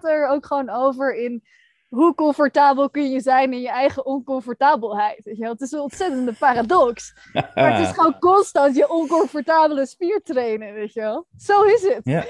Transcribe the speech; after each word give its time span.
gaat 0.00 0.10
er 0.10 0.28
ook 0.28 0.46
gewoon 0.46 0.70
over 0.70 1.16
in 1.16 1.42
hoe 1.88 2.14
comfortabel 2.14 2.90
kun 2.90 3.10
je 3.10 3.20
zijn 3.20 3.52
in 3.52 3.60
je 3.60 3.68
eigen 3.68 4.06
oncomfortabelheid. 4.06 5.24
Weet 5.24 5.36
je 5.36 5.42
wel? 5.42 5.52
Het 5.52 5.60
is 5.60 5.72
een 5.72 5.80
ontzettende 5.80 6.32
paradox. 6.32 7.14
maar 7.54 7.76
het 7.76 7.88
is 7.88 7.94
gewoon 7.94 8.18
constant 8.18 8.76
je 8.76 8.90
oncomfortabele 8.90 9.86
spier 9.86 10.20
trainen, 10.24 10.74
weet 10.74 10.92
je 10.92 11.00
wel. 11.00 11.26
Zo 11.36 11.62
is 11.62 11.82
het. 11.82 12.00
Ja. 12.02 12.24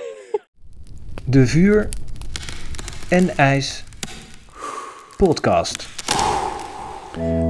De 1.25 1.46
Vuur 1.46 1.89
en 3.09 3.37
IJs 3.37 3.85
podcast. 5.16 5.98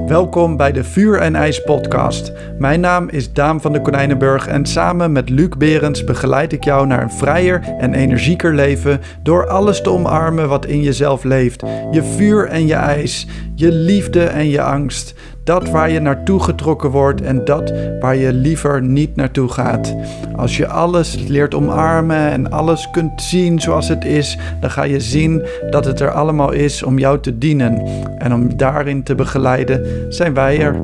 Welkom 0.07 0.57
bij 0.57 0.71
de 0.71 0.83
Vuur 0.83 1.19
en 1.19 1.35
IJs 1.35 1.63
podcast. 1.63 2.31
Mijn 2.57 2.79
naam 2.79 3.09
is 3.09 3.33
Daan 3.33 3.61
van 3.61 3.73
de 3.73 3.81
Konijnenburg 3.81 4.47
en 4.47 4.65
samen 4.65 5.11
met 5.11 5.29
Luc 5.29 5.49
Berends 5.57 6.03
begeleid 6.03 6.53
ik 6.53 6.63
jou 6.63 6.87
naar 6.87 7.01
een 7.01 7.11
vrijer 7.11 7.61
en 7.79 7.93
energieker 7.93 8.55
leven 8.55 9.01
door 9.23 9.47
alles 9.47 9.81
te 9.81 9.89
omarmen 9.89 10.49
wat 10.49 10.65
in 10.65 10.81
jezelf 10.81 11.23
leeft. 11.23 11.63
Je 11.91 12.03
vuur 12.03 12.47
en 12.47 12.67
je 12.67 12.73
ijs, 12.73 13.27
je 13.55 13.71
liefde 13.71 14.23
en 14.23 14.49
je 14.49 14.61
angst. 14.61 15.13
Dat 15.49 15.69
waar 15.69 15.89
je 15.89 15.99
naartoe 15.99 16.43
getrokken 16.43 16.91
wordt 16.91 17.21
en 17.21 17.45
dat 17.45 17.73
waar 17.99 18.15
je 18.15 18.33
liever 18.33 18.81
niet 18.81 19.15
naartoe 19.15 19.49
gaat. 19.49 19.95
Als 20.35 20.57
je 20.57 20.67
alles 20.67 21.15
leert 21.15 21.55
omarmen 21.55 22.31
en 22.31 22.51
alles 22.51 22.89
kunt 22.91 23.21
zien 23.21 23.59
zoals 23.59 23.87
het 23.87 24.05
is, 24.05 24.37
dan 24.61 24.71
ga 24.71 24.83
je 24.83 24.99
zien 24.99 25.45
dat 25.69 25.85
het 25.85 25.99
er 25.99 26.11
allemaal 26.11 26.51
is 26.51 26.83
om 26.83 26.99
jou 26.99 27.19
te 27.19 27.37
dienen. 27.37 27.85
En 28.17 28.33
om 28.33 28.57
daarin 28.57 29.03
te 29.03 29.15
begeleiden 29.15 30.05
zijn 30.13 30.33
wij 30.33 30.59
er. 30.59 30.81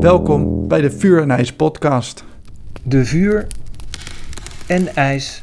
Welkom 0.00 0.68
bij 0.68 0.80
de 0.80 0.90
Vuur 0.90 1.22
en 1.22 1.30
IJs 1.30 1.52
podcast. 1.52 2.24
De 2.82 3.04
Vuur 3.04 3.46
en 4.66 4.94
IJs 4.94 5.42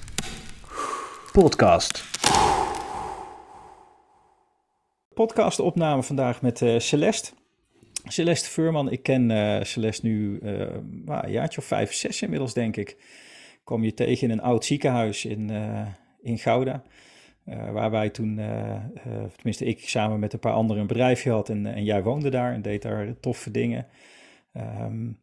podcast. 1.31 2.03
Podcastopname 5.13 6.03
vandaag 6.03 6.41
met 6.41 6.61
uh, 6.61 6.79
Celeste. 6.79 7.42
Celeste 8.03 8.49
Furman, 8.49 8.91
ik 8.91 9.03
ken 9.03 9.29
uh, 9.29 9.61
Celeste 9.61 10.05
nu 10.05 10.39
uh, 10.43 10.59
een 11.05 11.31
jaartje 11.31 11.59
of 11.59 11.65
vijf, 11.65 11.93
zes 11.93 12.21
inmiddels, 12.21 12.53
denk 12.53 12.77
ik. 12.77 12.97
Kom 13.63 13.83
je 13.83 13.93
tegen 13.93 14.27
in 14.27 14.33
een 14.33 14.41
oud 14.41 14.65
ziekenhuis 14.65 15.25
in, 15.25 15.51
uh, 15.51 15.87
in 16.21 16.37
Gouda. 16.37 16.83
waar 17.45 17.91
wij 17.91 18.09
toen, 18.09 18.41
tenminste 19.35 19.65
ik 19.65 19.89
samen 19.89 20.19
met 20.19 20.33
een 20.33 20.39
paar 20.39 20.53
anderen 20.53 20.81
een 20.81 20.87
bedrijfje 20.87 21.31
had 21.31 21.49
en, 21.49 21.65
en 21.65 21.83
jij 21.83 22.03
woonde 22.03 22.29
daar 22.29 22.53
en 22.53 22.61
deed 22.61 22.81
daar 22.81 23.19
toffe 23.19 23.51
dingen. 23.51 23.87
Um, 24.53 25.21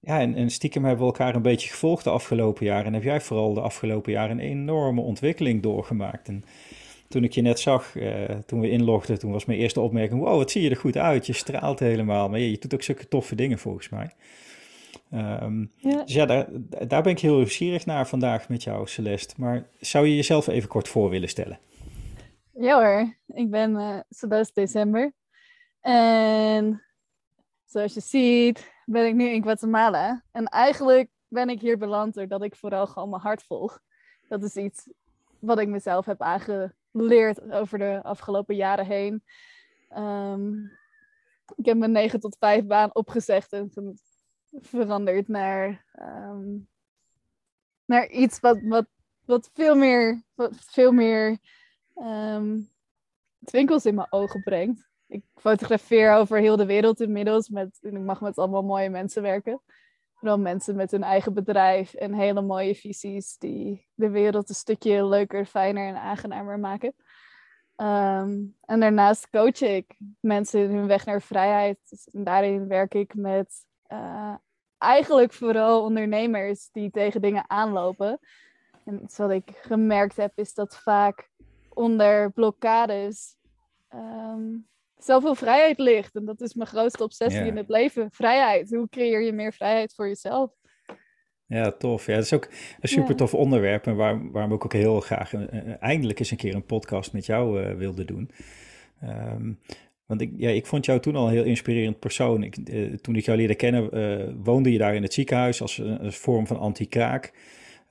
ja, 0.00 0.20
en, 0.20 0.34
en, 0.34 0.50
stiekem 0.50 0.84
hebben 0.84 1.06
we 1.06 1.12
elkaar 1.12 1.34
een 1.34 1.42
beetje 1.42 1.70
gevolgd 1.70 2.04
de 2.04 2.10
afgelopen 2.10 2.66
jaren. 2.66 2.86
En 2.86 2.92
heb 2.92 3.02
jij 3.02 3.20
vooral 3.20 3.54
de 3.54 3.60
afgelopen 3.60 4.12
jaren 4.12 4.38
een 4.38 4.44
enorme 4.44 5.00
ontwikkeling 5.00 5.62
doorgemaakt. 5.62 6.28
Toen 7.10 7.24
ik 7.24 7.32
je 7.32 7.42
net 7.42 7.60
zag, 7.60 7.94
uh, 7.94 8.24
toen 8.24 8.60
we 8.60 8.70
inlogden, 8.70 9.18
toen 9.18 9.32
was 9.32 9.44
mijn 9.44 9.58
eerste 9.58 9.80
opmerking: 9.80 10.20
wow, 10.20 10.36
wat 10.36 10.50
zie 10.50 10.62
je 10.62 10.70
er 10.70 10.76
goed 10.76 10.96
uit. 10.96 11.26
Je 11.26 11.32
straalt 11.32 11.78
helemaal. 11.78 12.28
Maar 12.28 12.38
je, 12.38 12.50
je 12.50 12.58
doet 12.58 12.74
ook 12.74 12.82
zulke 12.82 13.08
toffe 13.08 13.34
dingen 13.34 13.58
volgens 13.58 13.88
mij. 13.88 14.10
Um, 15.12 15.72
ja. 15.76 16.02
Dus 16.02 16.14
ja, 16.14 16.26
daar, 16.26 16.46
daar 16.88 17.02
ben 17.02 17.12
ik 17.12 17.20
heel 17.20 17.36
nieuwsgierig 17.36 17.86
naar 17.86 18.08
vandaag 18.08 18.48
met 18.48 18.62
jou, 18.62 18.86
Celeste. 18.86 19.34
Maar 19.36 19.66
zou 19.80 20.06
je 20.06 20.16
jezelf 20.16 20.46
even 20.46 20.68
kort 20.68 20.88
voor 20.88 21.10
willen 21.10 21.28
stellen? 21.28 21.58
Ja 22.54 22.74
hoor, 22.74 23.16
ik 23.26 23.50
ben 23.50 23.70
uh, 23.70 23.98
Celeste 24.10 24.60
December. 24.60 25.12
En 25.80 26.82
zoals 27.64 27.94
je 27.94 28.00
ziet, 28.00 28.72
ben 28.84 29.06
ik 29.06 29.14
nu 29.14 29.28
in 29.28 29.42
Guatemala. 29.42 30.22
En 30.32 30.44
eigenlijk 30.44 31.08
ben 31.28 31.48
ik 31.48 31.60
hier 31.60 31.78
beland 31.78 32.14
doordat 32.14 32.42
ik 32.42 32.56
vooral 32.56 32.86
gewoon 32.86 33.10
mijn 33.10 33.22
hart 33.22 33.42
volg. 33.42 33.80
Dat 34.28 34.42
is 34.42 34.56
iets 34.56 34.88
wat 35.38 35.58
ik 35.58 35.68
mezelf 35.68 36.06
heb 36.06 36.22
aange 36.22 36.74
geleerd 36.92 37.50
over 37.50 37.78
de 37.78 38.00
afgelopen 38.02 38.56
jaren 38.56 38.86
heen. 38.86 39.22
Um, 39.96 40.78
ik 41.56 41.66
heb 41.66 41.76
mijn 41.76 41.92
9 41.92 42.20
tot 42.20 42.36
5 42.38 42.64
baan 42.64 42.94
opgezegd 42.94 43.52
en 43.52 43.70
veranderd 44.50 45.28
naar, 45.28 45.84
um, 46.02 46.68
naar 47.84 48.08
iets 48.08 48.40
wat, 48.40 48.58
wat, 48.62 48.86
wat 49.24 49.50
veel 49.54 49.74
meer, 49.74 50.22
wat 50.34 50.52
veel 50.54 50.92
meer 50.92 51.38
twinkels 53.44 53.86
in 53.86 53.94
mijn 53.94 54.12
ogen 54.12 54.42
brengt. 54.42 54.88
Ik 55.06 55.24
fotografeer 55.34 56.14
over 56.14 56.38
heel 56.38 56.56
de 56.56 56.66
wereld 56.66 57.00
inmiddels. 57.00 57.48
Met, 57.48 57.78
ik 57.80 57.98
mag 57.98 58.20
met 58.20 58.38
allemaal 58.38 58.62
mooie 58.62 58.90
mensen 58.90 59.22
werken. 59.22 59.60
Vooral 60.20 60.38
mensen 60.38 60.76
met 60.76 60.90
hun 60.90 61.02
eigen 61.02 61.34
bedrijf 61.34 61.94
en 61.94 62.14
hele 62.14 62.42
mooie 62.42 62.74
visies 62.74 63.38
die 63.38 63.86
de 63.94 64.10
wereld 64.10 64.48
een 64.48 64.54
stukje 64.54 65.06
leuker, 65.06 65.46
fijner 65.46 65.88
en 65.88 66.00
aangenamer 66.00 66.58
maken. 66.58 66.94
Um, 67.76 68.56
en 68.60 68.80
daarnaast 68.80 69.30
coach 69.30 69.60
ik 69.60 69.96
mensen 70.20 70.60
in 70.60 70.76
hun 70.76 70.86
weg 70.86 71.06
naar 71.06 71.22
vrijheid. 71.22 71.78
Dus 71.88 72.08
daarin 72.12 72.68
werk 72.68 72.94
ik 72.94 73.14
met 73.14 73.64
uh, 73.88 74.34
eigenlijk 74.78 75.32
vooral 75.32 75.82
ondernemers 75.82 76.68
die 76.72 76.90
tegen 76.90 77.20
dingen 77.20 77.50
aanlopen. 77.50 78.18
En 78.84 79.08
wat 79.16 79.30
ik 79.30 79.50
gemerkt 79.62 80.16
heb 80.16 80.32
is 80.34 80.54
dat 80.54 80.76
vaak 80.76 81.30
onder 81.68 82.32
blokkades 82.32 83.36
um, 83.94 84.68
zoveel 85.04 85.34
vrijheid 85.34 85.78
ligt. 85.78 86.14
En 86.14 86.24
dat 86.24 86.40
is 86.40 86.54
mijn 86.54 86.68
grootste 86.68 87.02
obsessie 87.02 87.46
in 87.46 87.56
het 87.56 87.68
leven. 87.68 88.08
Vrijheid. 88.10 88.70
Hoe 88.70 88.88
creëer 88.88 89.22
je 89.22 89.32
meer 89.32 89.52
vrijheid 89.52 89.94
voor 89.94 90.06
jezelf? 90.06 90.50
Ja, 91.46 91.72
tof. 91.72 92.06
Ja, 92.06 92.14
dat 92.14 92.24
is 92.24 92.32
ook 92.32 92.48
een 92.80 92.88
super 92.88 93.16
tof 93.16 93.34
onderwerp. 93.34 93.86
En 93.86 93.96
waar, 93.96 94.30
waarom 94.30 94.52
ik 94.52 94.64
ook 94.64 94.72
heel 94.72 95.00
graag 95.00 95.34
eindelijk 95.80 96.18
eens 96.18 96.30
een 96.30 96.36
keer 96.36 96.54
een 96.54 96.64
podcast 96.64 97.12
met 97.12 97.26
jou 97.26 97.62
uh, 97.62 97.74
wilde 97.74 98.04
doen. 98.04 98.30
Um, 99.04 99.58
want 100.06 100.20
ik, 100.20 100.32
ja, 100.36 100.48
ik 100.48 100.66
vond 100.66 100.84
jou 100.84 101.00
toen 101.00 101.16
al 101.16 101.26
een 101.26 101.32
heel 101.32 101.44
inspirerend 101.44 101.98
persoon. 101.98 102.42
Ik, 102.42 102.56
uh, 102.56 102.94
toen 102.94 103.16
ik 103.16 103.24
jou 103.24 103.38
leerde 103.38 103.54
kennen, 103.54 103.98
uh, 103.98 104.34
woonde 104.42 104.72
je 104.72 104.78
daar 104.78 104.94
in 104.94 105.02
het 105.02 105.14
ziekenhuis 105.14 105.60
als 105.60 105.78
een, 105.78 106.12
vorm 106.12 106.46
van 106.46 106.58
anti-kraak. 106.58 107.32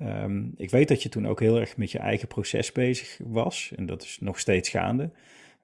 Um, 0.02 0.54
ik 0.58 0.70
weet 0.70 0.88
dat 0.88 1.04
je 1.04 1.10
toen 1.10 1.28
ook 1.28 1.40
heel 1.40 1.60
erg 1.60 1.78
met 1.78 1.92
je 1.92 2.00
eigen 2.00 2.28
proces 2.28 2.72
bezig 2.72 3.20
was. 3.24 3.72
En 3.76 3.86
dat 3.86 4.04
is 4.04 4.18
nog 4.22 4.40
steeds 4.40 4.70
gaande. 4.70 5.12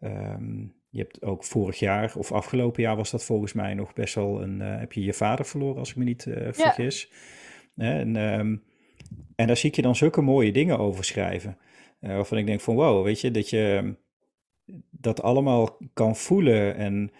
Um, 0.01 0.74
je 0.95 1.01
hebt 1.01 1.23
ook 1.23 1.43
vorig 1.43 1.79
jaar 1.79 2.13
of 2.17 2.31
afgelopen 2.31 2.81
jaar 2.81 2.95
was 2.95 3.11
dat 3.11 3.23
volgens 3.23 3.53
mij 3.53 3.73
nog 3.73 3.93
best 3.93 4.15
wel 4.15 4.41
een. 4.41 4.59
Uh, 4.59 4.79
heb 4.79 4.93
je 4.93 5.03
je 5.03 5.13
vader 5.13 5.45
verloren, 5.45 5.79
als 5.79 5.89
ik 5.89 5.95
me 5.95 6.03
niet 6.03 6.25
uh, 6.25 6.47
vergis. 6.51 7.09
Ja. 7.75 7.99
En, 7.99 8.15
um, 8.15 8.63
en 9.35 9.47
daar 9.47 9.57
zie 9.57 9.69
ik 9.69 9.75
je 9.75 9.81
dan 9.81 9.95
zulke 9.95 10.21
mooie 10.21 10.51
dingen 10.51 10.79
over 10.79 11.03
schrijven. 11.03 11.57
Uh, 12.01 12.09
waarvan 12.15 12.37
ik 12.37 12.45
denk 12.45 12.61
van 12.61 12.75
wow, 12.75 13.03
weet 13.03 13.21
je, 13.21 13.31
dat 13.31 13.49
je 13.49 13.95
dat 14.91 15.21
allemaal 15.21 15.77
kan 15.93 16.15
voelen. 16.15 16.75
En 16.75 17.11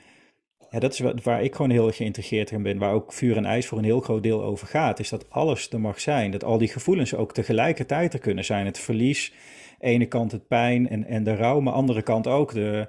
ja, 0.70 0.80
dat 0.80 0.94
is 0.94 1.00
wat, 1.00 1.24
waar 1.24 1.44
ik 1.44 1.56
gewoon 1.56 1.72
heel 1.72 1.92
geïntegreerd 1.92 2.52
in 2.52 2.64
ben. 2.64 2.78
Waar 2.78 2.94
ook 2.94 3.14
vuur 3.14 3.38
en 3.38 3.46
ijs 3.46 3.68
voor 3.68 3.78
een 3.78 3.84
heel 3.84 4.02
groot 4.02 4.24
deel 4.24 4.44
over 4.44 4.68
gaat. 4.68 5.00
Is 5.00 5.10
dat 5.10 5.30
alles 5.30 5.70
er 5.70 5.82
mag 5.82 6.00
zijn. 6.00 6.32
Dat 6.32 6.44
al 6.44 6.58
die 6.58 6.68
gevoelens 6.68 7.16
ook 7.16 7.34
tegelijkertijd 7.34 8.14
er 8.14 8.20
kunnen 8.20 8.46
zijn. 8.46 8.66
Het 8.66 8.80
verlies, 8.80 9.34
ene 9.80 10.06
kant 10.06 10.32
het 10.32 10.48
pijn 10.48 10.90
en, 10.90 11.06
en 11.06 11.24
de 11.24 11.36
rouw, 11.36 11.60
maar 11.60 11.74
andere 11.74 12.02
kant 12.02 12.28
ook 12.28 12.54
de 12.54 12.88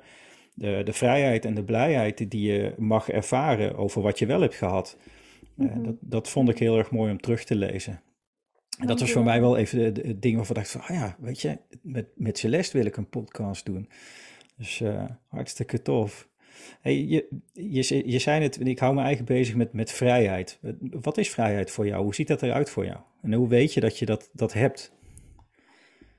de, 0.56 0.80
de 0.84 0.92
vrijheid 0.92 1.44
en 1.44 1.54
de 1.54 1.64
blijheid 1.64 2.30
die 2.30 2.52
je 2.52 2.74
mag 2.78 3.08
ervaren 3.08 3.76
over 3.76 4.02
wat 4.02 4.18
je 4.18 4.26
wel 4.26 4.40
hebt 4.40 4.54
gehad. 4.54 4.98
Eh, 5.58 5.66
mhm. 5.66 5.82
dat, 5.82 5.94
dat 6.00 6.28
vond 6.28 6.48
ik 6.48 6.58
heel 6.58 6.78
erg 6.78 6.90
mooi 6.90 7.10
om 7.10 7.20
terug 7.20 7.44
te 7.44 7.54
lezen. 7.54 8.00
En 8.78 8.86
dat 8.86 9.00
was 9.00 9.12
voor 9.12 9.24
mij 9.24 9.40
wel 9.40 9.56
even 9.56 9.80
het 9.84 10.22
ding 10.22 10.36
waarvan 10.36 10.56
ik 10.56 10.62
dacht 10.62 10.70
van, 10.70 10.80
ah 10.80 10.88
ja, 10.88 11.16
weet 11.20 11.40
je, 11.40 11.58
met, 11.82 12.06
met 12.14 12.38
Celeste 12.38 12.76
wil 12.76 12.86
ik 12.86 12.96
een 12.96 13.08
podcast 13.08 13.66
doen. 13.66 13.88
Dus 14.56 14.80
uh, 14.80 15.04
hartstikke 15.28 15.82
tof. 15.82 16.28
Hey, 16.80 17.04
je, 17.04 17.28
je, 17.52 18.10
je 18.10 18.18
zei 18.18 18.42
het, 18.42 18.66
ik 18.66 18.78
hou 18.78 18.94
me 18.94 19.02
eigen 19.02 19.24
bezig 19.24 19.54
met, 19.54 19.72
met 19.72 19.92
vrijheid. 19.92 20.58
Wat 20.80 21.18
is 21.18 21.30
vrijheid 21.30 21.70
voor 21.70 21.86
jou? 21.86 22.02
Hoe 22.02 22.14
ziet 22.14 22.28
dat 22.28 22.42
eruit 22.42 22.70
voor 22.70 22.84
jou? 22.84 22.98
En 23.22 23.32
hoe 23.32 23.48
weet 23.48 23.74
je 23.74 23.80
dat 23.80 23.98
je 23.98 24.06
dat, 24.06 24.30
dat 24.32 24.52
hebt? 24.52 24.92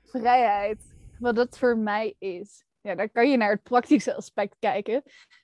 Vrijheid, 0.04 0.78
wat 1.18 1.36
dat 1.36 1.58
voor 1.58 1.78
mij 1.78 2.14
is 2.18 2.66
ja, 2.88 2.94
dan 2.94 3.10
kan 3.12 3.30
je 3.30 3.36
naar 3.36 3.50
het 3.50 3.62
praktische 3.62 4.14
aspect 4.14 4.56
kijken. 4.58 5.02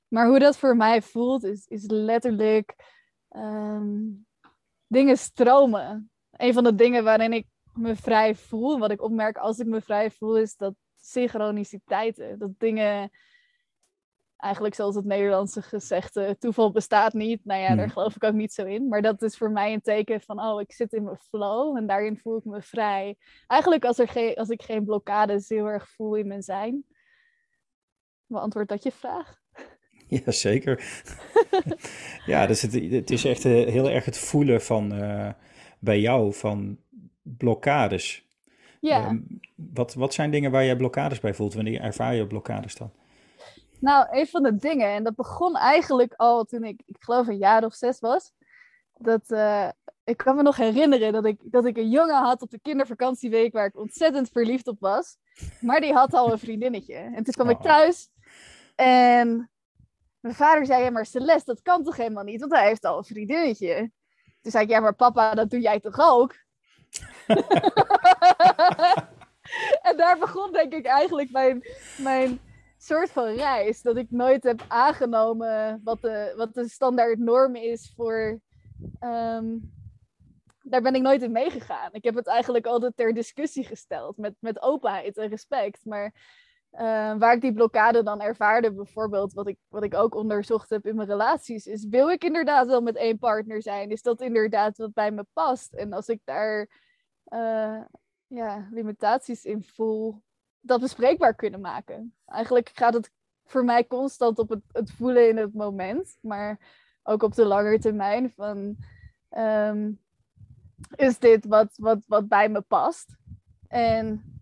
Maar 0.09 0.27
hoe 0.27 0.39
dat 0.39 0.57
voor 0.57 0.77
mij 0.77 1.03
voelt, 1.03 1.45
is, 1.45 1.67
is 1.67 1.85
letterlijk 1.87 2.75
ehm, 3.29 4.01
dingen 4.87 5.19
stromen. 5.19 6.11
Een 6.31 6.53
van 6.53 6.65
de 6.65 6.75
dingen 6.75 7.05
waarin 7.05 7.33
ik 7.33 7.47
me 7.73 7.97
vrij 7.97 8.35
voel, 8.35 8.79
wat 8.79 8.91
ik 8.91 9.03
opmerk 9.03 9.37
als 9.37 9.59
ik 9.59 9.67
me 9.67 9.81
vrij 9.81 10.11
voel, 10.11 10.37
is 10.37 10.57
dat 10.57 10.75
synchroniciteiten. 10.97 12.39
Dat 12.39 12.51
dingen, 12.59 13.11
eigenlijk 14.37 14.75
zoals 14.75 14.95
het 14.95 15.05
Nederlandse 15.05 15.63
gezegde, 15.63 16.37
toeval 16.39 16.71
bestaat 16.71 17.13
niet. 17.13 17.45
Nou 17.45 17.61
ja, 17.61 17.69
daar 17.69 17.79
hmm. 17.79 17.91
geloof 17.91 18.17
ik 18.17 18.25
ook 18.25 18.35
niet 18.35 18.53
zo 18.53 18.65
in. 18.65 18.89
Maar 18.89 19.03
dat 19.03 19.23
is 19.23 19.37
voor 19.37 19.51
mij 19.51 19.73
een 19.73 19.81
teken 19.81 20.21
van, 20.21 20.41
oh, 20.41 20.61
ik 20.61 20.73
zit 20.73 20.93
in 20.93 21.05
mijn 21.05 21.17
flow 21.17 21.77
en 21.77 21.87
daarin 21.87 22.19
voel 22.19 22.37
ik 22.37 22.45
me 22.45 22.63
vrij. 22.63 23.17
Eigenlijk 23.47 23.85
als, 23.85 23.99
er 23.99 24.09
geen, 24.09 24.35
als 24.35 24.49
ik 24.49 24.63
geen 24.63 24.85
blokkades 24.85 25.49
heel 25.49 25.67
erg 25.67 25.89
voel 25.89 26.15
in 26.15 26.27
mijn 26.27 26.43
zijn. 26.43 26.85
Beantwoord 28.27 28.69
dat 28.69 28.83
je 28.83 28.93
vraag? 28.93 29.43
Ja, 30.07 30.31
zeker. 30.31 31.03
ja, 32.27 32.47
dus 32.47 32.63
het, 32.63 32.73
het, 32.73 33.11
is 33.11 33.25
echt 33.25 33.43
heel 33.43 33.91
erg 33.91 34.05
het 34.05 34.19
voelen 34.19 34.63
van 34.63 34.95
uh, 35.03 35.29
bij 35.79 36.01
jou 36.01 36.35
van 36.35 36.79
blokkades. 37.23 38.27
Ja. 38.81 39.05
Ehm, 39.05 39.19
wat, 39.55 39.95
wat 39.95 40.15
zijn 40.15 40.31
dingen 40.31 40.51
waar 40.51 40.65
jij 40.65 40.77
blokkades 40.77 41.21
bij 41.21 41.35
voelt? 41.35 41.55
Wanneer 41.55 41.81
ervaar 41.81 42.15
je 42.15 42.27
blokkades 42.27 42.77
dan? 42.77 42.91
Nou, 43.79 44.07
een 44.11 44.27
van 44.27 44.43
de 44.43 44.57
dingen, 44.57 44.89
en 44.89 45.05
dat 45.05 45.15
begon 45.15 45.57
eigenlijk 45.57 46.15
al 46.17 46.45
toen 46.45 46.65
ik, 46.65 46.83
ik 46.87 46.97
geloof 46.99 47.27
een 47.27 47.37
jaar 47.37 47.65
of 47.65 47.75
zes 47.75 48.01
was. 48.01 48.33
Dat, 48.97 49.31
uh, 49.31 49.69
ik 50.05 50.17
kan 50.17 50.37
me 50.37 50.43
nog 50.43 50.57
herinneren 50.57 51.13
dat 51.13 51.25
ik, 51.25 51.39
dat 51.43 51.65
ik 51.65 51.77
een 51.77 51.91
jongen 51.91 52.23
had 52.23 52.43
op 52.43 52.51
de 52.51 52.61
kindervakantieweek 52.61 53.53
waar 53.53 53.67
ik 53.67 53.79
ontzettend 53.79 54.31
verliefd 54.31 54.69
op 54.69 54.81
was. 54.81 55.17
Maar 55.61 55.81
die 55.81 55.93
had 55.93 56.15
al 56.15 56.33
een 56.33 56.39
vriendinnetje. 56.47 56.95
En 56.95 57.25
toen 57.25 57.35
kwam 57.35 57.49
ik 57.49 57.57
Oh. 57.57 57.63
thuis 57.63 58.11
en 58.75 59.51
mijn 60.21 60.35
vader 60.35 60.67
zei, 60.67 60.85
ja 60.85 60.91
maar 60.91 61.07
Celeste, 61.07 61.53
dat 61.53 61.63
kan 61.63 61.83
toch 61.83 61.97
helemaal 61.97 62.25
niet, 62.25 62.41
want 62.41 62.53
hij 62.53 62.67
heeft 62.67 62.85
al 62.85 62.99
een 62.99 63.05
vriendinnetje. 63.05 63.91
Toen 64.41 64.53
zei 64.53 64.65
ik, 64.65 64.71
ja 64.71 64.81
maar 64.81 64.95
papa, 64.95 65.35
dat 65.35 65.51
doe 65.51 65.61
jij 65.61 65.81
toch 65.81 65.99
ook? 65.99 66.35
en 69.89 69.97
daar 69.97 70.19
begon 70.19 70.53
denk 70.53 70.73
ik 70.73 70.87
eigenlijk 70.87 71.31
mijn, 71.31 71.63
mijn 71.99 72.41
soort 72.79 73.11
van 73.11 73.35
reis. 73.35 73.83
Dat 73.83 73.97
ik 73.97 74.11
nooit 74.11 74.43
heb 74.43 74.65
aangenomen 74.69 75.81
wat 75.85 76.03
de, 76.03 76.33
wat 76.37 76.55
de 76.55 76.69
standaard 76.69 77.19
norm 77.19 77.57
is 77.57 77.93
voor... 77.97 78.41
ehm, 78.99 79.57
daar 80.63 80.83
ben 80.83 80.95
ik 80.95 81.03
nooit 81.03 81.23
in 81.23 81.33
meegegaan. 81.33 81.89
Ik 81.93 82.05
heb 82.05 82.15
het 82.15 82.27
eigenlijk 82.27 82.67
altijd 82.67 82.97
ter 82.97 83.15
discussie 83.15 83.65
gesteld. 83.65 84.17
Met, 84.17 84.35
met 84.39 84.63
openheid 84.63 85.17
en 85.17 85.29
respect. 85.29 85.85
Maar 85.85 86.13
eh, 86.75 87.15
waar 87.19 87.35
ik 87.35 87.41
die 87.41 87.53
blokkade 87.53 88.03
dan 88.03 88.21
ervaarde, 88.21 88.73
bijvoorbeeld, 88.73 89.33
wat 89.33 89.49
ik, 89.49 89.59
wat 89.69 89.83
ik 89.83 89.95
ook 89.95 90.15
onderzocht 90.15 90.71
heb 90.71 90.87
in 90.87 90.97
mijn 90.97 91.09
relaties, 91.09 91.67
is: 91.67 91.87
wil 91.87 92.11
ik 92.11 92.25
inderdaad 92.25 92.67
wel 92.67 92.81
met 92.81 92.97
één 92.97 93.19
partner 93.19 93.63
zijn? 93.63 93.91
Is 93.91 94.03
dat 94.03 94.21
inderdaad 94.21 94.77
wat 94.77 94.93
bij 94.93 95.11
me 95.11 95.27
past? 95.33 95.73
En 95.73 95.93
als 95.93 96.09
ik 96.09 96.21
daar 96.25 96.69
eh, 97.25 97.81
ja, 98.27 98.69
limitaties 98.71 99.45
in 99.45 99.63
voel, 99.63 100.23
dat 100.61 100.81
bespreekbaar 100.81 101.35
kunnen 101.35 101.61
maken. 101.61 102.15
Eigenlijk 102.27 102.71
gaat 102.75 102.95
het 102.95 103.11
voor 103.45 103.65
mij 103.65 103.87
constant 103.87 104.39
op 104.39 104.49
het, 104.49 104.63
het 104.73 104.91
voelen 104.91 105.29
in 105.29 105.37
het 105.37 105.55
moment, 105.55 106.17
maar 106.21 106.59
ook 107.03 107.23
op 107.23 107.35
de 107.35 107.45
lange 107.45 107.79
termijn 107.79 108.31
van. 108.31 108.77
ehm, 109.29 109.93
is 110.97 111.19
dit 111.19 111.45
wat, 111.45 111.77
wat, 111.77 111.99
wat 112.07 112.29
bij 112.29 112.49
me 112.49 112.61
past? 112.61 113.17
En 113.69 114.34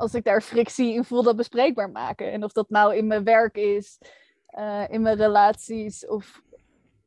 als 0.00 0.14
ik 0.14 0.24
daar 0.24 0.42
frictie 0.42 0.94
in 0.94 1.04
voel, 1.04 1.22
dat 1.22 1.36
bespreekbaar 1.36 1.90
maken. 1.90 2.32
En 2.32 2.44
of 2.44 2.52
dat 2.52 2.70
nou 2.70 2.96
in 2.96 3.06
mijn 3.06 3.24
werk 3.24 3.56
is, 3.56 3.98
eh, 4.46 4.84
in 4.88 5.02
mijn 5.02 5.16
relaties 5.16 6.06
of 6.06 6.42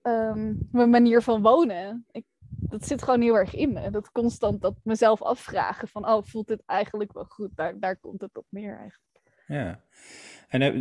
ehm, 0.02 0.54
mijn 0.72 0.90
manier 0.90 1.22
van 1.22 1.42
wonen. 1.42 2.06
Ik, 2.12 2.26
dat 2.48 2.86
zit 2.86 3.04
gewoon 3.04 3.22
heel 3.22 3.38
erg 3.38 3.56
in 3.56 3.74
me. 3.74 3.90
Dat 3.90 4.12
constant 4.12 4.62
dat 4.62 4.76
mezelf 4.84 5.22
afvragen 5.22 5.88
van, 5.88 6.08
oh, 6.08 6.24
voelt 6.24 6.48
dit 6.48 6.64
eigenlijk 6.66 7.14
wel 7.14 7.26
goed? 7.26 7.50
Daar, 7.56 7.80
daar 7.80 7.98
komt 7.98 8.22
het 8.22 8.38
op 8.38 8.46
neer 8.50 8.78
eigenlijk. 8.78 9.22
Ja. 9.48 9.80
En 10.48 10.62
eh, 10.62 10.72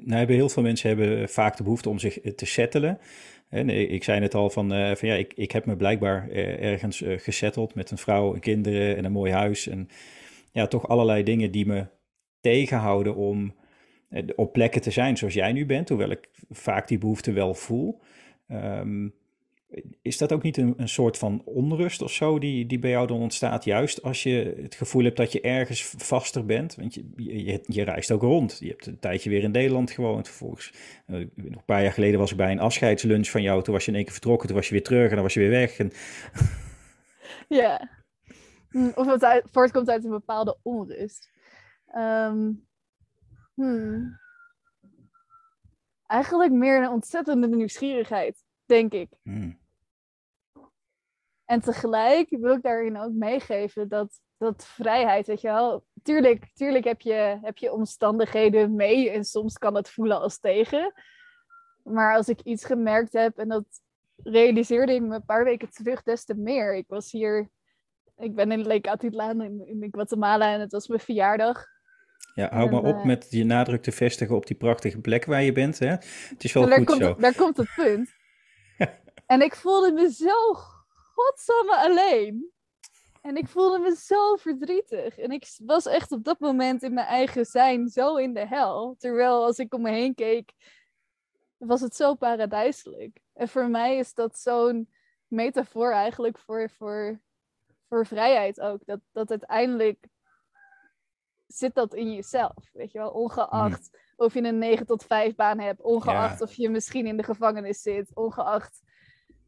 nou 0.00 0.18
hebben 0.18 0.36
heel 0.36 0.48
veel 0.48 0.62
mensen 0.62 0.88
hebben 0.88 1.28
vaak 1.28 1.56
de 1.56 1.62
behoefte 1.62 1.88
om 1.88 1.98
zich 1.98 2.20
te 2.34 2.46
settelen. 2.46 2.98
En 3.48 3.68
ik 3.68 4.04
zei 4.04 4.20
net 4.20 4.34
al 4.34 4.50
van, 4.50 4.68
van 4.68 5.08
ja, 5.08 5.14
ik, 5.14 5.34
ik 5.34 5.50
heb 5.50 5.66
me 5.66 5.76
blijkbaar 5.76 6.28
ergens 6.30 7.02
gesetteld 7.06 7.74
met 7.74 7.90
een 7.90 7.98
vrouw 7.98 8.34
en 8.34 8.40
kinderen 8.40 8.96
en 8.96 9.04
een 9.04 9.12
mooi 9.12 9.32
huis. 9.32 9.66
En 9.66 9.88
ja, 10.52 10.66
toch 10.66 10.88
allerlei 10.88 11.22
dingen 11.22 11.50
die 11.50 11.66
me 11.66 11.86
tegenhouden 12.40 13.16
om 13.16 13.54
op 14.36 14.52
plekken 14.52 14.80
te 14.80 14.90
zijn 14.90 15.16
zoals 15.16 15.34
jij 15.34 15.52
nu 15.52 15.66
bent, 15.66 15.88
hoewel 15.88 16.10
ik 16.10 16.28
vaak 16.50 16.88
die 16.88 16.98
behoefte 16.98 17.32
wel 17.32 17.54
voel. 17.54 18.00
Um, 18.48 19.14
is 20.02 20.18
dat 20.18 20.32
ook 20.32 20.42
niet 20.42 20.56
een, 20.56 20.74
een 20.76 20.88
soort 20.88 21.18
van 21.18 21.42
onrust 21.44 22.02
of 22.02 22.12
zo 22.12 22.38
die, 22.38 22.66
die 22.66 22.78
bij 22.78 22.90
jou 22.90 23.06
dan 23.06 23.20
ontstaat? 23.20 23.64
Juist 23.64 24.02
als 24.02 24.22
je 24.22 24.54
het 24.62 24.74
gevoel 24.74 25.04
hebt 25.04 25.16
dat 25.16 25.32
je 25.32 25.40
ergens 25.40 25.82
vaster 25.96 26.46
bent. 26.46 26.74
Want 26.74 26.94
je, 26.94 27.04
je, 27.66 27.82
reist 27.82 28.10
ook 28.10 28.22
rond. 28.22 28.56
Je 28.60 28.68
hebt 28.68 28.86
een 28.86 28.98
tijdje 28.98 29.30
weer 29.30 29.42
in 29.42 29.50
Nederland 29.50 29.90
gewoond. 29.90 30.28
Vervolgens, 30.28 30.72
nog 31.06 31.26
een 31.34 31.64
paar 31.64 31.82
jaar 31.82 31.92
geleden 31.92 32.18
was 32.18 32.30
ik 32.30 32.36
bij 32.36 32.50
een 32.50 32.60
afscheidslunch 32.60 33.28
van 33.28 33.42
jou. 33.42 33.62
Toen 33.62 33.74
was 33.74 33.84
je 33.84 33.90
in 33.90 33.96
één 33.96 34.04
keer 34.04 34.12
vertrokken. 34.12 34.46
Toen 34.46 34.56
was 34.56 34.66
je 34.66 34.72
weer 34.72 34.82
terug 34.82 35.08
en 35.08 35.14
dan 35.14 35.22
was 35.22 35.34
je 35.34 35.40
weer 35.40 35.50
weg. 35.50 35.78
En... 35.78 35.92
Ja. 37.48 37.99
Of 38.94 39.06
het 39.06 39.24
uit, 39.24 39.46
voortkomt 39.50 39.88
uit 39.88 40.04
een 40.04 40.10
bepaalde 40.10 40.58
onrust. 40.62 41.30
Um, 41.96 42.68
hmm. 43.54 44.18
Eigenlijk 46.06 46.52
meer 46.52 46.82
een 46.82 46.90
ontzettende 46.90 47.48
nieuwsgierigheid, 47.48 48.44
denk 48.64 48.92
ik. 48.92 49.08
Hmm. 49.22 49.58
En 51.44 51.60
tegelijk 51.60 52.28
wil 52.30 52.54
ik 52.54 52.62
daarin 52.62 52.98
ook 52.98 53.12
meegeven 53.12 53.88
dat, 53.88 54.20
dat 54.36 54.66
vrijheid, 54.66 55.26
weet 55.26 55.40
je 55.40 55.48
wel. 55.48 55.84
Tuurlijk, 56.02 56.50
tuurlijk 56.54 56.84
heb, 56.84 57.00
je, 57.00 57.38
heb 57.42 57.58
je 57.58 57.72
omstandigheden 57.72 58.74
mee 58.74 59.10
en 59.10 59.24
soms 59.24 59.58
kan 59.58 59.74
het 59.74 59.90
voelen 59.90 60.20
als 60.20 60.38
tegen. 60.38 60.92
Maar 61.82 62.16
als 62.16 62.28
ik 62.28 62.40
iets 62.40 62.64
gemerkt 62.64 63.12
heb, 63.12 63.38
en 63.38 63.48
dat 63.48 63.64
realiseerde 64.22 64.94
ik 64.94 65.02
me 65.02 65.14
een 65.14 65.24
paar 65.24 65.44
weken 65.44 65.70
terug 65.70 66.02
des 66.02 66.24
te 66.24 66.34
meer. 66.34 66.74
Ik 66.74 66.88
was 66.88 67.12
hier, 67.12 67.50
ik 68.20 68.34
ben 68.34 68.52
in 68.52 68.66
Lake 68.66 68.90
Atitlan 68.90 69.42
in, 69.42 69.66
in 69.66 69.88
Guatemala 69.90 70.52
en 70.52 70.60
het 70.60 70.72
was 70.72 70.88
mijn 70.88 71.00
verjaardag. 71.00 71.66
Ja, 72.34 72.48
hou 72.50 72.66
En, 72.66 72.72
maar 72.72 72.82
op 72.82 72.98
eh, 72.98 73.04
met 73.04 73.26
je 73.30 73.44
nadruk 73.44 73.82
te 73.82 73.92
vestigen 73.92 74.36
op 74.36 74.46
die 74.46 74.56
prachtige 74.56 75.00
plek 75.00 75.24
waar 75.24 75.42
je 75.42 75.52
bent. 75.52 75.78
Hè? 75.78 75.86
Het 75.88 76.44
is 76.44 76.52
wel 76.52 76.70
goed 76.70 76.84
komt 76.84 77.02
zo. 77.02 77.14
daar 77.14 77.34
komt 77.34 77.56
het 77.56 77.72
punt. 77.74 78.10
en 79.26 79.40
ik 79.40 79.54
voelde 79.54 79.92
me 79.92 80.12
zo 80.12 80.54
godsamme 81.14 81.76
alleen. 81.76 82.50
En 83.22 83.36
ik 83.36 83.48
voelde 83.48 83.78
me 83.78 83.96
zo 83.96 84.36
verdrietig. 84.36 85.18
En 85.18 85.30
ik 85.30 85.46
was 85.64 85.86
echt 85.86 86.12
op 86.12 86.24
dat 86.24 86.40
moment 86.40 86.82
in 86.82 86.94
mijn 86.94 87.06
eigen 87.06 87.44
zijn 87.44 87.88
zo 87.88 88.16
in 88.16 88.34
de 88.34 88.46
hel. 88.46 88.94
Terwijl 88.98 89.44
als 89.44 89.58
ik 89.58 89.74
om 89.74 89.82
me 89.82 89.90
heen 89.90 90.14
keek, 90.14 90.52
was 91.56 91.80
het 91.80 91.96
zo 91.96 92.14
paradijselijk. 92.14 93.20
En 93.34 93.48
voor 93.48 93.68
mij 93.68 93.96
is 93.96 94.14
dat 94.14 94.38
zo'n 94.38 94.88
metafoor 95.26 95.92
eigenlijk 95.92 96.38
voor, 96.38 96.70
voor, 96.70 97.20
voor 97.90 98.06
vrijheid 98.06 98.60
ook. 98.60 98.80
Dat, 98.84 99.00
dat 99.12 99.30
uiteindelijk 99.30 100.08
zit 101.46 101.74
dat 101.74 101.94
in 101.94 102.12
jezelf. 102.12 102.70
Weet 102.72 102.92
je 102.92 102.98
wel, 102.98 103.10
ongeacht 103.10 103.98
of 104.16 104.34
je 104.34 104.42
een 104.42 104.58
9 104.58 104.86
tot 104.86 105.04
5 105.04 105.34
baan 105.34 105.58
hebt, 105.58 105.82
ongeacht 105.82 106.38
Ja. 106.38 106.44
of 106.44 106.52
je 106.52 106.68
misschien 106.68 107.06
in 107.06 107.16
de 107.16 107.22
gevangenis 107.22 107.82
zit, 107.82 108.10
ongeacht 108.14 108.80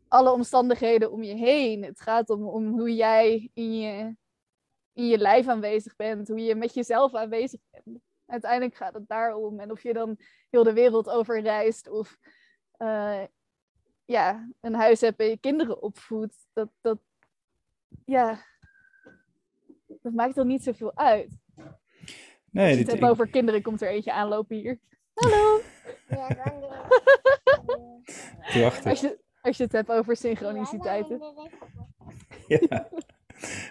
alle 0.09 0.31
omstandigheden 0.31 1.13
om 1.13 1.23
je 1.23 1.35
heen. 1.35 1.85
Het 1.85 2.01
gaat 2.01 2.31
om, 2.31 2.47
om 2.47 2.67
hoe 2.79 2.95
jij 2.95 3.51
in 3.55 3.79
je, 3.79 4.17
in 4.93 5.07
je 5.07 5.19
lijf 5.19 5.49
aanwezig 5.49 5.97
bent, 5.97 6.29
hoe 6.29 6.41
je 6.41 6.55
met 6.55 6.75
jezelf 6.75 7.15
aanwezig 7.15 7.61
bent. 7.71 8.01
Uiteindelijk 8.27 8.75
gaat 8.75 8.95
het 8.95 9.09
daarom. 9.09 9.61
En 9.61 9.71
of 9.71 9.83
je 9.83 9.93
dan 9.93 10.17
heel 10.51 10.65
de 10.65 10.73
wereld 10.73 11.09
over 11.09 11.41
reist 11.41 11.89
of 11.89 12.19
eh, 12.77 13.23
ja, 14.05 14.49
een 14.61 14.75
huis 14.75 15.01
hebt 15.01 15.21
en 15.21 15.27
je 15.29 15.39
kinderen 15.39 15.83
opvoedt, 15.83 16.47
dat, 16.53 16.69
dat, 16.81 16.99
ja, 18.05 18.45
dat 20.03 20.13
maakt 20.13 20.35
dan 20.35 20.47
niet 20.47 20.63
zoveel 20.63 20.97
uit. 20.97 21.39
Nee, 22.51 22.65
Als 22.65 22.71
je 22.71 22.77
dit, 22.77 22.87
het 22.87 22.95
ik- 22.95 23.01
hebt 23.01 23.13
over 23.13 23.29
kinderen, 23.31 23.63
komt 23.63 23.83
er 23.83 23.89
eentje 23.89 24.13
aanlopen 24.13 24.57
hier. 24.57 24.81
Hallo! 25.15 25.61
Ja, 26.09 26.27
prachtig. 28.61 28.85
Als 28.91 29.01
je, 29.01 29.19
als 29.41 29.57
je 29.57 29.63
het 29.63 29.73
hebt 29.73 29.91
over 29.91 30.17
synchroniciteiten. 30.17 31.21
Ja, 32.47 32.89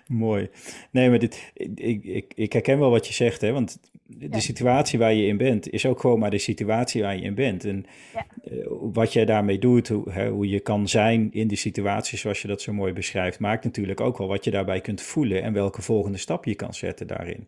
mooi. 0.07 0.49
Nee, 0.91 1.09
maar 1.09 1.19
dit, 1.19 1.51
ik, 1.53 2.03
ik, 2.03 2.33
ik 2.33 2.53
herken 2.53 2.79
wel 2.79 2.89
wat 2.89 3.07
je 3.07 3.13
zegt, 3.13 3.41
hè, 3.41 3.51
want 3.51 3.79
de 4.17 4.27
Ja. 4.29 4.39
situatie 4.39 4.99
waar 4.99 5.13
je 5.13 5.25
in 5.25 5.37
bent 5.37 5.69
is 5.69 5.85
ook 5.85 5.99
gewoon 5.99 6.19
maar 6.19 6.29
de 6.29 6.37
situatie 6.37 7.01
waar 7.01 7.15
je 7.15 7.21
in 7.21 7.35
bent. 7.35 7.65
En 7.65 7.85
Ja. 8.13 8.25
eh, 8.43 8.65
wat 8.93 9.13
jij 9.13 9.25
daarmee 9.25 9.59
doet, 9.59 9.87
hoe, 9.87 10.11
hè, 10.11 10.29
hoe 10.29 10.49
je 10.49 10.59
kan 10.59 10.87
zijn 10.87 11.29
in 11.33 11.47
die 11.47 11.57
situatie 11.57 12.17
zoals 12.17 12.41
je 12.41 12.47
dat 12.47 12.61
zo 12.61 12.73
mooi 12.73 12.93
beschrijft, 12.93 13.39
maakt 13.39 13.63
natuurlijk 13.63 13.99
ook 14.01 14.17
wel 14.17 14.27
wat 14.27 14.43
je 14.43 14.51
daarbij 14.51 14.81
kunt 14.81 15.01
voelen 15.01 15.41
en 15.43 15.53
welke 15.53 15.81
volgende 15.81 16.17
stap 16.17 16.45
je 16.45 16.55
kan 16.55 16.73
zetten 16.73 17.07
daarin. 17.07 17.47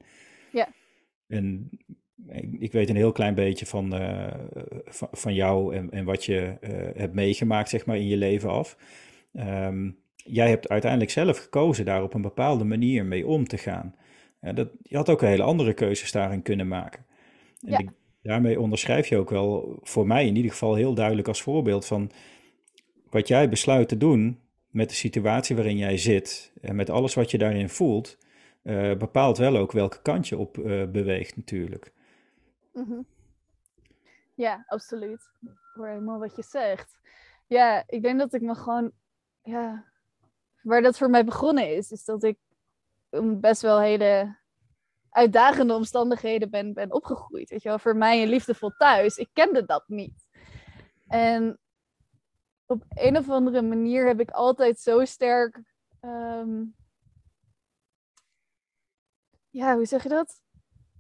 Ja. 0.52 0.68
En 1.28 1.70
ik, 2.28 2.50
ik 2.60 2.72
weet 2.72 2.90
een 2.90 2.96
heel 2.96 3.12
klein 3.12 3.36
beetje 3.36 3.66
van, 3.66 3.94
eh, 3.96 4.34
van, 4.86 5.08
van 5.12 5.34
jou 5.34 5.76
en, 5.76 5.92
en 5.92 6.06
wat 6.06 6.26
je 6.26 6.58
eh, 6.62 6.72
hebt 6.96 7.14
meegemaakt, 7.14 7.70
zeg 7.70 7.86
maar, 7.86 7.98
in 7.98 8.08
je 8.08 8.18
leven 8.18 8.50
af. 8.50 8.78
Ehm, 9.34 9.90
jij 10.16 10.50
hebt 10.50 10.70
uiteindelijk 10.70 11.12
zelf 11.12 11.38
gekozen 11.38 11.86
daar 11.86 12.04
op 12.04 12.14
een 12.14 12.22
bepaalde 12.22 12.64
manier 12.64 13.06
mee 13.06 13.28
om 13.28 13.48
te 13.48 13.58
gaan. 13.58 13.96
Ja, 14.44 14.54
dat, 14.54 14.70
je 14.82 14.96
had 14.96 15.10
ook 15.10 15.22
een 15.22 15.28
hele 15.28 15.44
andere 15.44 15.74
keuzes 15.74 16.12
daarin 16.12 16.42
kunnen 16.42 16.68
maken. 16.68 17.06
En 17.62 17.72
Ja. 17.72 17.78
ik- 17.78 17.92
daarmee 18.22 18.60
onderschrijf 18.60 19.08
je 19.08 19.18
ook 19.18 19.30
wel, 19.30 19.80
voor 19.82 20.08
mij 20.08 20.28
in 20.28 20.36
ieder 20.36 20.52
geval 20.52 20.76
heel 20.76 20.94
duidelijk 20.94 21.28
als 21.28 21.42
voorbeeld 21.42 21.86
van 21.86 22.12
wat 23.10 23.28
jij 23.28 23.50
besluit 23.50 23.88
te 23.90 23.98
doen 23.98 24.40
met 24.70 24.90
de 24.90 24.96
situatie 24.96 25.56
waarin 25.56 25.78
jij 25.78 25.98
zit 25.98 26.54
en 26.62 26.76
met 26.76 26.90
alles 26.90 27.14
wat 27.14 27.32
je 27.32 27.38
daarin 27.38 27.70
voelt, 27.70 28.18
eh, 28.62 28.96
bepaalt 28.96 29.38
wel 29.38 29.58
ook 29.58 29.72
welke 29.72 30.02
kant 30.02 30.28
je 30.28 30.38
op 30.38 30.58
eh, 30.58 30.86
beweegt 30.86 31.36
natuurlijk. 31.36 31.92
Mhm. 32.74 33.02
Ja, 34.36 34.64
absoluut. 34.68 35.30
Ik 35.42 35.50
hoor 35.74 35.88
helemaal 35.88 36.20
wat 36.20 36.36
je 36.36 36.44
zegt. 36.44 37.00
Ja, 37.48 37.84
ik 37.88 38.02
denk 38.02 38.20
dat 38.20 38.34
ik 38.34 38.42
me 38.42 38.56
gewoon, 38.56 38.92
ja, 39.44 39.86
waar 40.62 40.82
dat 40.82 40.98
voor 40.98 41.10
mij 41.10 41.26
begonnen 41.26 41.76
is, 41.76 41.92
is 41.92 42.06
dat 42.06 42.24
ik 42.24 42.38
best 43.22 43.62
wel 43.62 43.80
hele 43.80 44.38
uitdagende 45.10 45.74
omstandigheden 45.74 46.50
ben, 46.50 46.74
ben 46.74 46.94
opgegroeid. 46.94 47.50
Weet 47.50 47.62
je 47.62 47.70
wel, 47.70 47.80
voor 47.80 47.96
mij 47.96 48.22
een 48.22 48.30
liefdevol 48.30 48.70
thuis. 48.78 49.18
Ik 49.18 49.30
kende 49.34 49.66
dat 49.66 49.84
niet. 49.88 50.28
En 51.08 51.60
op 52.66 52.84
een 52.90 53.18
of 53.18 53.30
andere 53.30 53.62
manier 53.62 54.08
heb 54.08 54.20
ik 54.20 54.32
altijd 54.32 54.80
zo 54.80 55.06
sterk. 55.06 55.62
ehm, 56.00 56.64
ja, 59.50 59.76
hoe 59.76 59.86
zeg 59.86 60.04
je 60.04 60.10
dat? 60.10 60.42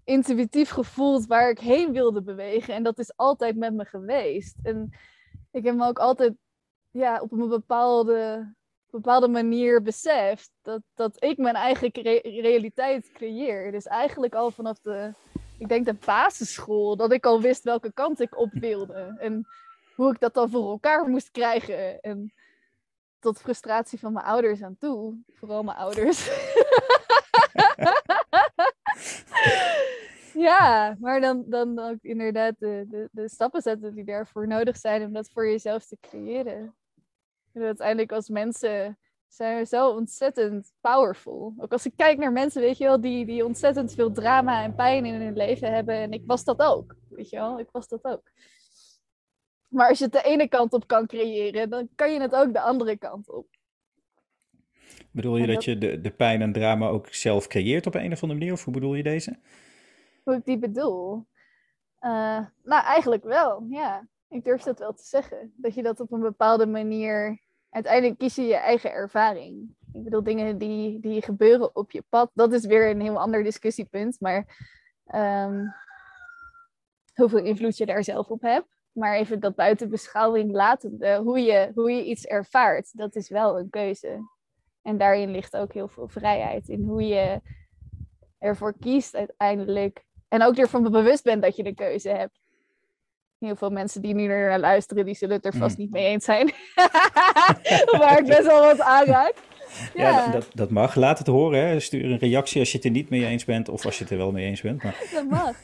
Intuïtief 0.03 0.69
gevoeld 0.69 1.25
waar 1.25 1.49
ik 1.49 1.59
heen 1.59 1.91
wilde 1.91 2.23
bewegen. 2.23 2.73
En 2.73 2.83
dat 2.83 2.99
is 2.99 3.15
altijd 3.15 3.55
met 3.55 3.73
me 3.73 3.85
geweest. 3.85 4.55
En 4.61 4.97
ik 5.51 5.65
heb 5.65 5.75
me 5.75 5.87
ook 5.87 5.99
altijd 5.99 6.33
ja, 6.91 7.21
op 7.21 7.31
een 7.31 7.49
bepaalde, 7.49 8.53
bepaalde 9.01 9.27
manier 9.27 9.81
beseft 9.81 10.51
dat, 10.61 10.81
dat 10.93 11.23
ik 11.23 11.37
mijn 11.37 11.55
eigen 11.55 11.91
realiteit 12.41 13.11
creëer. 13.11 13.71
Dus 13.71 13.85
eigenlijk 13.85 14.35
al 14.35 14.51
vanaf 14.51 14.79
de, 14.79 15.13
ik 15.57 15.67
denk 15.67 15.85
de 15.85 15.95
basisschool, 16.05 16.95
dat 16.95 17.11
ik 17.11 17.25
al 17.25 17.41
wist 17.41 17.63
welke 17.63 17.93
kant 17.93 18.19
ik 18.19 18.37
op 18.37 18.51
wilde. 18.51 19.15
En 19.19 19.47
hoe 19.95 20.11
ik 20.11 20.19
dat 20.19 20.33
dan 20.33 20.49
voor 20.49 20.69
elkaar 20.69 21.07
moest 21.09 21.31
krijgen. 21.31 22.01
En 22.01 22.33
tot 23.19 23.39
frustratie 23.39 23.99
van 23.99 24.13
mijn 24.13 24.25
ouders 24.25 24.61
aan 24.61 24.77
toe. 24.77 25.17
Vooral 25.33 25.63
mijn 25.63 25.77
ouders. 25.77 26.29
ja, 30.47 30.95
maar 30.99 31.21
dan, 31.21 31.43
dan 31.45 31.79
ook 31.79 31.97
inderdaad 32.01 32.55
de, 32.57 32.85
de, 32.89 33.09
de 33.11 33.29
stappen 33.29 33.61
zetten 33.61 33.93
die 33.93 34.05
daarvoor 34.05 34.47
nodig 34.47 34.77
zijn 34.77 35.03
om 35.03 35.13
dat 35.13 35.29
voor 35.31 35.47
jezelf 35.47 35.85
te 35.85 35.97
creëren. 36.01 36.75
En 37.53 37.61
uiteindelijk 37.61 38.11
als 38.11 38.29
mensen 38.29 38.97
zijn 39.27 39.57
we 39.57 39.65
zo 39.65 39.89
ontzettend 39.89 40.71
powerful. 40.81 41.53
Ook 41.57 41.71
als 41.71 41.85
ik 41.85 41.93
kijk 41.95 42.17
naar 42.17 42.31
mensen, 42.31 42.61
weet 42.61 42.77
je 42.77 42.83
wel, 42.83 43.01
die, 43.01 43.25
die 43.25 43.45
ontzettend 43.45 43.93
veel 43.93 44.11
drama 44.11 44.63
en 44.63 44.75
pijn 44.75 45.05
in 45.05 45.21
hun 45.21 45.35
leven 45.35 45.73
hebben. 45.73 45.95
En 45.95 46.11
ik 46.11 46.23
was 46.25 46.43
dat 46.43 46.59
ook, 46.59 46.95
weet 47.09 47.29
je 47.29 47.35
wel, 47.35 47.59
ik 47.59 47.69
was 47.71 47.87
dat 47.87 48.03
ook. 48.03 48.31
Maar 49.67 49.89
als 49.89 49.97
je 49.97 50.03
het 50.03 50.13
de 50.13 50.23
ene 50.23 50.47
kant 50.47 50.73
op 50.73 50.87
kan 50.87 51.07
creëren, 51.07 51.69
dan 51.69 51.89
kan 51.95 52.13
je 52.13 52.21
het 52.21 52.35
ook 52.35 52.53
de 52.53 52.59
andere 52.61 52.97
kant 52.97 53.29
op. 53.29 53.47
Bedoel 55.11 55.37
je 55.37 55.47
dat- 55.47 55.63
je 55.63 55.77
de, 55.77 56.01
de 56.01 56.11
pijn 56.11 56.41
en 56.41 56.53
drama 56.53 56.87
ook 56.87 57.07
zelf 57.13 57.47
creëert 57.47 57.85
op 57.85 57.95
een 57.95 58.11
of 58.11 58.21
andere 58.21 58.39
manier? 58.39 58.53
Of 58.53 58.63
hoe 58.63 58.73
bedoel 58.73 58.95
je 58.95 59.03
deze? 59.03 59.39
Hoe 60.23 60.35
ik 60.35 60.45
die 60.45 60.57
bedoel? 60.57 61.27
Eh, 61.99 62.45
nou, 62.63 62.83
eigenlijk 62.83 63.23
wel, 63.23 63.65
ja. 63.69 64.07
Ik 64.33 64.43
durf 64.43 64.61
dat 64.61 64.79
wel 64.79 64.93
te 64.93 65.03
zeggen. 65.03 65.53
Dat 65.55 65.73
je 65.73 65.83
dat 65.83 65.99
op 65.99 66.11
een 66.11 66.21
bepaalde 66.21 66.65
manier... 66.65 67.41
Uiteindelijk 67.69 68.19
kies 68.19 68.35
je 68.35 68.41
je 68.41 68.55
eigen 68.55 68.91
ervaring. 68.91 69.75
Ik 69.93 70.03
bedoel, 70.03 70.23
dingen 70.23 70.57
die, 70.57 70.99
die 70.99 71.21
gebeuren 71.21 71.75
op 71.75 71.91
je 71.91 72.03
pad. 72.09 72.31
Dat 72.33 72.53
is 72.53 72.65
weer 72.65 72.89
een 72.89 73.01
heel 73.01 73.19
ander 73.19 73.43
discussiepunt. 73.43 74.19
Maar 74.19 74.69
ehm, 75.05 75.65
hoeveel 77.15 77.43
invloed 77.43 77.77
je 77.77 77.85
daar 77.85 78.03
zelf 78.03 78.27
op 78.27 78.41
hebt. 78.41 78.67
Maar 78.91 79.15
even 79.15 79.39
dat 79.39 79.55
buiten 79.55 79.89
beschouwing 79.89 80.51
latende. 80.51 81.15
Hoe 81.17 81.39
je, 81.39 81.71
hoe 81.75 81.91
je 81.91 82.05
iets 82.05 82.25
ervaart, 82.25 82.97
dat 82.97 83.15
is 83.15 83.29
wel 83.29 83.59
een 83.59 83.69
keuze. 83.69 84.19
En 84.81 84.97
daarin 84.97 85.31
ligt 85.31 85.55
ook 85.55 85.73
heel 85.73 85.87
veel 85.87 86.07
vrijheid. 86.07 86.69
In 86.69 86.83
hoe 86.83 87.07
je 87.07 87.41
ervoor 88.37 88.73
kiest 88.79 89.15
uiteindelijk. 89.15 90.05
En 90.27 90.43
ook 90.43 90.55
ervan 90.55 90.91
bewust 90.91 91.23
bent 91.23 91.41
dat 91.41 91.55
je 91.55 91.63
de 91.63 91.73
keuze 91.73 92.09
hebt. 92.09 92.42
Heel 93.43 93.55
veel 93.55 93.69
mensen 93.69 94.01
die 94.01 94.13
nu 94.13 94.27
naar 94.27 94.59
luisteren, 94.59 95.05
die 95.05 95.15
zullen 95.15 95.35
het 95.35 95.45
er 95.45 95.53
vast 95.53 95.77
Mm. 95.77 95.83
niet 95.83 95.91
mee 95.91 96.05
eens 96.05 96.25
zijn. 96.25 96.51
Waar 97.99 98.19
ik 98.19 98.25
best 98.25 98.45
wel 98.45 98.61
wat 98.61 98.79
aanraak. 98.81 99.33
Ja, 99.93 100.09
Ja, 100.09 100.27
dat, 100.31 100.47
dat 100.53 100.69
mag. 100.69 100.95
Laat 100.95 101.17
het 101.17 101.27
horen. 101.27 101.67
Hè. 101.67 101.79
Stuur 101.79 102.05
een 102.11 102.17
reactie 102.17 102.59
als 102.59 102.71
je 102.71 102.77
het 102.77 102.85
er 102.85 102.91
niet 102.91 103.09
mee 103.09 103.25
eens 103.25 103.45
bent 103.45 103.69
of 103.69 103.85
als 103.85 103.97
je 103.97 104.03
het 104.03 104.11
er 104.11 104.17
wel 104.17 104.31
mee 104.31 104.45
eens 104.45 104.61
bent. 104.61 104.83
Maar 104.83 105.03
dat 105.13 105.29
mag. 105.29 105.55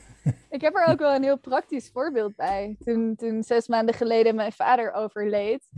Ik 0.49 0.61
heb 0.61 0.75
er 0.75 0.85
ook 0.85 0.99
wel 0.99 1.15
een 1.15 1.23
heel 1.23 1.37
praktisch 1.39 1.89
voorbeeld 1.93 2.35
bij. 2.35 2.75
Toen, 2.83 3.15
toen 3.15 3.43
zes 3.43 3.67
maanden 3.67 3.95
geleden 3.95 4.35
mijn 4.35 4.51
vader 4.51 4.93
overleed, 4.93 5.69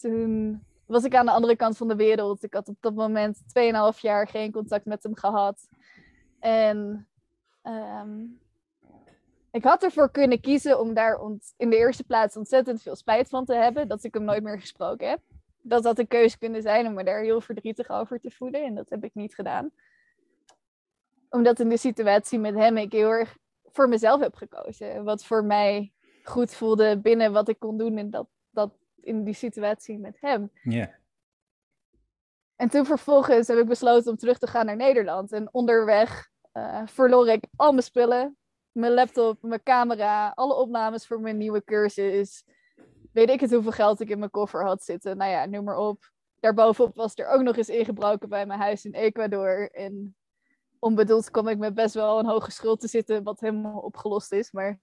toen 0.00 0.62
was 0.86 1.04
ik 1.04 1.14
aan 1.14 1.26
de 1.26 1.32
andere 1.32 1.56
kant 1.56 1.76
van 1.76 1.88
de 1.88 1.96
wereld. 1.96 2.42
Ik 2.44 2.54
had 2.54 2.68
op 2.68 2.76
dat 2.80 2.94
moment 2.94 3.38
2,5 3.94 4.00
jaar 4.00 4.28
geen 4.28 4.52
contact 4.52 4.84
met 4.84 5.02
hem 5.02 5.16
gehad. 5.16 5.68
En 6.40 7.08
ehm, 7.62 8.10
ik 9.52 9.64
had 9.64 9.82
ervoor 9.82 10.10
kunnen 10.10 10.40
kiezen 10.40 10.80
om 10.80 10.94
daar 10.94 11.20
in 11.56 11.70
de 11.70 11.76
eerste 11.76 12.04
plaats 12.04 12.36
ontzettend 12.36 12.82
veel 12.82 12.96
spijt 12.96 13.28
van 13.28 13.44
te 13.44 13.54
hebben 13.54 13.88
dat 13.88 14.04
ik 14.04 14.14
hem 14.14 14.24
nooit 14.24 14.42
meer 14.42 14.60
gesproken 14.60 15.08
heb. 15.08 15.20
Dat 15.62 15.84
had 15.84 15.98
een 15.98 16.08
keuze 16.08 16.38
kunnen 16.38 16.62
zijn 16.62 16.86
om 16.86 16.94
me 16.94 17.04
daar 17.04 17.20
heel 17.20 17.40
verdrietig 17.40 17.88
over 17.88 18.20
te 18.20 18.30
voelen. 18.30 18.64
En 18.64 18.74
dat 18.74 18.90
heb 18.90 19.04
ik 19.04 19.14
niet 19.14 19.34
gedaan. 19.34 19.70
Omdat 21.28 21.60
in 21.60 21.68
de 21.68 21.76
situatie 21.76 22.38
met 22.38 22.54
hem 22.54 22.76
ik 22.76 22.92
heel 22.92 23.10
erg 23.10 23.36
voor 23.64 23.88
mezelf 23.88 24.20
heb 24.20 24.34
gekozen. 24.34 25.04
Wat 25.04 25.24
voor 25.24 25.44
mij 25.44 25.92
goed 26.22 26.54
voelde 26.54 27.00
binnen 27.00 27.32
wat 27.32 27.48
ik 27.48 27.58
kon 27.58 27.78
doen 27.78 27.98
in, 27.98 28.10
dat, 28.10 28.26
dat, 28.50 28.72
in 29.00 29.24
die 29.24 29.34
situatie 29.34 29.98
met 29.98 30.20
hem. 30.20 30.50
ja, 30.62 30.90
En 32.56 32.68
toen 32.68 32.86
vervolgens 32.86 33.48
heb 33.48 33.58
ik 33.58 33.66
besloten 33.66 34.10
om 34.10 34.16
terug 34.16 34.38
te 34.38 34.46
gaan 34.46 34.66
naar 34.66 34.76
Nederland. 34.76 35.32
En 35.32 35.48
onderweg 35.54 36.30
eh, 36.52 36.82
verloor 36.86 37.28
ik 37.28 37.44
al 37.56 37.70
mijn 37.70 37.82
spullen. 37.82 38.36
Mijn 38.72 38.92
laptop, 38.92 39.42
mijn 39.42 39.62
camera, 39.62 40.32
alle 40.34 40.54
opnames 40.54 41.06
voor 41.06 41.20
mijn 41.20 41.36
nieuwe 41.36 41.64
cursus. 41.64 42.44
Weet 43.12 43.30
ik 43.30 43.40
het 43.40 43.50
hoeveel 43.50 43.72
geld 43.72 44.00
ik 44.00 44.08
in 44.08 44.18
mijn 44.18 44.30
koffer 44.30 44.64
had 44.64 44.82
zitten. 44.82 45.16
Nou 45.16 45.30
ja, 45.30 45.44
noem 45.44 45.64
maar 45.64 45.76
op. 45.76 46.10
Daarbovenop 46.40 46.96
was 46.96 47.12
er 47.14 47.28
ook 47.28 47.42
nog 47.42 47.56
eens 47.56 47.68
ingebroken 47.68 48.28
bij 48.28 48.46
mijn 48.46 48.60
huis 48.60 48.84
in 48.84 48.94
Ecuador. 48.94 49.70
En 49.70 50.16
onbedoeld 50.78 51.30
kwam 51.30 51.48
ik 51.48 51.58
met 51.58 51.74
best 51.74 51.94
wel 51.94 52.18
een 52.18 52.26
hoge 52.26 52.50
schuld 52.50 52.80
te 52.80 52.88
zitten, 52.88 53.22
wat 53.22 53.40
helemaal 53.40 53.78
opgelost 53.78 54.32
is. 54.32 54.52
Maar 54.52 54.78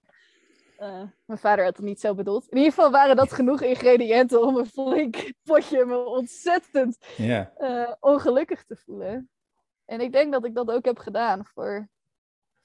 eh, 0.76 1.02
mijn 1.24 1.38
vader 1.38 1.64
had 1.64 1.76
het 1.76 1.86
niet 1.86 2.00
zo 2.00 2.14
bedoeld. 2.14 2.48
In 2.48 2.56
ieder 2.56 2.72
geval 2.72 2.90
waren 2.90 3.16
dat 3.16 3.32
genoeg 3.32 3.60
ingrediënten 3.60 4.42
om 4.42 4.56
een 4.56 4.66
flink 4.66 5.32
potje 5.44 5.84
me 5.84 6.04
ontzettend 6.04 6.98
eh, 7.56 7.92
ongelukkig 8.00 8.64
te 8.64 8.76
voelen. 8.76 9.30
En 9.84 10.00
ik 10.00 10.12
denk 10.12 10.32
dat 10.32 10.44
ik 10.44 10.54
dat 10.54 10.70
ook 10.70 10.84
heb 10.84 10.98
gedaan 10.98 11.46
voor, 11.46 11.88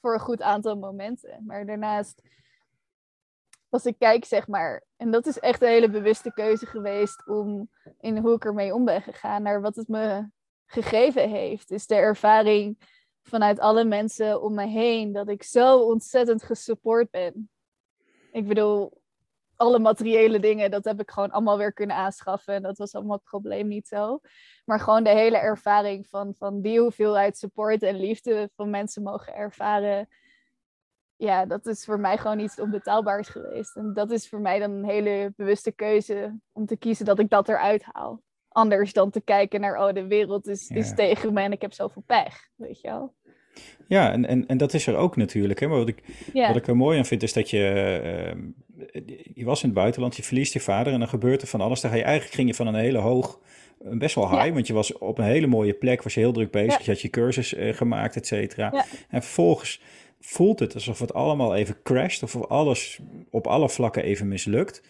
voor 0.06 0.14
een 0.14 0.20
goed 0.20 0.42
aantal 0.42 0.78
momenten. 0.78 1.44
Maar 1.46 1.66
daarnaast, 1.66 2.22
als 3.70 3.86
ik 3.86 3.96
kijk, 3.98 4.26
zeg 4.26 4.48
maar, 4.48 4.84
en 4.98 5.12
dat 5.12 5.26
is 5.26 5.40
echt 5.40 5.62
een 5.62 5.68
hele 5.68 5.90
bewuste 5.90 6.34
keuze 6.34 6.66
geweest 6.66 7.28
om 7.28 7.70
in 8.00 8.18
hoe 8.18 8.36
ik 8.36 8.46
ermee 8.46 8.74
om 8.74 8.86
ben 8.86 9.02
gegaan, 9.02 9.42
naar 9.42 9.62
wat 9.62 9.76
het 9.76 9.88
me 9.88 10.30
gegeven 10.66 11.30
heeft, 11.30 11.72
is 11.72 11.88
de 11.88 11.96
ervaring 11.96 12.78
vanuit 13.24 13.60
alle 13.60 13.84
mensen 13.84 14.42
om 14.42 14.54
me 14.54 14.66
heen 14.68 15.12
dat 15.12 15.30
ik 15.30 15.44
zo 15.44 15.80
ontzettend 15.80 16.44
gesupport 16.44 17.10
ben. 17.10 17.50
Ik 18.32 18.48
bedoel, 18.48 19.02
alle 19.56 19.80
materiële 19.80 20.40
dingen, 20.40 20.72
dat 20.72 20.86
heb 20.86 21.00
ik 21.00 21.12
gewoon 21.12 21.32
allemaal 21.32 21.58
weer 21.58 21.74
kunnen 21.74 21.96
aanschaffen. 21.96 22.54
En 22.54 22.62
dat 22.62 22.78
was 22.78 22.96
allemaal 22.96 23.16
het 23.16 23.24
probleem 23.24 23.68
niet 23.68 23.88
zo. 23.88 24.20
Maar 24.66 24.80
gewoon 24.80 25.04
de 25.04 25.10
hele 25.10 25.38
ervaring 25.38 26.08
van, 26.08 26.34
van 26.38 26.62
die 26.62 26.80
hoeveelheid 26.80 27.38
support 27.38 27.84
en 27.84 28.00
liefde 28.00 28.50
van 28.56 28.70
mensen 28.70 29.04
mogen 29.04 29.34
ervaren. 29.36 30.08
Ja, 31.16 31.46
dat 31.46 31.66
is 31.66 31.86
voor 31.86 32.00
mij 32.00 32.18
gewoon 32.18 32.40
iets 32.40 32.60
onbetaalbaars 32.60 33.28
geweest. 33.28 33.76
En 33.76 33.94
dat 33.94 34.12
is 34.12 34.30
voor 34.30 34.42
mij 34.42 34.60
dan 34.60 34.72
een 34.72 34.86
hele 34.86 35.34
bewuste 35.36 35.72
keuze 35.72 36.40
om 36.52 36.66
te 36.66 36.78
kiezen 36.78 37.06
dat 37.06 37.20
ik 37.20 37.30
dat 37.30 37.50
eruit 37.50 37.84
haal. 37.92 38.22
Anders 38.48 38.94
dan 38.94 39.10
te 39.10 39.22
kijken 39.22 39.62
naar, 39.62 39.78
oh, 39.88 39.94
de 39.94 40.08
wereld 40.08 40.48
is, 40.48 40.70
is 40.70 40.96
tegen 40.96 41.34
me 41.34 41.42
en 41.42 41.52
ik 41.52 41.62
heb 41.62 41.74
zoveel 41.74 42.04
pech. 42.06 42.50
Weet 42.56 42.82
je 42.82 42.88
wel? 42.88 43.14
Ja, 43.88 44.12
en, 44.12 44.26
en, 44.26 44.46
en 44.46 44.58
dat 44.58 44.74
is 44.74 44.88
er 44.88 44.96
ook 44.96 45.16
natuurlijk. 45.16 45.60
Hè? 45.60 45.68
Maar 45.68 45.78
wat 45.78 45.88
ik, 45.88 46.04
Ja, 46.34 46.48
Wat 46.48 46.56
ik 46.56 46.68
er 46.68 46.76
mooi 46.76 46.98
aan 46.98 47.06
vind 47.06 47.24
is 47.24 47.34
dat 47.34 47.50
je, 47.50 48.00
ehm, 48.04 48.50
je 49.34 49.46
was 49.46 49.62
in 49.64 49.70
het 49.70 49.78
buitenland, 49.78 50.16
je 50.16 50.24
verliest 50.24 50.54
je 50.54 50.60
vader 50.60 50.94
en 50.94 51.00
dan 51.00 51.08
gebeurt 51.08 51.42
er 51.42 51.48
van 51.48 51.62
alles. 51.62 51.82
Dan 51.82 51.92
ga 51.92 51.98
je 51.98 52.04
eigenlijk 52.04 52.36
ging 52.36 52.48
je 52.48 52.56
van 52.56 52.68
een 52.68 52.76
hele 52.76 52.98
hoog, 52.98 53.40
best 53.80 54.16
wel 54.16 54.30
high, 54.30 54.46
Ja. 54.46 54.52
want 54.54 54.68
je 54.68 54.74
was 54.74 54.98
op 54.98 55.18
een 55.18 55.26
hele 55.26 55.48
mooie 55.48 55.74
plek, 55.74 56.04
was 56.04 56.14
je 56.14 56.20
heel 56.20 56.32
druk 56.32 56.52
bezig, 56.52 56.72
Ja. 56.78 56.80
je 56.86 56.92
had 56.92 57.02
je 57.02 57.10
cursus 57.10 57.54
eh, 57.54 57.74
gemaakt, 57.74 58.16
et 58.16 58.28
cetera. 58.28 58.70
Ja. 58.74 58.86
En 59.10 59.22
vervolgens 59.24 59.82
voelt 60.20 60.60
het 60.60 60.74
alsof 60.74 61.00
het 61.00 61.14
allemaal 61.14 61.56
even 61.56 61.78
crasht, 61.84 62.24
of 62.24 62.36
alles 62.46 63.00
op 63.30 63.48
alle 63.48 63.70
vlakken 63.70 64.04
even 64.04 64.28
mislukt. 64.28 64.82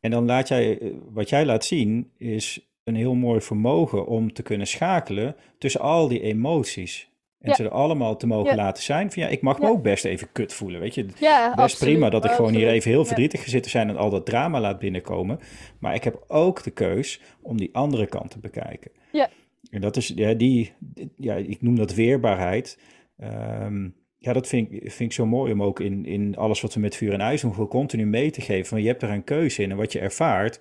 En 0.00 0.10
dan 0.10 0.24
laat 0.26 0.48
jij, 0.48 0.78
eh, 0.78 0.90
wat 1.12 1.28
jij 1.28 1.44
laat 1.44 1.64
zien, 1.64 2.10
is 2.18 2.68
een 2.84 2.94
heel 2.94 3.14
mooi 3.14 3.40
vermogen 3.40 4.06
om 4.06 4.32
te 4.32 4.42
kunnen 4.42 4.66
schakelen 4.66 5.36
tussen 5.58 5.80
al 5.80 6.08
die 6.08 6.20
emoties. 6.20 7.10
En 7.46 7.54
ze 7.54 7.64
er 7.64 7.70
allemaal 7.70 8.16
te 8.16 8.26
mogen 8.26 8.56
laten 8.56 8.82
zijn. 8.82 9.12
Van 9.12 9.22
ja, 9.22 9.28
ik 9.28 9.42
mag 9.42 9.58
me 9.58 9.68
ook 9.68 9.82
best 9.82 10.04
even 10.04 10.32
kut 10.32 10.52
voelen. 10.52 10.80
Weet 10.80 10.94
je, 10.94 11.06
ja 11.18 11.48
best 11.48 11.58
absoluut, 11.58 11.92
prima 11.92 12.10
dat 12.10 12.24
ik 12.24 12.30
gewoon 12.30 12.54
hier 12.54 12.68
even 12.68 12.90
heel 12.90 13.04
verdrietig 13.04 13.42
ga 13.42 13.50
zitten 13.50 13.70
zijn 13.70 13.88
en 13.88 13.96
al 13.96 14.10
dat 14.10 14.26
drama 14.26 14.60
laat 14.60 14.78
binnenkomen. 14.78 15.38
Maar 15.78 15.94
ik 15.94 16.04
heb 16.04 16.24
ook 16.28 16.62
de 16.62 16.70
keus 16.70 17.20
om 17.42 17.56
die 17.56 17.70
andere 17.72 18.06
kant 18.06 18.30
te 18.30 18.38
bekijken. 18.38 18.90
Ja. 19.12 19.28
En 19.70 19.80
dat 19.80 19.96
is, 19.96 20.12
ja, 20.14 20.34
die, 20.34 20.72
ja, 21.16 21.34
ik 21.34 21.62
noem 21.62 21.76
dat 21.76 21.94
weerbaarheid. 21.94 22.78
Ehm, 23.18 23.88
ja, 24.18 24.32
dat 24.32 24.46
vind 24.46 24.72
ik, 24.72 24.80
vind 24.80 25.10
ik 25.10 25.12
zo 25.12 25.26
mooi 25.26 25.52
om 25.52 25.62
ook 25.62 25.80
in, 25.80 26.04
in 26.04 26.36
alles 26.36 26.60
wat 26.60 26.74
we 26.74 26.80
met 26.80 26.96
vuur 26.96 27.12
en 27.12 27.20
ijs 27.20 27.40
doen, 27.40 27.52
gewoon 27.52 27.68
continu 27.68 28.06
mee 28.06 28.30
te 28.30 28.40
geven. 28.40 28.66
Van 28.66 28.82
je 28.82 28.88
hebt 28.88 29.02
er 29.02 29.10
een 29.10 29.24
keuze 29.24 29.62
in 29.62 29.70
en 29.70 29.76
wat 29.76 29.92
je 29.92 29.98
ervaart. 29.98 30.60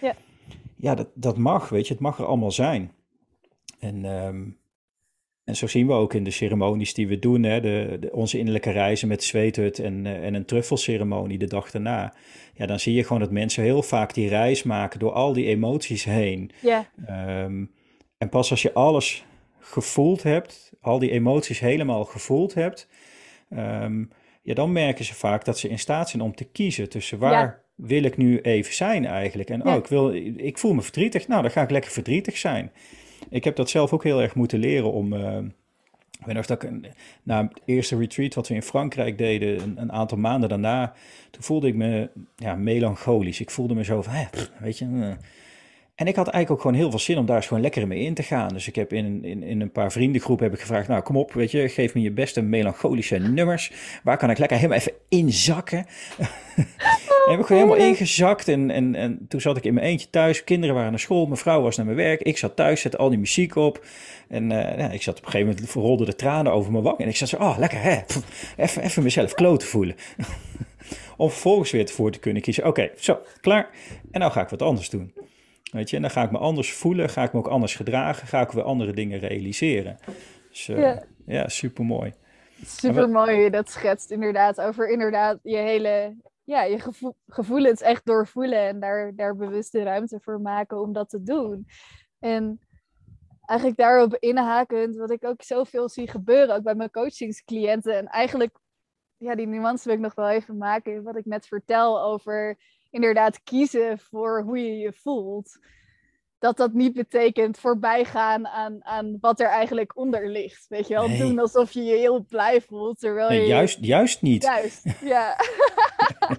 Ja. 0.00 0.14
Ja, 0.76 0.94
dat, 0.94 1.08
dat 1.14 1.36
mag, 1.36 1.68
weet 1.68 1.86
je, 1.86 1.92
het 1.92 2.02
mag 2.02 2.18
er 2.18 2.24
allemaal 2.24 2.52
zijn. 2.52 2.92
En 3.78 4.04
ehm, 4.04 4.48
en 5.50 5.56
zo 5.56 5.66
zien 5.66 5.86
we 5.86 5.92
ook 5.92 6.14
in 6.14 6.24
de 6.24 6.30
ceremonies 6.30 6.94
die 6.94 7.08
we 7.08 7.18
doen, 7.18 7.42
hè, 7.42 7.60
de, 7.60 7.96
de 8.00 8.12
onze 8.12 8.38
innerlijke 8.38 8.70
reizen 8.70 9.08
met 9.08 9.24
zweethut 9.24 9.78
en, 9.78 10.04
uh, 10.04 10.24
en 10.24 10.34
een 10.34 10.44
truffelceremonie 10.44 11.38
de 11.38 11.46
dag 11.46 11.70
daarna. 11.70 12.14
Ja, 12.54 12.66
dan 12.66 12.80
zie 12.80 12.94
je 12.94 13.02
gewoon 13.02 13.20
dat 13.20 13.30
mensen 13.30 13.62
heel 13.62 13.82
vaak 13.82 14.14
die 14.14 14.28
reis 14.28 14.62
maken 14.62 14.98
door 14.98 15.12
al 15.12 15.32
die 15.32 15.46
emoties 15.46 16.04
heen. 16.04 16.50
Ja. 16.60 16.90
Ehm, 17.06 17.64
en 18.18 18.28
pas 18.28 18.50
als 18.50 18.62
je 18.62 18.72
alles 18.72 19.24
gevoeld 19.58 20.22
hebt, 20.22 20.72
al 20.80 20.98
die 20.98 21.10
emoties 21.10 21.60
helemaal 21.60 22.04
gevoeld 22.04 22.54
hebt, 22.54 22.88
um, 23.50 24.10
ja, 24.42 24.54
dan 24.54 24.72
merken 24.72 25.04
ze 25.04 25.14
vaak 25.14 25.44
dat 25.44 25.58
ze 25.58 25.68
in 25.68 25.78
staat 25.78 26.10
zijn 26.10 26.22
om 26.22 26.34
te 26.34 26.44
kiezen 26.44 26.88
tussen 26.88 27.18
waar 27.18 27.62
wil 27.74 28.02
ik 28.02 28.16
nu 28.16 28.40
even 28.40 28.74
zijn 28.74 29.06
eigenlijk. 29.06 29.50
En 29.50 29.66
oh, 29.66 29.74
ik, 29.74 29.86
wil, 29.86 30.14
ik 30.36 30.58
voel 30.58 30.74
me 30.74 30.82
verdrietig, 30.82 31.28
nou 31.28 31.42
dan 31.42 31.50
ga 31.50 31.62
ik 31.62 31.70
lekker 31.70 31.90
verdrietig 31.90 32.36
zijn. 32.36 32.72
Ik 33.30 33.44
heb 33.44 33.56
dat 33.56 33.70
zelf 33.70 33.92
ook 33.92 34.04
heel 34.04 34.22
erg 34.22 34.34
moeten 34.34 34.58
leren 34.58 34.92
om. 34.92 35.12
Uh, 35.12 35.38
ik 36.26 36.32
nog 36.32 36.46
dat 36.46 36.66
na 37.22 37.42
het 37.42 37.60
eerste 37.64 37.96
retreat 37.96 38.34
wat 38.34 38.48
we 38.48 38.54
in 38.54 38.62
Frankrijk 38.62 39.18
deden, 39.18 39.78
een, 39.78 39.92
aantal 39.92 40.18
maanden 40.18 40.48
daarna, 40.48 40.92
toen 41.30 41.42
voelde 41.42 41.66
ik 41.66 41.74
me 41.74 42.10
ja, 42.36 42.54
melancholisch. 42.54 43.40
Ik 43.40 43.50
voelde 43.50 43.74
me 43.74 43.84
zo 43.84 44.02
van, 44.02 44.14
weet 44.58 44.78
je, 44.78 44.84
uh, 44.84 45.12
en 46.00 46.06
ik 46.06 46.16
had 46.16 46.28
eigenlijk 46.28 46.50
ook 46.50 46.60
gewoon 46.60 46.76
heel 46.76 46.90
veel 46.90 46.98
zin 46.98 47.18
om 47.18 47.26
daar 47.26 47.36
eens 47.36 47.46
gewoon 47.46 47.62
lekker 47.62 47.86
mee 47.86 48.00
in 48.00 48.14
te 48.14 48.22
gaan. 48.22 48.48
Dus 48.48 48.66
ik 48.66 48.74
heb 48.74 48.92
in, 48.92 49.24
in, 49.24 49.42
in 49.42 49.60
een 49.60 49.72
paar 49.72 49.92
vriendengroepen 49.92 50.44
heb 50.44 50.54
ik 50.54 50.60
gevraagd, 50.60 50.88
nou 50.88 51.02
kom 51.02 51.16
op, 51.16 51.32
weet 51.32 51.50
je, 51.50 51.68
geef 51.68 51.94
me 51.94 52.00
je 52.00 52.10
beste 52.10 52.42
melancholische 52.42 53.18
nummers. 53.18 53.72
Waar 54.02 54.16
kan 54.16 54.30
ik 54.30 54.38
lekker 54.38 54.56
helemaal 54.56 54.78
even 54.78 54.92
inzakken? 55.08 55.86
en 56.16 56.66
heb 57.30 57.40
ik 57.40 57.46
gewoon 57.46 57.62
helemaal 57.62 57.86
ingezakt 57.86 58.48
en, 58.48 58.70
en, 58.70 58.94
en 58.94 59.26
toen 59.28 59.40
zat 59.40 59.56
ik 59.56 59.64
in 59.64 59.74
mijn 59.74 59.86
eentje 59.86 60.10
thuis. 60.10 60.44
Kinderen 60.44 60.74
waren 60.74 60.90
naar 60.90 61.00
school, 61.00 61.26
mijn 61.26 61.38
vrouw 61.38 61.62
was 61.62 61.76
naar 61.76 61.86
mijn 61.86 61.98
werk. 61.98 62.20
Ik 62.20 62.38
zat 62.38 62.56
thuis, 62.56 62.80
zette 62.80 62.96
al 62.96 63.08
die 63.08 63.18
muziek 63.18 63.56
op. 63.56 63.84
En 64.28 64.50
uh, 64.50 64.78
ja, 64.78 64.90
ik 64.90 65.02
zat 65.02 65.18
op 65.18 65.24
een 65.24 65.30
gegeven 65.30 65.54
moment, 65.54 65.72
rolden 65.72 66.06
de 66.06 66.14
tranen 66.14 66.52
over 66.52 66.72
mijn 66.72 66.84
wang. 66.84 66.98
En 66.98 67.08
ik 67.08 67.16
zat 67.16 67.28
zo, 67.28 67.36
oh 67.36 67.58
lekker 67.58 67.82
hè, 67.82 68.00
even, 68.56 68.82
even 68.82 69.02
mezelf 69.02 69.34
kloten 69.34 69.68
voelen. 69.68 69.96
Om 71.16 71.30
vervolgens 71.30 71.70
weer 71.70 71.86
ervoor 71.86 72.10
te 72.10 72.18
kunnen 72.18 72.42
kiezen, 72.42 72.66
oké, 72.66 72.90
zo, 72.98 73.18
klaar. 73.40 73.68
En 74.10 74.20
nou 74.20 74.32
ga 74.32 74.42
ik 74.42 74.48
wat 74.48 74.62
anders 74.62 74.90
doen. 74.90 75.12
Weet 75.70 75.90
je, 75.90 75.96
en 75.96 76.02
dan 76.02 76.10
ga 76.10 76.22
ik 76.22 76.30
me 76.30 76.38
anders 76.38 76.72
voelen, 76.72 77.08
ga 77.08 77.22
ik 77.22 77.32
me 77.32 77.38
ook 77.38 77.48
anders 77.48 77.74
gedragen, 77.76 78.26
ga 78.26 78.40
ik 78.40 78.50
weer 78.50 78.64
andere 78.64 78.92
dingen 78.92 79.18
realiseren. 79.18 79.98
Dus 80.48 80.68
uh, 80.68 80.78
ja. 80.78 81.02
ja, 81.26 81.48
super 81.48 81.84
mooi. 81.84 82.14
Super 82.64 83.08
mooi 83.08 83.36
je 83.36 83.50
dat 83.50 83.70
schetst, 83.70 84.10
inderdaad. 84.10 84.60
Over 84.60 84.88
inderdaad 84.88 85.38
je 85.42 85.56
hele, 85.56 86.16
ja, 86.44 86.62
je 86.62 86.78
gevo 86.78 87.14
gevoelens 87.26 87.80
echt 87.80 88.06
doorvoelen 88.06 88.66
en 88.66 88.80
daar, 88.80 89.12
daar 89.16 89.36
bewuste 89.36 89.82
ruimte 89.82 90.18
voor 90.22 90.40
maken 90.40 90.80
om 90.80 90.92
dat 90.92 91.08
te 91.08 91.22
doen. 91.22 91.66
En 92.18 92.60
eigenlijk 93.40 93.78
daarop 93.78 94.16
inhakend, 94.16 94.96
wat 94.96 95.10
ik 95.10 95.24
ook 95.24 95.42
zoveel 95.42 95.88
zie 95.88 96.08
gebeuren, 96.08 96.54
ook 96.54 96.62
bij 96.62 96.74
mijn 96.74 96.90
coachingscliënten. 96.90 97.96
En 97.96 98.06
eigenlijk, 98.06 98.58
ja, 99.16 99.34
die 99.34 99.46
nuance 99.46 99.84
wil 99.84 99.94
ik 99.94 100.00
nog 100.00 100.14
wel 100.14 100.28
even 100.28 100.56
maken, 100.56 101.02
wat 101.02 101.16
ik 101.16 101.24
net 101.24 101.46
vertel 101.46 102.02
over 102.02 102.58
inderdaad 102.90 103.42
kiezen 103.42 103.98
voor 103.98 104.42
hoe 104.42 104.58
je 104.58 104.76
je 104.76 104.92
voelt. 104.92 105.58
Dat 106.38 106.56
dat 106.56 106.72
niet 106.72 106.92
betekent 106.92 107.58
voorbij 107.58 108.04
gaan 108.04 108.46
aan, 108.46 108.84
aan 108.84 109.18
wat 109.20 109.40
er 109.40 109.48
eigenlijk 109.48 109.96
onder 109.96 110.28
ligt. 110.28 110.66
Weet 110.68 110.88
je 110.88 110.94
wel, 110.94 111.08
nee. 111.08 111.18
doen 111.18 111.38
alsof 111.38 111.72
je 111.72 111.82
je 111.82 111.96
heel 111.96 112.24
blij 112.24 112.60
voelt. 112.60 112.98
Terwijl 112.98 113.28
nee, 113.28 113.40
je... 113.40 113.46
juist, 113.46 113.78
juist 113.80 114.22
niet. 114.22 114.42
Juist, 114.42 114.82
ja. 115.04 115.36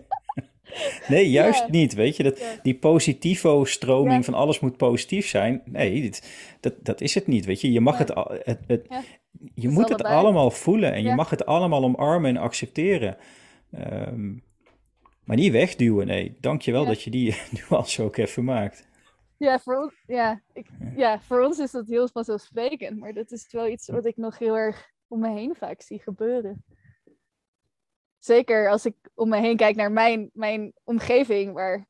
nee, 1.08 1.30
juist 1.30 1.68
niet. 1.68 1.94
Weet 1.94 2.16
je, 2.16 2.24
dat, 2.24 2.42
die 2.62 2.76
positivo-stroming 2.76 4.26
van 4.26 4.34
alles 4.34 4.60
moet 4.60 4.78
positief 4.78 5.28
zijn. 5.28 5.62
Nee, 5.66 6.02
dit, 6.02 6.32
dat, 6.60 6.74
dat 6.80 7.02
is 7.02 7.16
het 7.16 7.28
niet. 7.28 7.46
Weet 7.46 7.62
je, 7.62 7.72
je 7.72 7.82
mag 7.82 7.98
het, 7.98 8.14
het, 8.44 8.60
het 8.68 8.88
je 9.54 9.70
moet 9.70 9.90
het 9.90 10.04
allemaal 10.04 10.52
voelen 10.52 10.94
en 10.94 11.04
je 11.04 11.16
mag 11.16 11.30
het 11.30 11.46
allemaal 11.46 11.84
omarmen 11.84 12.30
en 12.30 12.42
accepteren. 12.42 13.18
Um, 14.08 14.44
maar 15.24 15.36
niet 15.36 15.52
wegduwen, 15.52 16.08
nee. 16.08 16.38
Dankjewel 16.40 16.82
ja. 16.82 16.88
dat 16.88 17.02
je 17.02 17.10
die 17.10 17.36
nuance 17.70 18.04
ook 18.04 18.18
even 18.18 18.44
maakt. 18.44 18.90
Ja 19.38 19.60
voor, 19.60 19.76
ons, 19.76 19.94
ja, 20.08 20.42
ik, 20.54 20.68
ja, 20.96 21.20
voor 21.20 21.42
ons 21.44 21.60
is 21.60 21.72
dat 21.72 21.88
heel 21.88 22.08
vanzelfsprekend. 22.08 23.00
Maar 23.00 23.14
dat 23.14 23.32
is 23.32 23.48
wel 23.52 23.68
iets 23.68 23.88
wat 23.88 24.06
ik 24.06 24.18
nog 24.18 24.38
heel 24.38 24.58
erg 24.58 24.90
om 25.08 25.20
me 25.20 25.30
heen 25.30 25.56
vaak 25.56 25.82
zie 25.82 26.00
gebeuren. 26.00 26.64
Zeker 28.20 28.70
als 28.70 28.86
ik 28.86 28.96
om 29.14 29.30
me 29.30 29.38
heen 29.38 29.58
kijk 29.58 29.76
naar 29.76 29.92
mijn, 29.92 30.30
mijn 30.34 30.74
omgeving, 30.84 31.54
waar 31.54 31.88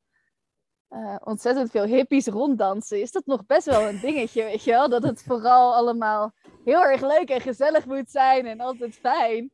uh, 0.89 1.15
ontzettend 1.23 1.71
veel 1.71 1.85
hippies 1.85 2.27
ronddansen, 2.27 3.01
is 3.01 3.11
dat 3.11 3.25
nog 3.25 3.45
best 3.45 3.65
wel 3.65 3.87
een 3.87 3.99
dingetje, 3.99 4.43
weet 4.43 4.63
je 4.63 4.71
wel? 4.71 4.89
Dat 4.89 5.03
het 5.03 5.23
vooral 5.23 5.75
allemaal 5.75 6.33
heel 6.65 6.83
erg 6.83 7.01
leuk 7.01 7.29
en 7.29 7.41
gezellig 7.41 7.85
moet 7.85 8.09
zijn 8.11 8.45
en 8.45 8.59
altijd 8.59 8.95
fijn. 8.95 9.51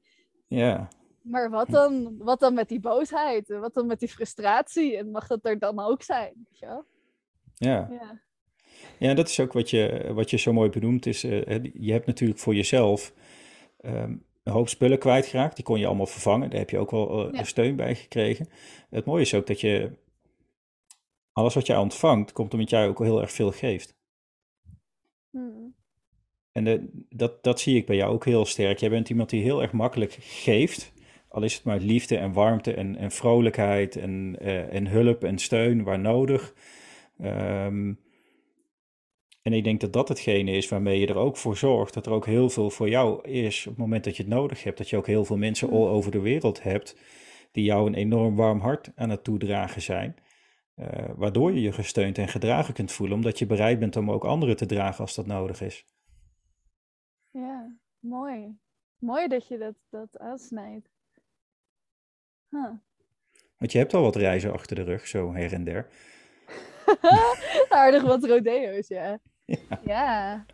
Ja. 0.48 0.88
Maar 1.30 1.50
wat 1.50 1.70
dan, 1.70 2.18
wat 2.18 2.40
dan 2.40 2.54
met 2.54 2.70
die 2.70 2.80
boosheid? 2.80 3.48
Wat 3.48 3.74
dan 3.74 3.88
met 3.88 4.00
die 4.00 4.10
frustratie? 4.10 4.98
En 4.98 5.12
mag 5.12 5.28
dat 5.28 5.46
er 5.46 5.60
dan 5.60 5.80
ook 5.80 6.04
zijn? 6.04 6.34
Weet 6.50 6.60
je 6.60 6.66
wel? 6.66 6.86
Ja. 7.54 7.88
ja. 7.92 8.26
Ja, 9.00 9.14
dat 9.14 9.30
is 9.30 9.40
ook 9.40 9.54
wat 9.54 9.70
je, 9.70 10.12
wat 10.14 10.30
je 10.30 10.38
zo 10.38 10.54
mooi 10.54 10.70
benoemt. 10.70 11.06
Is, 11.06 11.24
uh, 11.24 11.64
je 11.74 11.92
hebt 11.92 12.06
natuurlijk 12.06 12.40
voor 12.40 12.56
jezelf 12.56 13.14
um, 13.82 14.26
een 14.44 14.54
hoop 14.54 14.70
spullen 14.70 15.00
kwijtgeraakt. 15.00 15.56
Die 15.56 15.66
kon 15.66 15.80
je 15.80 15.86
allemaal 15.86 16.06
vervangen. 16.06 16.50
Daar 16.50 16.60
heb 16.60 16.70
je 16.70 16.78
ook 16.78 16.92
wel 16.92 17.28
uh, 17.28 17.34
ja. 17.34 17.44
steun 17.44 17.76
bij 17.76 17.96
gekregen. 17.96 18.50
Het 18.90 19.06
mooie 19.06 19.22
is 19.22 19.34
ook 19.34 19.48
dat 19.48 19.62
je 19.62 19.92
alles 21.32 21.54
wat 21.54 21.66
jij 21.66 21.78
ontvangt, 21.78 22.32
komt 22.32 22.54
omdat 22.54 22.70
jij 22.70 22.88
ook 22.88 23.00
heel 23.00 23.22
erg 23.22 23.32
veel 23.32 23.52
geeft. 23.52 23.96
Hmm. 25.30 25.76
En 26.52 26.64
de, 26.64 27.06
dat, 27.10 27.44
dat 27.44 27.60
zie 27.60 27.76
ik 27.76 27.86
bij 27.86 27.96
jou 27.96 28.14
ook 28.14 28.26
heel 28.26 28.46
sterk. 28.46 28.80
Jij 28.80 28.90
bent 28.90 29.10
iemand 29.10 29.30
die 29.30 29.44
heel 29.44 29.62
erg 29.62 29.72
makkelijk 29.72 30.18
geeft. 30.20 30.92
Al 31.38 31.44
is 31.44 31.56
het 31.56 31.64
maar 31.64 31.80
liefde 31.80 32.18
en 32.18 32.34
warmte 32.34 32.74
en, 32.74 32.96
en 32.96 33.12
vrolijkheid 33.12 33.96
en, 33.96 34.36
uh, 34.42 34.74
en 34.74 34.88
hulp 34.88 35.24
en 35.24 35.38
steun 35.38 35.84
waar 35.84 36.00
nodig. 36.00 36.54
Um, 37.22 38.00
en 39.42 39.54
ik 39.54 39.64
denk 39.64 39.82
dat 39.82 39.94
dat 39.94 40.08
hetgene 40.08 40.52
is 40.52 40.70
waarmee 40.70 41.00
je 41.00 41.08
er 41.08 41.18
ook 41.18 41.38
voor 41.38 41.58
zorgt 41.58 41.94
dat 41.94 42.06
er 42.06 42.12
ook 42.12 42.26
heel 42.26 42.50
veel 42.50 42.70
voor 42.70 42.90
jou 42.90 43.28
is 43.30 43.60
op 43.60 43.72
het 43.72 43.78
moment 43.78 44.04
dat 44.04 44.18
je 44.18 44.24
het 44.24 44.32
nodig 44.32 44.64
hebt. 44.64 44.78
Dat 44.78 44.90
je 44.90 44.98
ook 44.98 45.08
heel 45.08 45.26
veel 45.26 45.38
mensen 45.38 45.70
all 45.70 45.88
over 45.88 46.12
de 46.12 46.20
wereld 46.20 46.64
hebt 46.64 46.98
die 47.52 47.64
jou 47.64 47.88
een 47.88 47.96
enorm 47.96 48.36
warm 48.36 48.60
hart 48.60 48.92
aan 48.96 49.10
het 49.10 49.24
toedragen 49.24 49.82
zijn. 49.82 50.16
Uh, 50.76 50.88
waardoor 51.16 51.54
je 51.54 51.62
je 51.62 51.72
gesteund 51.72 52.18
en 52.18 52.28
gedragen 52.28 52.74
kunt 52.74 52.92
voelen, 52.92 53.16
omdat 53.16 53.40
je 53.40 53.46
bereid 53.46 53.80
bent 53.80 53.96
om 53.96 54.12
ook 54.12 54.26
anderen 54.26 54.56
te 54.56 54.66
dragen 54.66 55.00
als 55.00 55.16
dat 55.16 55.26
nodig 55.26 55.62
is. 55.62 55.86
Ja, 57.32 57.78
mooi. 58.00 58.58
Mooi 59.00 59.28
dat 59.28 59.48
je 59.48 59.58
dat, 59.58 59.76
dat 59.90 60.18
aansnijdt. 60.18 60.97
Huh. 62.50 62.72
Want 63.58 63.72
je 63.72 63.78
hebt 63.78 63.94
al 63.94 64.02
wat 64.02 64.16
reizen 64.16 64.54
achter 64.54 64.76
de 64.76 64.84
rug, 64.84 65.08
zo 65.08 65.34
her 65.34 65.54
en 65.54 65.64
der. 65.64 65.88
Aardig 67.70 68.02
wat 68.04 68.24
rodeo's, 68.24 68.88
ja. 68.88 69.20
ja. 69.46 69.82
ja. 69.84 70.46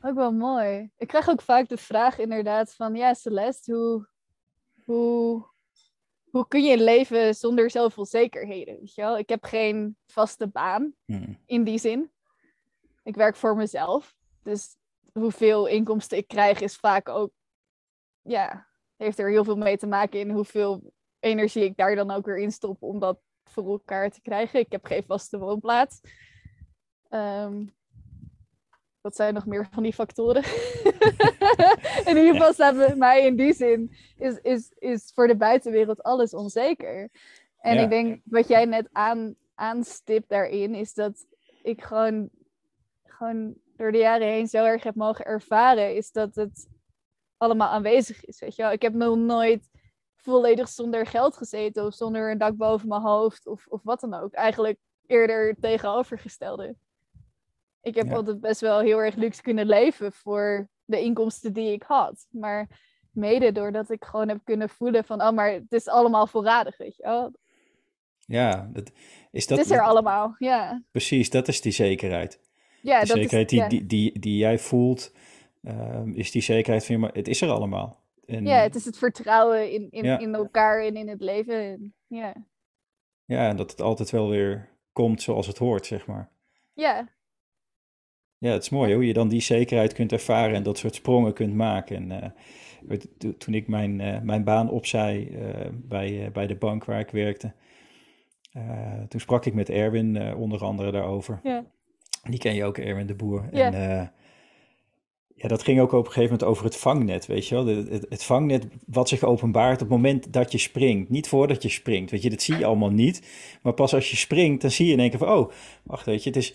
Ook 0.00 0.14
wel 0.14 0.32
mooi. 0.32 0.90
Ik 0.96 1.08
krijg 1.08 1.28
ook 1.28 1.42
vaak 1.42 1.68
de 1.68 1.76
vraag 1.76 2.18
inderdaad 2.18 2.74
van... 2.74 2.94
Ja, 2.94 3.14
Celeste, 3.14 3.72
hoe, 3.72 4.08
hoe, 4.84 5.46
hoe 6.30 6.48
kun 6.48 6.62
je 6.62 6.78
leven 6.78 7.34
zonder 7.34 7.70
zoveel 7.70 8.06
zekerheden? 8.06 8.78
Weet 8.78 8.94
je 8.94 9.02
wel? 9.02 9.18
Ik 9.18 9.28
heb 9.28 9.44
geen 9.44 9.96
vaste 10.06 10.46
baan 10.48 10.94
hmm. 11.04 11.38
in 11.46 11.64
die 11.64 11.78
zin. 11.78 12.10
Ik 13.02 13.14
werk 13.14 13.36
voor 13.36 13.56
mezelf. 13.56 14.16
Dus 14.42 14.76
hoeveel 15.12 15.66
inkomsten 15.66 16.18
ik 16.18 16.28
krijg 16.28 16.60
is 16.60 16.76
vaak 16.76 17.08
ook... 17.08 17.30
Ja, 18.22 18.67
heeft 18.98 19.18
er 19.18 19.30
heel 19.30 19.44
veel 19.44 19.56
mee 19.56 19.76
te 19.76 19.86
maken 19.86 20.20
in 20.20 20.30
hoeveel 20.30 20.92
energie 21.20 21.64
ik 21.64 21.76
daar 21.76 21.94
dan 21.94 22.10
ook 22.10 22.26
weer 22.26 22.38
in 22.38 22.52
stop 22.52 22.82
om 22.82 22.98
dat 22.98 23.18
voor 23.44 23.68
elkaar 23.68 24.10
te 24.10 24.20
krijgen. 24.20 24.60
Ik 24.60 24.72
heb 24.72 24.84
geen 24.84 25.04
vaste 25.06 25.38
woonplaats. 25.38 26.00
Um, 27.10 27.76
wat 29.00 29.16
zijn 29.16 29.34
nog 29.34 29.46
meer 29.46 29.68
van 29.70 29.82
die 29.82 29.92
factoren? 29.92 30.42
in 32.10 32.16
ieder 32.16 32.32
geval 32.32 32.52
staat 32.52 32.76
bij 32.76 32.96
mij 32.96 33.26
in 33.26 33.36
die 33.36 33.52
zin 33.52 33.96
is, 34.16 34.38
is, 34.42 34.72
is 34.78 35.10
voor 35.14 35.26
de 35.26 35.36
buitenwereld 35.36 36.02
alles 36.02 36.34
onzeker. 36.34 37.10
En 37.60 37.74
ja. 37.74 37.82
ik 37.82 37.90
denk 37.90 38.20
wat 38.24 38.48
jij 38.48 38.64
net 38.64 38.88
aan, 38.92 39.34
aanstipt 39.54 40.28
daarin 40.28 40.74
is 40.74 40.94
dat 40.94 41.26
ik 41.62 41.82
gewoon, 41.82 42.30
gewoon 43.04 43.54
door 43.76 43.92
de 43.92 43.98
jaren 43.98 44.26
heen 44.26 44.48
zo 44.48 44.64
erg 44.64 44.82
heb 44.82 44.94
mogen 44.94 45.24
ervaren, 45.24 45.96
is 45.96 46.12
dat 46.12 46.34
het 46.34 46.68
allemaal 47.38 47.68
aanwezig 47.68 48.24
is. 48.24 48.40
Weet 48.40 48.56
je 48.56 48.62
wel? 48.62 48.72
Ik 48.72 48.82
heb 48.82 48.94
nog 48.94 49.16
nooit 49.16 49.68
volledig 50.16 50.68
zonder 50.68 51.06
geld 51.06 51.36
gezeten 51.36 51.86
of 51.86 51.94
zonder 51.94 52.30
een 52.30 52.38
dak 52.38 52.56
boven 52.56 52.88
mijn 52.88 53.00
hoofd 53.00 53.46
of, 53.46 53.66
of 53.66 53.82
wat 53.82 54.00
dan 54.00 54.14
ook. 54.14 54.32
Eigenlijk 54.32 54.78
eerder 55.06 55.56
tegenovergestelde. 55.60 56.76
Ik 57.82 57.94
heb 57.94 58.06
ja. 58.06 58.14
altijd 58.14 58.40
best 58.40 58.60
wel 58.60 58.78
heel 58.78 58.98
erg 58.98 59.14
luxe 59.14 59.42
kunnen 59.42 59.66
leven 59.66 60.12
voor 60.12 60.68
de 60.84 61.00
inkomsten 61.00 61.52
die 61.52 61.72
ik 61.72 61.82
had. 61.82 62.26
Maar 62.30 62.68
mede 63.10 63.52
doordat 63.52 63.90
ik 63.90 64.04
gewoon 64.04 64.28
heb 64.28 64.40
kunnen 64.44 64.68
voelen 64.68 65.04
van, 65.04 65.22
oh, 65.22 65.32
maar 65.32 65.52
het 65.52 65.72
is 65.72 65.88
allemaal 65.88 66.26
voorradig, 66.26 66.76
weet 66.76 66.96
je 66.96 67.02
wel. 67.02 67.32
Ja, 68.18 68.68
dat, 68.72 68.90
is 69.30 69.46
dat... 69.46 69.58
Het 69.58 69.66
is 69.66 69.72
er 69.72 69.82
allemaal, 69.82 70.34
ja. 70.38 70.82
Precies, 70.90 71.30
dat 71.30 71.48
is 71.48 71.60
die 71.60 71.72
zekerheid. 71.72 72.40
Ja, 72.82 72.98
die 72.98 73.08
dat 73.08 73.16
zekerheid 73.16 73.52
is, 73.52 73.58
die, 73.58 73.68
die, 73.68 73.86
die, 73.86 74.18
die 74.18 74.36
jij 74.36 74.58
voelt 74.58 75.12
ehm, 75.62 76.12
is 76.12 76.30
die 76.30 76.42
zekerheid 76.42 76.86
van, 76.86 77.00
maar 77.00 77.12
het 77.12 77.28
is 77.28 77.40
er 77.40 77.50
allemaal. 77.50 78.06
En, 78.26 78.46
ja, 78.46 78.60
het 78.60 78.74
is 78.74 78.84
het 78.84 78.98
vertrouwen 78.98 79.72
in, 79.72 79.90
in, 79.90 80.20
in 80.20 80.34
elkaar 80.34 80.84
en 80.84 80.96
in 80.96 81.08
het 81.08 81.20
leven. 81.20 81.94
ja. 82.06 82.32
ja, 83.24 83.48
en 83.48 83.56
dat 83.56 83.70
het 83.70 83.80
altijd 83.80 84.10
wel 84.10 84.28
weer 84.28 84.68
komt 84.92 85.22
zoals 85.22 85.46
het 85.46 85.58
hoort, 85.58 85.86
zeg 85.86 86.06
maar. 86.06 86.30
Ja. 86.72 87.08
Ja, 88.38 88.52
het 88.52 88.62
is 88.62 88.68
mooi 88.68 88.94
hoe 88.94 89.06
je 89.06 89.12
dan 89.12 89.28
die 89.28 89.40
zekerheid 89.40 89.92
kunt 89.92 90.12
ervaren 90.12 90.54
en 90.54 90.62
dat 90.62 90.78
soort 90.78 90.94
sprongen 90.94 91.32
kunt 91.32 91.54
maken. 91.54 92.10
En, 92.10 92.34
uh, 92.88 92.98
toen 93.38 93.54
ik 93.54 93.68
mijn, 93.68 94.00
uh, 94.00 94.20
mijn 94.20 94.44
baan 94.44 94.70
opzij 94.70 95.28
uh, 95.30 95.66
bij, 95.72 96.30
bij 96.32 96.46
de 96.46 96.56
bank 96.56 96.84
waar 96.84 97.00
ik 97.00 97.10
werkte, 97.10 97.52
toen 99.08 99.20
sprak 99.20 99.44
ik 99.46 99.54
met 99.54 99.68
Erwin 99.68 100.34
onder 100.34 100.64
andere 100.64 100.92
daarover. 100.92 101.40
Ja. 101.42 101.64
Die 102.22 102.38
ken 102.38 102.54
je 102.54 102.64
ook, 102.64 102.78
Erwin 102.78 103.06
de 103.06 103.14
Boer. 103.14 103.48
Ja. 103.52 103.72
En 103.72 104.12
ja, 105.38 105.48
dat 105.48 105.62
ging 105.62 105.80
ook 105.80 105.92
op 105.92 106.06
een 106.06 106.12
gegeven 106.12 106.30
moment 106.30 106.44
over 106.44 106.64
het 106.64 106.76
vangnet, 106.76 107.26
weet 107.26 107.48
je 107.48 107.54
wel. 107.54 107.66
Het, 107.66 108.06
het, 108.08 108.24
vangnet 108.24 108.66
wat 108.86 109.08
zich 109.08 109.22
openbaart 109.22 109.74
op 109.74 109.80
het 109.80 109.88
moment 109.88 110.32
dat 110.32 110.52
je 110.52 110.58
springt. 110.58 111.10
Niet 111.10 111.28
voordat 111.28 111.62
je 111.62 111.68
springt, 111.68 112.10
weet 112.10 112.22
je, 112.22 112.30
dat 112.30 112.42
zie 112.42 112.58
je 112.58 112.64
allemaal 112.64 112.90
niet. 112.90 113.22
Maar 113.62 113.72
pas 113.72 113.94
als 113.94 114.10
je 114.10 114.16
springt, 114.16 114.60
dan 114.60 114.70
zie 114.70 114.86
je 114.86 114.92
in 114.92 115.00
één 115.00 115.10
keer 115.10 115.18
van, 115.18 115.28
oh, 115.28 115.50
wacht, 115.82 116.06
weet 116.06 116.22
je, 116.22 116.30
het 116.30 116.38
is... 116.38 116.54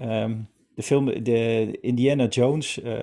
Um, 0.00 0.48
de 0.74 0.82
film, 0.82 1.22
de 1.22 1.78
Indiana 1.80 2.26
Jones, 2.26 2.78
uh, 2.78 2.98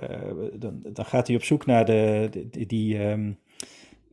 dan, 0.52 0.80
dan 0.82 1.04
gaat 1.04 1.26
hij 1.26 1.36
op 1.36 1.44
zoek 1.44 1.66
naar 1.66 1.84
de, 1.84 2.28
die... 2.66 2.98
Um, 2.98 3.38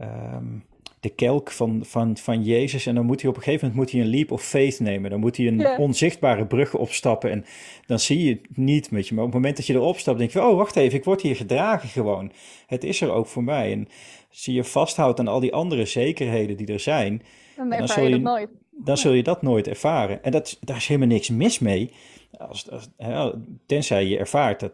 um, 0.02 0.64
de 1.00 1.10
kelk 1.10 1.52
van, 1.52 1.82
van, 1.86 2.18
van 2.18 2.44
Jezus. 2.44 2.86
En 2.86 2.96
dan 2.96 3.06
moet 3.06 3.22
hij 3.22 3.30
op 3.30 3.36
een 3.36 3.44
gegeven 3.44 3.68
moment 3.68 3.84
moet 3.84 3.92
hij 3.92 4.02
een 4.02 4.16
leap 4.16 4.32
of 4.32 4.44
faith 4.44 4.80
nemen. 4.80 5.10
Dan 5.10 5.20
moet 5.20 5.38
hij 5.38 5.48
een 5.48 5.78
onzichtbare 5.78 6.46
brug 6.46 6.76
opstappen. 6.76 7.32
En 7.32 7.46
dan 7.86 8.00
zie 8.00 8.24
je 8.24 8.32
het 8.32 8.58
niet 8.58 8.92
met 8.92 9.08
je. 9.08 9.14
Maar 9.14 9.24
op 9.24 9.30
het 9.30 9.40
moment 9.40 9.58
dat 9.58 9.68
je 9.68 9.74
erop 9.74 9.98
stapt, 9.98 10.18
denk 10.18 10.32
je: 10.32 10.42
oh, 10.42 10.56
wacht 10.56 10.76
even, 10.76 10.98
ik 10.98 11.04
word 11.04 11.22
hier 11.22 11.36
gedragen 11.36 11.90
gewoon. 11.90 12.32
Het 12.68 12.84
is 12.84 13.02
er 13.02 13.12
ook 13.12 13.28
voor 13.28 13.44
mij. 13.44 13.72
En 13.72 13.88
zie 14.30 14.54
je 14.54 14.64
vasthoudt 14.64 15.20
aan 15.20 15.28
al 15.28 15.40
die 15.40 15.54
andere 15.54 15.86
zekerheden 15.86 16.58
die 16.58 16.68
er 16.68 16.80
zijn. 16.80 17.22
Dan, 17.56 17.70
dan 17.70 17.88
zul 17.88 18.04
je, 18.04 18.10
dat 18.10 18.22
nooit. 18.22 18.50
Dan 18.72 18.98
zul 18.98 19.14
je 19.14 19.24
dat 19.24 19.42
nooit 19.42 19.68
ervaren. 19.68 20.24
En 20.24 20.32
dat, 20.32 20.58
daar 20.62 20.78
is 20.78 20.88
helemaal 20.88 21.08
niks 21.08 21.30
mis 21.30 21.60
mee. 21.60 21.92
Als, 22.38 22.72
als, 22.72 23.34
tenzij 23.66 24.06
je 24.06 24.18
ervaart 24.18 24.60
dat, 24.60 24.72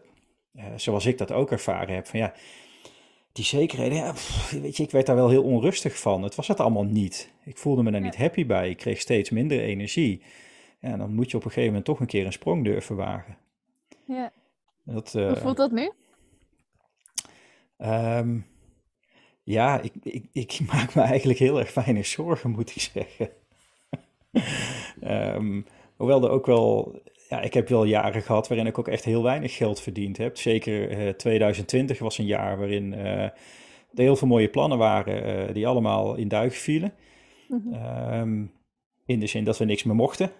eh, 0.54 0.64
zoals 0.76 1.06
ik 1.06 1.18
dat 1.18 1.32
ook 1.32 1.50
ervaren 1.50 1.94
heb, 1.94 2.06
van 2.06 2.18
ja 2.18 2.34
die 3.34 3.44
zekerheden, 3.44 3.98
ja, 3.98 4.14
weet 4.60 4.76
je, 4.76 4.82
ik 4.82 4.90
werd 4.90 5.06
daar 5.06 5.16
wel 5.16 5.28
heel 5.28 5.42
onrustig 5.42 5.98
van. 5.98 6.22
Het 6.22 6.34
was 6.34 6.48
het 6.48 6.60
allemaal 6.60 6.84
niet. 6.84 7.32
Ik 7.44 7.58
voelde 7.58 7.82
me 7.82 7.90
daar 7.90 8.00
niet 8.00 8.16
happy 8.16 8.46
bij. 8.46 8.70
Ik 8.70 8.76
kreeg 8.76 9.00
steeds 9.00 9.30
minder 9.30 9.60
energie. 9.60 10.22
En 10.80 10.98
dan 10.98 11.14
moet 11.14 11.30
je 11.30 11.36
op 11.36 11.44
een 11.44 11.48
gegeven 11.48 11.68
moment 11.68 11.84
toch 11.84 12.00
een 12.00 12.06
keer 12.06 12.26
een 12.26 12.32
sprong 12.32 12.64
durven 12.64 12.96
wagen. 12.96 13.36
Ja. 14.06 14.32
Dat, 14.84 15.14
uh, 15.14 15.26
Hoe 15.26 15.36
voelt 15.36 15.56
dat 15.56 15.70
nu? 15.70 15.92
Um, 17.78 18.46
ja, 19.42 19.80
ik, 19.80 19.92
ik, 20.02 20.26
ik, 20.32 20.60
maak 20.72 20.94
me 20.94 21.02
eigenlijk 21.02 21.38
heel 21.38 21.58
erg 21.58 21.74
weinig 21.74 22.06
zorgen, 22.06 22.50
moet 22.50 22.70
ik 22.70 22.80
zeggen. 22.80 23.30
um, 25.02 25.66
hoewel 25.96 26.24
er 26.24 26.30
ook 26.30 26.46
wel 26.46 27.00
ja, 27.28 27.40
ik 27.40 27.54
heb 27.54 27.68
wel 27.68 27.84
jaren 27.84 28.22
gehad 28.22 28.48
waarin 28.48 28.66
ik 28.66 28.78
ook 28.78 28.88
echt 28.88 29.04
heel 29.04 29.22
weinig 29.22 29.56
geld 29.56 29.80
verdiend 29.80 30.16
heb. 30.16 30.36
Zeker 30.36 30.90
uh, 30.90 31.08
eh, 31.08 31.14
2020 31.14 31.98
was 31.98 32.18
een 32.18 32.26
jaar 32.26 32.58
waarin 32.58 32.92
uh, 32.92 33.22
er 33.22 33.32
heel 33.94 34.16
veel 34.16 34.28
mooie 34.28 34.48
plannen 34.48 34.78
waren 34.78 35.48
uh, 35.48 35.54
die 35.54 35.66
allemaal 35.66 36.14
in 36.14 36.28
duigen 36.28 36.58
vielen. 36.58 36.92
Mm 37.48 37.62
-hmm. 37.72 38.50
in 39.06 39.20
de 39.20 39.26
zin 39.26 39.44
dat 39.44 39.58
we 39.58 39.64
niks 39.64 39.82
meer 39.82 39.94
mochten. 39.94 40.30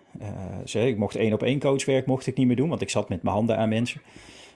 Zeg, 0.64 0.87
ik 0.87 0.99
mocht 0.99 1.16
één 1.16 1.33
op 1.33 1.42
één 1.42 1.59
coachwerk 1.59 2.07
mocht 2.07 2.27
ik 2.27 2.37
niet 2.37 2.47
meer 2.47 2.57
doen, 2.57 2.68
want 2.68 2.81
ik 2.81 2.90
zat 2.90 3.09
met 3.09 3.23
mijn 3.23 3.35
handen 3.35 3.57
aan 3.57 3.68
mensen. 3.68 4.01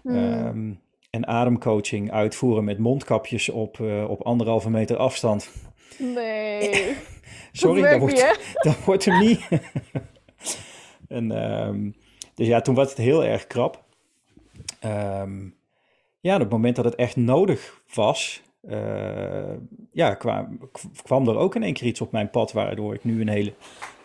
Mm. 0.02 0.80
en 1.10 1.26
ademcoaching 1.26 2.12
uitvoeren 2.12 2.64
met 2.64 2.78
mondkapjes 2.78 3.48
op, 3.48 3.80
op 4.08 4.22
anderhalve 4.22 4.70
meter 4.70 4.96
afstand. 4.96 5.50
Nee. 5.98 6.96
Sorry, 7.52 7.82
dat, 7.82 7.98
wordt, 7.98 8.38
dat 8.68 8.84
wordt 8.84 9.04
hem 9.04 9.18
niet. 9.18 9.48
en 11.08 11.52
um, 11.66 11.94
dus 12.38 12.46
ja, 12.46 12.60
toen 12.60 12.74
was 12.74 12.88
het 12.88 12.98
heel 12.98 13.24
erg 13.24 13.46
krap. 13.46 13.84
Um, 14.84 15.54
ja, 16.20 16.34
op 16.34 16.40
het 16.40 16.50
moment 16.50 16.76
dat 16.76 16.84
het 16.84 16.94
echt 16.94 17.16
nodig 17.16 17.82
was, 17.94 18.42
uh, 18.68 19.54
ja, 19.92 20.14
kwam, 20.14 20.58
kwam 21.02 21.28
er 21.28 21.36
ook 21.36 21.54
in 21.54 21.62
één 21.62 21.72
keer 21.72 21.86
iets 21.86 22.00
op 22.00 22.12
mijn 22.12 22.30
pad, 22.30 22.52
waardoor 22.52 22.94
ik 22.94 23.04
nu 23.04 23.20
een 23.20 23.28
hele 23.28 23.52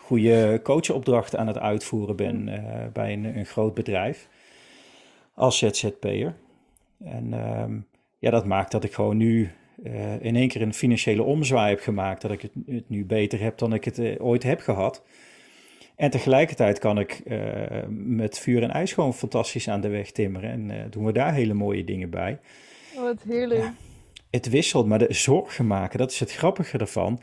goede 0.00 0.60
coachopdracht 0.62 1.36
aan 1.36 1.46
het 1.46 1.58
uitvoeren 1.58 2.16
ben 2.16 2.48
uh, 2.48 2.86
bij 2.92 3.12
een, 3.12 3.36
een, 3.36 3.46
groot 3.46 3.74
bedrijf 3.74 4.28
als 5.34 5.58
ZZP'er. 5.58 6.34
En 7.04 7.32
um, 7.60 7.86
ja, 8.18 8.30
dat 8.30 8.46
maakt 8.46 8.70
dat 8.70 8.84
ik 8.84 8.94
gewoon 8.94 9.16
nu 9.16 9.50
uh, 9.82 10.24
in 10.24 10.36
één 10.36 10.48
keer 10.48 10.62
een 10.62 10.74
financiële 10.74 11.22
omzwaai 11.22 11.70
heb 11.70 11.80
gemaakt, 11.80 12.22
dat 12.22 12.30
ik 12.30 12.42
het, 12.42 12.52
het 12.66 12.88
nu 12.88 13.04
beter 13.04 13.40
heb 13.40 13.58
dan 13.58 13.74
ik 13.74 13.84
het 13.84 14.20
ooit 14.20 14.42
heb 14.42 14.60
gehad. 14.60 15.02
En 15.96 16.10
tegelijkertijd 16.10 16.78
kan 16.78 16.98
ik 16.98 17.22
uh, 17.26 17.38
met 17.88 18.38
vuur 18.38 18.62
en 18.62 18.70
ijs 18.70 18.92
gewoon 18.92 19.14
fantastisch 19.14 19.68
aan 19.68 19.80
de 19.80 19.88
weg 19.88 20.10
timmeren. 20.10 20.50
En 20.50 20.70
uh, 20.70 20.76
doen 20.90 21.04
we 21.04 21.12
daar 21.12 21.34
hele 21.34 21.54
mooie 21.54 21.84
dingen 21.84 22.10
bij. 22.10 22.38
Oh, 22.96 23.02
wat 23.02 23.22
heerlijk. 23.28 23.60
Ja, 23.60 23.74
het 24.30 24.48
wisselt, 24.48 24.86
maar 24.86 24.98
de 24.98 25.14
zorgen 25.14 25.66
maken, 25.66 25.98
dat 25.98 26.10
is 26.10 26.20
het 26.20 26.32
grappige 26.32 26.78
ervan. 26.78 27.20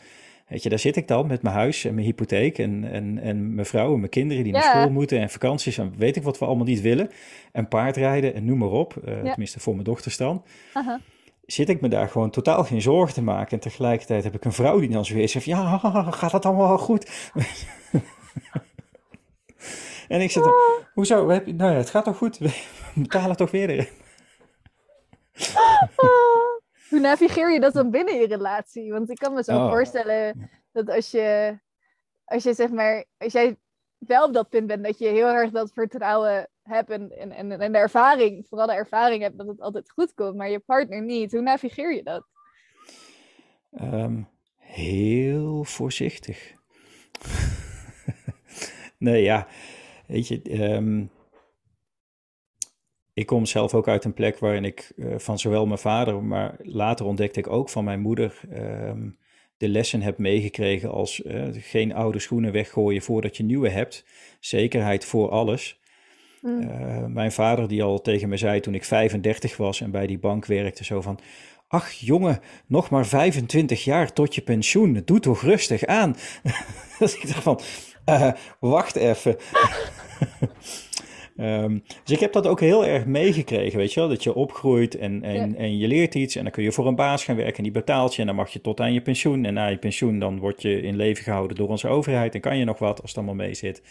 Weet 0.48 0.64
je, 0.64 0.70
daar 0.70 0.80
zit 0.80 0.96
ik 0.96 1.08
dan 1.08 1.28
met 1.28 1.42
mijn 1.42 1.56
huis 1.56 1.86
en 1.86 1.94
mijn 1.94 2.06
hypotheek 2.06 2.58
en, 2.58 2.92
en, 2.92 3.20
en 3.20 3.54
mijn 3.54 3.66
vrouw 3.66 3.94
en 3.94 4.00
mijn 4.00 4.12
kinderen 4.12 4.44
die 4.44 4.54
naar 4.54 4.64
school 4.64 4.90
moeten 4.90 5.20
en 5.20 5.30
vakanties 5.30 5.78
en 5.78 5.94
weet 5.98 6.16
ik 6.16 6.24
wat 6.24 6.40
we 6.40 6.46
allemaal 6.46 6.66
niet 6.66 6.82
willen. 6.82 7.10
En 7.52 7.68
paardrijden 7.68 8.34
en 8.34 8.46
noem 8.46 8.58
maar 8.58 8.70
op, 8.70 8.96
uh, 9.06 9.24
ja. 9.24 9.30
tenminste 9.30 9.60
voor 9.60 9.74
mijn 9.74 9.86
dochters 9.86 10.18
dan. 10.18 10.44
Zit 11.46 11.70
ik 11.70 11.82
me 11.82 11.88
daar 11.88 12.10
gewoon 12.10 12.30
totaal 12.30 12.64
geen 12.64 12.82
zorgen 12.82 13.14
te 13.14 13.22
maken. 13.22 13.52
En 13.52 13.60
tegelijkertijd 13.60 14.24
heb 14.24 14.36
ik 14.36 14.46
een 14.46 14.52
vrouw 14.52 14.80
die 14.80 14.90
dan 14.90 15.06
zo 15.06 15.14
weer 15.14 15.30
zegt, 15.30 15.46
ja, 15.46 15.78
gaat 16.12 16.32
dat 16.32 16.46
allemaal 16.46 16.68
wel 16.68 16.78
goed? 16.78 17.32
En 20.08 20.22
ik 20.22 20.32
zit 20.32 20.46
er, 20.46 20.52
ah. 20.52 20.86
hoezo? 20.94 21.30
Heb 21.30 21.46
je, 21.46 21.54
nou 21.54 21.72
ja, 21.72 21.78
het 21.78 21.90
gaat 21.90 22.04
toch 22.04 22.18
goed? 22.18 22.38
We 22.38 22.54
betalen 22.96 23.36
toch 23.36 23.52
weer 23.52 23.70
erin. 23.70 23.88
Ah. 25.54 25.82
Hoe 26.90 27.00
navigeer 27.00 27.54
je 27.54 27.60
dat 27.60 27.74
dan 27.74 27.92
binnen 27.92 28.16
je 28.16 28.28
relatie? 28.28 28.92
Want 28.92 29.10
ik 29.10 29.18
kan 29.18 29.34
me 29.34 29.44
zo 29.44 29.56
oh. 29.56 29.70
voorstellen 29.70 30.50
dat 30.72 30.90
als 30.90 31.12
je, 31.12 31.60
als 32.26 32.44
je 32.44 32.54
zeg 32.54 32.70
maar, 32.70 33.06
als 33.18 33.34
jij 33.34 33.58
wel 33.98 34.26
op 34.26 34.34
dat 34.34 34.50
punt 34.50 34.68
bent 34.68 34.84
dat 34.84 35.00
je 35.00 35.08
heel 35.08 35.28
erg 35.28 35.52
dat 35.52 35.72
vertrouwen 35.74 36.50
hebt 36.62 36.90
en, 36.90 37.12
en, 37.12 37.52
en 37.62 37.72
de 37.72 37.78
ervaring, 37.78 38.46
vooral 38.48 38.68
de 38.68 38.74
ervaring 38.74 39.22
hebt 39.22 39.38
dat 39.38 39.48
het 39.48 39.62
altijd 39.62 39.92
goed 39.92 40.14
komt, 40.14 40.36
maar 40.36 40.50
je 40.50 40.60
partner 40.60 41.02
niet. 41.02 41.32
Hoe 41.32 41.42
navigeer 41.42 41.96
je 41.96 42.04
dat? 42.04 42.28
Um, 43.82 44.28
heel 44.58 45.64
voorzichtig. 45.64 46.54
Nee, 49.02 49.24
ja, 49.24 49.48
weet 50.08 50.28
je, 50.28 50.64
um, 50.74 51.10
ik 53.14 53.26
kom 53.26 53.46
zelf 53.46 53.74
ook 53.74 53.88
uit 53.88 54.06
een 54.06 54.14
plek 54.14 54.40
waarin 54.40 54.66
ik 54.66 54.92
uh, 54.96 55.18
van 55.18 55.40
zowel 55.40 55.66
mijn 55.66 55.80
vader, 55.80 56.24
maar 56.24 56.56
later 56.62 57.06
ontdekte 57.06 57.40
ik 57.40 57.48
ook 57.48 57.70
van 57.70 57.84
mijn 57.84 58.00
moeder 58.00 58.40
um, 58.54 59.20
de 59.62 59.70
lessen 59.70 60.02
heb 60.02 60.18
meegekregen 60.18 60.92
als 60.92 61.20
uh, 61.20 61.44
geen 61.52 61.94
oude 61.94 62.20
schoenen 62.20 62.52
weggooien 62.52 63.02
voordat 63.02 63.38
je 63.38 63.44
nieuwe 63.44 63.70
hebt. 63.70 64.06
Zekerheid 64.40 65.06
voor 65.06 65.30
alles. 65.30 65.80
Mm. 66.42 66.62
Uh, 66.62 67.06
mijn 67.06 67.32
vader 67.32 67.68
die 67.68 67.84
al 67.84 68.02
tegen 68.02 68.30
me 68.30 68.38
zei 68.38 68.60
toen 68.60 68.76
ik 68.76 68.84
35 68.84 69.58
was 69.58 69.82
en 69.82 69.92
bij 69.92 70.08
die 70.08 70.20
bank 70.20 70.46
werkte, 70.46 70.84
zo 70.84 71.02
van... 71.02 71.20
Ach 71.68 71.92
jongen, 71.92 72.40
nog 72.68 72.90
maar 72.90 73.06
25 73.06 73.84
jaar 73.84 74.14
tot 74.14 74.36
je 74.36 74.42
pensioen. 74.42 75.02
Doe 75.06 75.20
toch 75.20 75.42
rustig 75.42 75.86
aan. 75.86 76.16
dat 77.00 77.14
ik 77.14 77.28
dacht 77.28 77.44
van, 77.44 77.60
uh, 78.06 78.32
wacht 78.60 78.96
even. 78.96 79.36
um, 81.38 81.84
dus 82.04 82.16
ik 82.16 82.20
heb 82.20 82.34
dat 82.34 82.48
ook 82.48 82.60
heel 82.60 82.86
erg 82.86 83.06
meegekregen, 83.06 83.78
weet 83.78 83.94
je 83.94 84.00
wel. 84.00 84.10
Dat 84.10 84.24
je 84.24 84.34
opgroeit 84.34 84.98
en, 84.98 85.24
en, 85.24 85.52
ja. 85.52 85.58
en 85.58 85.78
je 85.78 85.88
leert 85.88 86.16
iets 86.16 86.36
en 86.36 86.44
dan 86.44 86.52
kun 86.52 86.64
je 86.64 86.72
voor 86.72 86.88
een 86.88 86.96
baas 86.96 87.24
gaan 87.24 87.36
werken 87.36 87.58
en 87.58 87.64
die 87.64 87.72
betaalt 87.72 88.16
je. 88.16 88.22
En 88.22 88.28
dan 88.28 88.36
mag 88.36 88.50
je 88.50 88.62
tot 88.62 88.80
aan 88.80 88.94
je 88.94 89.02
pensioen. 89.02 89.46
En 89.46 89.54
na 89.54 89.68
je 89.68 89.78
pensioen 89.78 90.20
dan 90.20 90.40
word 90.40 90.62
je 90.62 90.82
in 90.82 90.96
leven 90.96 91.24
gehouden 91.24 91.58
door 91.58 91.70
onze 91.70 91.88
overheid 91.88 92.36
en 92.36 92.42
kan 92.42 92.58
je 92.58 92.66
nog 92.66 92.80
wat 92.80 93.02
als 93.02 93.10
het 93.10 93.18
allemaal 93.18 93.46
mee 93.46 93.54
zit. 93.54 93.82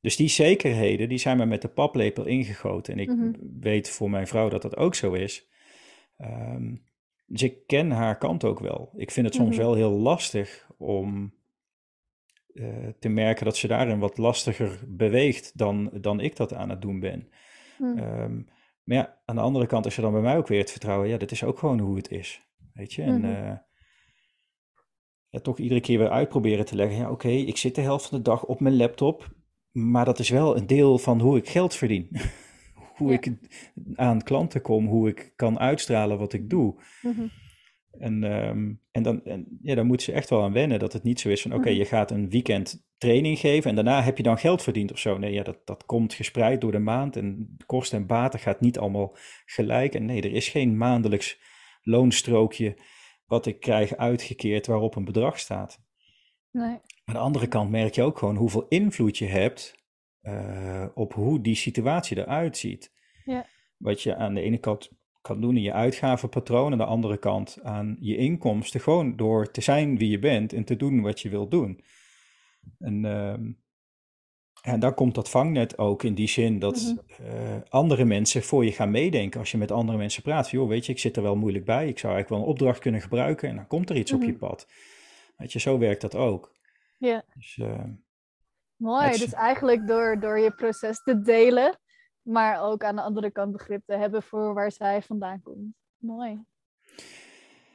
Dus 0.00 0.16
die 0.16 0.28
zekerheden, 0.28 1.08
die 1.08 1.18
zijn 1.18 1.36
me 1.36 1.46
met 1.46 1.62
de 1.62 1.68
paplepel 1.68 2.24
ingegoten. 2.24 2.92
En 2.92 2.98
ik 2.98 3.08
mm 3.08 3.18
-hmm. 3.18 3.36
weet 3.60 3.90
voor 3.90 4.10
mijn 4.10 4.26
vrouw 4.26 4.48
dat 4.48 4.62
dat 4.62 4.76
ook 4.76 4.94
zo 4.94 5.12
is. 5.12 5.48
Um, 6.18 6.82
dus 7.26 7.42
ik 7.42 7.66
ken 7.66 7.90
haar 7.90 8.18
kant 8.18 8.44
ook 8.44 8.60
wel. 8.60 8.92
Ik 8.96 9.10
vind 9.10 9.26
het 9.26 9.34
soms 9.34 9.48
mm 9.48 9.54
-hmm. 9.54 9.64
wel 9.64 9.74
heel 9.74 9.98
lastig 9.98 10.66
om 10.78 11.34
uh, 12.54 12.88
te 12.98 13.08
merken 13.08 13.44
dat 13.44 13.56
ze 13.56 13.66
daarin 13.66 13.98
wat 13.98 14.18
lastiger 14.18 14.80
beweegt 14.88 15.58
dan, 15.58 15.90
dan 16.00 16.20
ik 16.20 16.36
dat 16.36 16.54
aan 16.54 16.70
het 16.70 16.82
doen 16.82 17.00
ben. 17.00 17.28
Mm. 17.78 17.98
Um, 17.98 18.48
maar 18.84 18.96
ja, 18.96 19.20
aan 19.24 19.36
de 19.36 19.42
andere 19.42 19.66
kant 19.66 19.86
is 19.86 19.96
er 19.96 20.02
dan 20.02 20.12
bij 20.12 20.20
mij 20.20 20.36
ook 20.36 20.48
weer 20.48 20.60
het 20.60 20.70
vertrouwen. 20.70 21.08
Ja, 21.08 21.16
dat 21.16 21.30
is 21.30 21.44
ook 21.44 21.58
gewoon 21.58 21.78
hoe 21.78 21.96
het 21.96 22.10
is. 22.10 22.40
Weet 22.74 22.92
je? 22.92 23.02
En 23.02 23.16
mm 23.16 23.24
-hmm. 23.24 23.44
uh, 23.44 23.56
ja, 25.28 25.40
toch 25.40 25.58
iedere 25.58 25.80
keer 25.80 25.98
weer 25.98 26.10
uitproberen 26.10 26.64
te 26.64 26.76
leggen. 26.76 26.96
Ja, 26.96 27.02
oké, 27.02 27.12
okay, 27.12 27.40
ik 27.40 27.56
zit 27.56 27.74
de 27.74 27.80
helft 27.80 28.06
van 28.06 28.18
de 28.18 28.24
dag 28.24 28.44
op 28.44 28.60
mijn 28.60 28.76
laptop. 28.76 29.30
Maar 29.70 30.04
dat 30.04 30.18
is 30.18 30.28
wel 30.28 30.56
een 30.56 30.66
deel 30.66 30.98
van 30.98 31.20
hoe 31.20 31.36
ik 31.36 31.48
geld 31.48 31.74
verdien. 31.74 32.08
hoe 32.96 33.10
Ja. 33.10 33.14
ik 33.14 33.32
aan 33.94 34.22
klanten 34.22 34.60
kom, 34.60 34.86
hoe 34.86 35.08
ik 35.08 35.32
kan 35.36 35.58
uitstralen 35.58 36.18
wat 36.18 36.32
ik 36.32 36.50
doe. 36.50 36.74
Mhm. 37.02 37.26
En, 37.98 38.24
ehm, 38.24 38.72
en, 38.90 39.02
dan, 39.02 39.24
en 39.24 39.58
ja, 39.62 39.74
dan 39.74 39.86
moeten 39.86 40.06
ze 40.06 40.12
echt 40.12 40.30
wel 40.30 40.42
aan 40.42 40.52
wennen 40.52 40.78
dat 40.78 40.92
het 40.92 41.02
niet 41.02 41.20
zo 41.20 41.28
is 41.28 41.42
van 41.42 41.52
oké, 41.54 41.68
Mhm. 41.68 41.78
je 41.78 41.84
gaat 41.84 42.10
een 42.10 42.30
weekend 42.30 42.86
training 42.98 43.38
geven 43.38 43.70
en 43.70 43.74
daarna 43.76 44.02
heb 44.02 44.16
je 44.16 44.22
dan 44.22 44.38
geld 44.38 44.62
verdiend 44.62 44.92
of 44.92 44.98
zo. 44.98 45.18
Nee, 45.18 45.32
ja, 45.32 45.42
dat, 45.42 45.66
dat 45.66 45.84
komt 45.86 46.14
gespreid 46.14 46.60
door 46.60 46.72
de 46.72 46.78
maand 46.78 47.16
en 47.16 47.56
kosten 47.66 47.98
en 47.98 48.06
baten 48.06 48.40
gaat 48.40 48.60
niet 48.60 48.78
allemaal 48.78 49.16
gelijk. 49.44 49.94
En 49.94 50.04
nee, 50.04 50.22
er 50.22 50.32
is 50.32 50.48
geen 50.48 50.76
maandelijks 50.76 51.40
loonstrookje 51.82 52.76
wat 53.26 53.46
ik 53.46 53.60
krijg 53.60 53.96
uitgekeerd 53.96 54.66
waarop 54.66 54.96
een 54.96 55.04
bedrag 55.04 55.38
staat. 55.38 55.80
Nee. 56.50 56.78
Aan 57.04 57.14
de 57.14 57.18
andere 57.18 57.48
kant 57.48 57.70
merk 57.70 57.94
je 57.94 58.02
ook 58.02 58.18
gewoon 58.18 58.36
hoeveel 58.36 58.66
invloed 58.68 59.18
je 59.18 59.26
hebt 59.26 59.74
eh, 60.20 60.86
op 60.94 61.12
hoe 61.12 61.40
die 61.40 61.54
situatie 61.54 62.16
eruit 62.18 62.56
ziet. 62.56 62.92
Ja. 63.24 63.46
Wat 63.76 64.02
je 64.02 64.16
aan 64.16 64.34
de 64.34 64.40
ene 64.40 64.58
kant 64.58 64.90
kan 65.22 65.40
doen 65.40 65.56
in 65.56 65.62
je 65.62 65.72
uitgavenpatroon, 65.72 66.72
aan 66.72 66.78
de 66.78 66.84
andere 66.84 67.16
kant 67.16 67.58
aan 67.62 67.96
je 68.00 68.16
inkomsten, 68.16 68.80
gewoon 68.80 69.16
door 69.16 69.50
te 69.50 69.60
zijn 69.60 69.98
wie 69.98 70.10
je 70.10 70.18
bent 70.18 70.52
en 70.52 70.64
te 70.64 70.76
doen 70.76 71.00
wat 71.00 71.20
je 71.20 71.28
wilt 71.28 71.50
doen. 71.50 71.84
En, 72.78 73.04
ehm, 73.04 73.52
en 74.62 74.80
dan 74.80 74.94
komt 74.94 75.14
dat 75.14 75.28
vangnet 75.30 75.78
ook 75.78 76.02
in 76.02 76.14
die 76.14 76.28
zin 76.28 76.58
dat 76.58 76.94
Mhm. 77.16 77.26
eh, 77.26 77.56
andere 77.68 78.04
mensen 78.04 78.42
voor 78.42 78.64
je 78.64 78.72
gaan 78.72 78.90
meedenken. 78.90 79.40
Als 79.40 79.50
je 79.50 79.58
met 79.58 79.70
andere 79.70 79.98
mensen 79.98 80.22
praat, 80.22 80.50
joh, 80.50 80.68
weet 80.68 80.86
je, 80.86 80.92
ik 80.92 80.98
zit 80.98 81.16
er 81.16 81.22
wel 81.22 81.36
moeilijk 81.36 81.64
bij, 81.64 81.88
ik 81.88 81.98
zou 81.98 82.12
eigenlijk 82.12 82.28
wel 82.28 82.38
een 82.38 82.54
opdracht 82.58 82.80
kunnen 82.80 83.00
gebruiken 83.00 83.48
en 83.48 83.56
dan 83.56 83.66
komt 83.66 83.90
er 83.90 83.96
iets 83.96 84.12
op 84.12 84.20
je 84.22 84.28
Mhm. 84.28 84.38
pad. 84.38 84.66
Weet 85.36 85.52
je, 85.52 85.58
zo 85.60 85.78
werkt 85.78 86.00
dat 86.00 86.14
ook. 86.14 86.54
Ja. 86.98 87.24
Dus, 87.34 87.58
eh, 87.58 87.84
Mooi, 88.76 89.08
is- 89.08 89.18
dus 89.18 89.32
eigenlijk 89.32 89.86
door, 89.86 90.20
door 90.20 90.38
je 90.38 90.50
proces 90.54 91.02
te 91.02 91.20
delen, 91.20 91.78
maar 92.22 92.62
ook 92.62 92.84
aan 92.84 92.96
de 92.96 93.02
andere 93.02 93.30
kant 93.30 93.52
begrip 93.52 93.82
te 93.86 93.96
hebben 93.96 94.22
voor 94.22 94.54
waar 94.54 94.72
zij 94.72 95.02
vandaan 95.02 95.42
komt. 95.42 95.74
Mooi. 95.98 96.44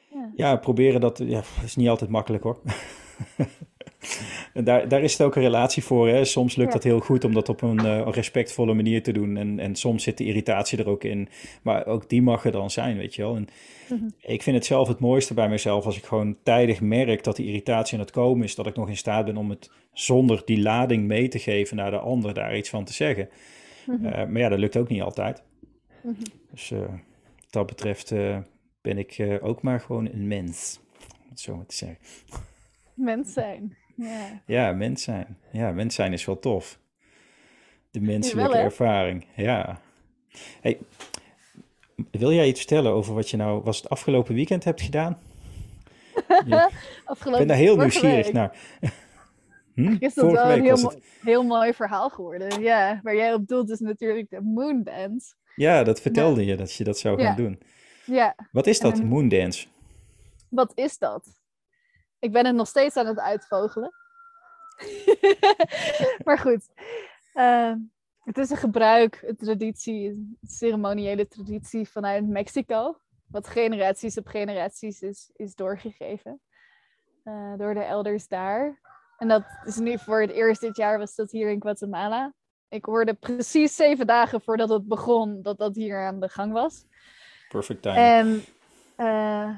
Ja. 0.10 0.32
Ja, 0.36 0.56
proberen 0.56 1.02
dat, 1.02 1.18
ja, 1.18 1.42
is 1.64 1.76
niet 1.76 1.90
altijd 1.90 2.10
makkelijk 2.10 2.44
hoor. 2.44 2.62
Daar, 4.54 4.88
daar 4.88 5.02
is 5.02 5.12
het 5.12 5.22
ook 5.22 5.36
een 5.36 5.42
relatie 5.42 5.84
voor. 5.84 6.08
Hè? 6.08 6.26
Soms 6.26 6.56
lukt 6.56 6.72
dat 6.72 6.84
heel 6.84 7.00
goed 7.00 7.24
om 7.24 7.34
dat 7.34 7.50
op 7.50 7.62
een 7.62 7.80
eh, 7.80 8.08
respectvolle 8.12 8.74
manier 8.74 9.04
te 9.04 9.12
doen. 9.12 9.38
En, 9.38 9.60
en 9.60 9.76
soms 9.76 10.04
zit 10.04 10.18
de 10.18 10.26
irritatie 10.26 10.78
er 10.78 10.90
ook 10.90 11.04
in. 11.04 11.30
Maar 11.62 11.86
ook 11.86 12.10
die 12.10 12.22
mag 12.22 12.46
er 12.46 12.52
dan 12.52 12.72
zijn, 12.72 12.98
weet 12.98 13.16
je 13.16 13.22
wel. 13.22 13.36
En 13.36 13.48
Mhm. 13.90 14.10
ik 14.20 14.44
vind 14.44 14.56
het 14.56 14.66
zelf 14.66 14.88
het 14.88 15.00
mooiste 15.00 15.34
bij 15.34 15.50
mezelf 15.50 15.86
als 15.86 15.98
ik 15.98 16.06
gewoon 16.06 16.38
tijdig 16.44 16.82
merk 16.82 17.24
dat 17.24 17.36
die 17.36 17.46
irritatie 17.46 17.94
aan 17.94 18.04
het 18.04 18.12
komen 18.12 18.44
is. 18.44 18.56
Dat 18.56 18.68
ik 18.68 18.76
nog 18.76 18.90
in 18.90 18.98
staat 18.98 19.26
ben 19.26 19.38
om 19.38 19.50
het 19.50 19.72
zonder 19.94 20.42
die 20.46 20.62
lading 20.62 21.04
mee 21.04 21.28
te 21.28 21.40
geven 21.40 21.76
naar 21.76 21.92
de 21.92 22.00
ander 22.00 22.34
daar 22.34 22.58
iets 22.58 22.70
van 22.70 22.84
te 22.84 22.94
zeggen. 22.94 23.30
Mhm. 23.88 24.06
Eh, 24.06 24.28
maar 24.28 24.41
ja, 24.41 24.50
dat 24.50 24.60
lukt 24.60 24.78
ook 24.78 24.89
niet 24.89 25.02
altijd. 25.02 25.43
Mhm. 26.02 26.23
Dus 26.52 26.71
eh, 26.71 26.80
wat 26.80 27.50
dat 27.50 27.65
betreft 27.65 28.12
eh, 28.12 28.38
ben 28.82 28.97
ik 28.97 29.39
ook 29.41 29.62
maar 29.62 29.80
gewoon 29.80 30.06
een 30.06 30.28
mens. 30.28 30.80
Om 31.23 31.30
het 31.30 31.39
zo 31.39 31.56
maar 31.56 31.65
te 31.65 31.76
zeggen. 31.76 31.97
Mens 32.93 33.34
zijn. 33.34 33.78
Ja. 33.95 34.41
Ja, 34.45 34.71
mens 34.71 35.04
zijn. 35.04 35.38
Ja, 35.52 35.71
mens 35.71 35.95
zijn 35.95 36.13
is 36.13 36.26
wel 36.26 36.39
tof. 36.39 36.80
De 37.91 38.02
menselijke 38.02 38.58
ervaring. 38.58 39.26
Ja. 39.36 39.80
Hey, 40.62 40.78
wil 42.12 42.34
jij 42.34 42.47
iets 42.47 42.60
vertellen 42.60 42.91
over 42.91 43.13
wat 43.13 43.30
je 43.30 43.38
nou, 43.38 43.63
was 43.63 43.78
het 43.78 43.89
afgelopen 43.89 44.36
weekend 44.36 44.63
hebt 44.63 44.82
gedaan? 44.82 45.17
Ja, 46.45 46.69
ik 47.26 47.32
ben 47.32 47.47
daar 47.47 47.58
heel 47.58 47.78
nieuwsgierig 47.78 48.26
week 48.26 48.34
naar. 48.34 48.56
Hm? 49.78 49.96
Is 50.00 50.13
dat 50.13 50.26
Vorige 50.26 50.44
wel 50.48 50.56
een 50.58 50.63
heel, 51.24 51.44
mo- 51.44 51.56
mooi 51.56 51.74
verhaal 51.74 52.10
geworden. 52.10 52.62
Ja, 52.62 53.00
waar 53.04 53.16
jij 53.16 53.34
op 53.34 53.48
doelt 53.48 53.70
is 53.70 53.80
natuurlijk 53.80 54.30
de 54.30 54.42
Moondance. 54.42 55.36
Ja, 55.56 55.84
dat 55.84 56.02
vertelde 56.02 56.46
je 56.46 56.56
dat 56.56 56.74
je 56.74 56.84
dat 56.84 56.98
zou 56.98 57.18
gaan 57.18 57.26
Ja. 57.26 57.36
doen. 57.36 57.62
Ja, 58.06 58.36
Wat 58.52 58.68
is 58.68 58.80
dat, 58.80 59.00
En- 59.00 59.06
Moondance? 59.06 59.68
wat 60.50 60.72
is 60.76 60.98
dat? 60.98 61.28
Ik 62.20 62.32
ben 62.32 62.46
het 62.46 62.56
nog 62.56 62.68
steeds 62.68 62.96
aan 62.96 63.06
het 63.06 63.20
uitvogelen. 63.20 63.94
maar 66.26 66.38
goed, 66.40 66.68
eh, 67.34 67.74
het 68.24 68.38
is 68.38 68.50
een 68.50 68.58
gebruik, 68.58 69.20
een 69.26 69.36
traditie, 69.36 70.10
een 70.10 70.38
ceremoniële 70.42 71.28
traditie 71.28 71.90
vanuit 71.90 72.28
Mexico. 72.28 72.98
Wat 73.28 73.48
generaties 73.48 74.18
op 74.18 74.28
generaties 74.28 75.02
is, 75.02 75.30
is 75.36 75.56
doorgegeven 75.56 76.42
eh, 77.24 77.54
door 77.58 77.74
de 77.74 77.84
elders 77.84 78.28
daar. 78.28 78.80
En 79.18 79.28
dat 79.28 79.44
is 79.66 79.78
nu 79.78 79.98
voor 79.98 80.22
het 80.22 80.32
eerst 80.32 80.62
dit 80.62 80.78
jaar 80.78 80.98
was 80.98 81.16
dat 81.16 81.32
hier 81.32 81.50
in 81.50 81.62
Guatemala. 81.62 82.34
Ik 82.70 82.86
hoorde 82.86 83.14
precies 83.14 83.76
zeven 83.76 84.08
dagen 84.08 84.42
voordat 84.42 84.70
het 84.70 84.88
begon 84.88 85.42
dat 85.42 85.58
dat 85.58 85.76
hier 85.76 86.06
aan 86.06 86.20
de 86.20 86.30
gang 86.30 86.54
was. 86.54 86.86
Perfect 87.50 87.82
timing. 87.82 88.02
En 88.06 88.44
eh, 88.96 89.58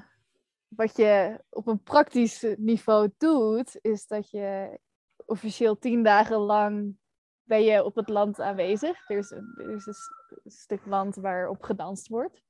wat 0.68 0.98
je 0.98 1.44
op 1.50 1.68
een 1.68 1.84
praktisch 1.84 2.46
niveau 2.58 3.10
doet, 3.18 3.78
is 3.82 4.08
dat 4.08 4.30
je 4.30 4.80
officieel 5.26 5.78
tien 5.78 6.04
dagen 6.04 6.38
lang 6.38 6.98
ben 7.44 7.64
je 7.64 7.84
op 7.84 7.96
het 7.96 8.10
land 8.10 8.40
aanwezig. 8.40 9.10
Er 9.10 9.18
is 9.18 9.32
een, 9.32 9.54
er 9.58 9.76
is 9.76 9.86
een 9.86 10.52
stuk 10.52 10.86
land 10.86 11.16
waarop 11.16 11.64
gedanst 11.64 12.08
wordt. 12.08 12.44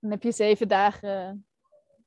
Dan 0.00 0.10
heb 0.10 0.22
je 0.22 0.32
zeven 0.32 0.68
dagen, 0.68 1.46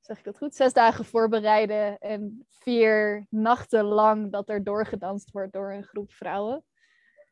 zeg 0.02 0.18
ik 0.18 0.24
dat 0.24 0.38
goed, 0.38 0.56
zes 0.56 0.74
dagen 0.74 1.06
voorbereiden 1.06 1.98
en 2.00 2.46
vier 2.50 3.26
nachten 3.30 3.84
lang 3.84 4.32
dat 4.32 4.50
er 4.50 4.64
doorgedanst 4.64 5.32
wordt 5.32 5.54
door 5.54 5.74
een 5.74 5.84
groep 5.84 6.12
vrouwen. 6.12 6.64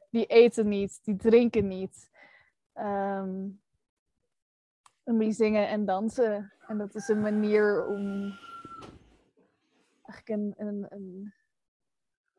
Die 0.10 0.25
eten 0.25 0.67
niet, 0.67 0.99
die 1.03 1.15
drinken 1.15 1.67
niet. 1.67 2.10
Ehm, 2.73 3.47
en 5.03 5.17
die 5.17 5.32
zingen 5.32 5.67
en 5.67 5.86
dansen. 5.86 6.53
En 6.67 6.77
dat 6.77 6.95
is 6.95 7.08
een 7.08 7.21
manier 7.21 7.86
om 7.86 8.34
eigenlijk 10.03 10.30
een, 10.30 10.53
een, 10.58 10.86
een, 10.89 11.34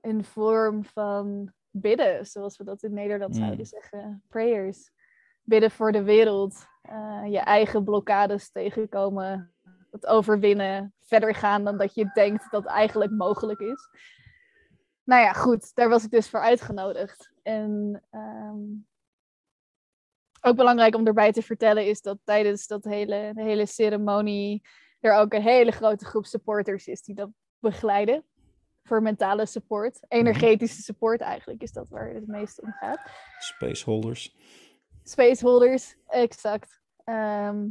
een 0.00 0.24
vorm 0.24 0.84
van 0.84 1.52
bidden, 1.70 2.26
zoals 2.26 2.56
we 2.56 2.64
dat 2.64 2.82
in 2.82 2.92
Nederland 2.94 3.34
Mm. 3.34 3.40
zouden 3.40 3.66
zeggen. 3.66 4.22
Prayers. 4.28 4.90
Bidden 5.42 5.70
voor 5.70 5.92
de 5.92 6.02
wereld. 6.02 6.66
eh, 6.82 7.22
je 7.26 7.38
eigen 7.38 7.84
blokkades 7.84 8.50
tegenkomen. 8.50 9.52
Het 9.90 10.06
overwinnen. 10.06 10.94
Verder 11.00 11.34
gaan 11.34 11.64
dan 11.64 11.78
dat 11.78 11.94
je 11.94 12.10
denkt 12.14 12.50
dat 12.50 12.64
eigenlijk 12.64 13.10
mogelijk 13.10 13.60
is. 13.60 13.88
Nou 15.04 15.22
ja, 15.22 15.32
goed. 15.32 15.74
Daar 15.74 15.88
was 15.88 16.04
ik 16.04 16.10
dus 16.10 16.28
voor 16.28 16.40
uitgenodigd. 16.40 17.32
En 17.42 18.02
ehm, 18.10 18.64
ook 20.40 20.56
belangrijk 20.56 20.94
om 20.94 21.06
erbij 21.06 21.32
te 21.32 21.42
vertellen 21.42 21.86
is 21.86 22.00
dat 22.00 22.18
tijdens 22.24 22.66
dat 22.66 22.84
hele, 22.84 23.30
de 23.34 23.42
hele 23.42 23.66
ceremonie 23.66 24.62
er 25.00 25.14
ook 25.14 25.32
een 25.32 25.42
hele 25.42 25.70
grote 25.70 26.04
groep 26.04 26.26
supporters 26.26 26.86
is 26.86 27.02
die 27.02 27.14
dat 27.14 27.30
begeleiden. 27.58 28.24
Voor 28.82 29.02
mentale 29.02 29.46
support. 29.46 30.00
Energetische 30.08 30.82
support 30.82 31.20
eigenlijk 31.20 31.62
is 31.62 31.72
dat 31.72 31.88
waar 31.88 32.14
het 32.14 32.26
meest 32.26 32.60
om 32.60 32.72
gaat. 32.72 33.00
Spaceholders. 33.38 34.36
Spaceholders, 35.02 35.96
exact. 36.06 36.80
Ehm, 37.04 37.68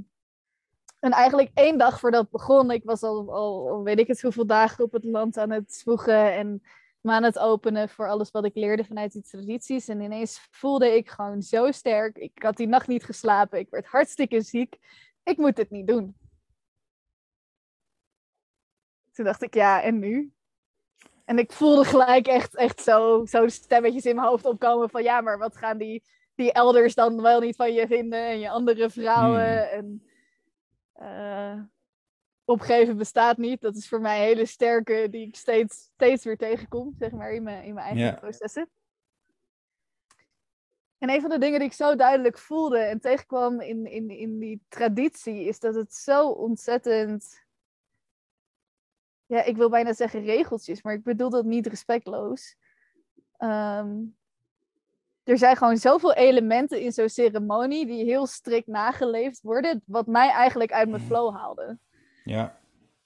en 1.00 1.12
eigenlijk 1.12 1.50
één 1.54 1.78
dag 1.78 2.00
voordat 2.00 2.22
het 2.22 2.32
begon, 2.32 2.72
ik 2.72 2.84
was 2.84 3.02
al, 3.04 3.34
al, 3.34 3.84
weet 3.84 4.00
ik 4.00 4.08
het 4.08 4.22
hoeveel 4.22 4.46
dagen 4.46 4.84
op 4.84 4.92
het 4.92 5.04
land 5.04 5.38
aan 5.38 5.52
het 5.52 5.74
zwoegen 5.74 6.34
en 6.34 6.62
me 7.02 7.12
aan 7.12 7.24
het 7.24 7.40
openen 7.40 7.90
voor 7.90 8.10
alles 8.10 8.32
wat 8.32 8.46
ik 8.46 8.56
leerde 8.56 8.84
vanuit 8.84 9.12
die 9.12 9.22
tradities. 9.22 9.88
En 9.88 10.02
ineens 10.02 10.48
voelde 10.52 10.96
ik 10.96 11.10
gewoon 11.10 11.42
zo 11.42 11.72
sterk. 11.72 12.18
Ik 12.18 12.44
had 12.44 12.58
die 12.58 12.68
nacht 12.68 12.88
niet 12.88 13.04
geslapen. 13.04 13.60
Ik 13.60 13.70
werd 13.70 13.86
hartstikke 13.86 14.42
ziek. 14.42 14.78
Ik 15.24 15.38
moet 15.38 15.56
dit 15.56 15.70
niet 15.70 15.88
doen. 15.88 16.16
Toen 19.12 19.26
dacht 19.26 19.42
ik, 19.42 19.54
ja, 19.54 19.82
en 19.82 20.00
nu? 20.00 20.32
En 21.26 21.38
ik 21.38 21.52
voelde 21.52 21.86
gelijk 21.86 22.28
echt, 22.28 22.56
echt 22.56 22.82
zo, 22.82 23.26
zo 23.26 23.48
stemmetjes 23.48 24.06
in 24.06 24.16
mijn 24.16 24.28
hoofd 24.28 24.46
opkomen 24.46 24.90
van 24.90 25.04
ja, 25.04 25.22
maar 25.22 25.38
wat 25.38 25.58
gaan 25.58 25.78
die, 25.78 26.04
die 26.36 26.52
elders 26.52 26.96
dan 26.96 27.22
wel 27.22 27.40
niet 27.40 27.56
van 27.56 27.74
je 27.74 27.88
vinden 27.88 28.28
en 28.28 28.40
je 28.40 28.50
andere 28.50 28.90
vrouwen. 28.90 29.72
En 29.72 30.07
eh, 30.98 31.60
opgeven 32.46 32.98
bestaat 32.98 33.38
niet. 33.38 33.62
Dat 33.62 33.76
is 33.76 33.88
voor 33.88 34.02
mij 34.02 34.20
een 34.20 34.26
hele 34.26 34.46
sterke 34.46 35.08
die 35.10 35.28
ik 35.28 35.36
steeds, 35.36 35.90
steeds 35.94 36.26
weer 36.26 36.38
tegenkom, 36.38 36.96
zeg 37.00 37.12
maar, 37.12 37.32
in 37.32 37.44
mijn, 37.44 37.64
in 37.64 37.74
mijn 37.74 37.98
eigen 37.98 38.20
processen. 38.20 38.70
En 40.98 41.10
een 41.10 41.22
van 41.22 41.30
de 41.30 41.38
dingen 41.38 41.60
die 41.60 41.68
ik 41.68 41.74
zo 41.74 41.96
duidelijk 41.96 42.38
voelde 42.38 42.80
en 42.80 43.00
tegenkwam 43.00 43.62
in, 43.62 43.86
in, 43.86 44.10
in 44.10 44.40
die 44.40 44.62
traditie, 44.68 45.44
is 45.44 45.60
dat 45.60 45.76
het 45.76 45.94
zo 45.94 46.30
ontzettend. 46.30 47.46
Ja, 49.26 49.44
ik 49.44 49.58
wil 49.58 49.70
bijna 49.70 49.94
zeggen 49.94 50.24
regeltjes, 50.24 50.82
maar 50.82 50.94
ik 50.94 51.04
bedoel 51.04 51.30
dat 51.30 51.46
niet 51.46 51.68
respectloos. 51.68 52.58
Ehm, 53.38 54.04
er 55.28 55.38
zijn 55.38 55.56
gewoon 55.56 55.78
zoveel 55.78 56.14
elementen 56.14 56.82
in 56.82 56.92
zo'n 56.92 57.10
ceremonie 57.10 57.86
die 57.86 58.04
heel 58.04 58.26
strikt 58.26 58.68
nageleefd 58.68 59.42
worden, 59.42 59.84
wat 59.86 60.08
mij 60.08 60.30
eigenlijk 60.30 60.72
uit 60.72 60.90
mijn 60.90 61.02
flow 61.02 61.36
haalde. 61.36 61.80
Ja. 62.24 62.58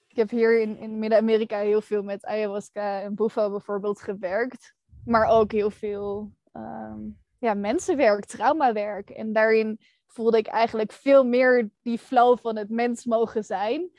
Ik 0.08 0.16
heb 0.16 0.30
hier 0.30 0.60
in, 0.60 0.78
in 0.78 0.98
Midden-Amerika 0.98 1.58
heel 1.58 1.80
veel 1.80 2.02
met 2.02 2.24
ayahuasca 2.24 3.00
en 3.00 3.14
bufo 3.14 3.50
bijvoorbeeld 3.50 4.00
gewerkt, 4.00 4.74
maar 5.04 5.26
ook 5.26 5.52
heel 5.52 5.70
veel 5.70 6.32
ehm, 6.52 7.00
ja, 7.38 7.54
mensenwerk, 7.54 8.24
traumawerk. 8.24 9.10
En 9.10 9.32
daarin 9.32 9.80
voelde 10.06 10.38
ik 10.38 10.46
eigenlijk 10.46 10.92
veel 10.92 11.24
meer 11.24 11.70
die 11.82 11.98
flow 11.98 12.38
van 12.38 12.56
het 12.56 12.68
mens 12.68 13.04
mogen 13.04 13.44
zijn. 13.44 13.90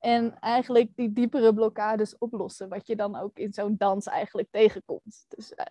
En 0.00 0.38
eigenlijk 0.38 0.90
die 0.94 1.12
diepere 1.12 1.54
blokkades 1.54 2.18
oplossen, 2.18 2.68
wat 2.68 2.86
je 2.86 2.96
dan 2.96 3.16
ook 3.16 3.38
in 3.38 3.52
zo'n 3.52 3.74
dans 3.78 4.06
eigenlijk 4.06 4.48
tegenkomt. 4.50 5.24
Dus 5.28 5.54
eh, 5.54 5.66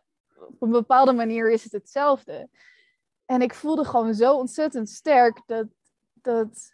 op 0.47 0.61
een 0.61 0.71
bepaalde 0.71 1.13
manier 1.13 1.51
is 1.51 1.63
het 1.63 1.71
hetzelfde. 1.71 2.49
En 3.25 3.41
ik 3.41 3.53
voelde 3.53 3.85
gewoon 3.85 4.13
zo 4.13 4.35
ontzettend 4.35 4.89
sterk 4.89 5.41
dat, 5.45 5.67
dat 6.13 6.71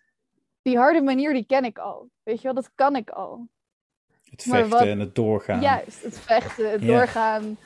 die 0.61 0.77
harde 0.77 1.01
manier, 1.01 1.33
die 1.33 1.45
ken 1.45 1.65
ik 1.65 1.77
al. 1.77 2.09
Weet 2.23 2.37
je 2.37 2.43
wel, 2.43 2.53
dat 2.53 2.71
kan 2.75 2.95
ik 2.95 3.09
al. 3.09 3.49
Het 4.23 4.43
vechten 4.43 4.89
en 4.89 4.99
het 4.99 5.15
doorgaan. 5.15 5.61
Juist, 5.61 6.03
het 6.03 6.19
vechten, 6.19 6.71
het 6.71 6.81
doorgaan. 6.81 7.57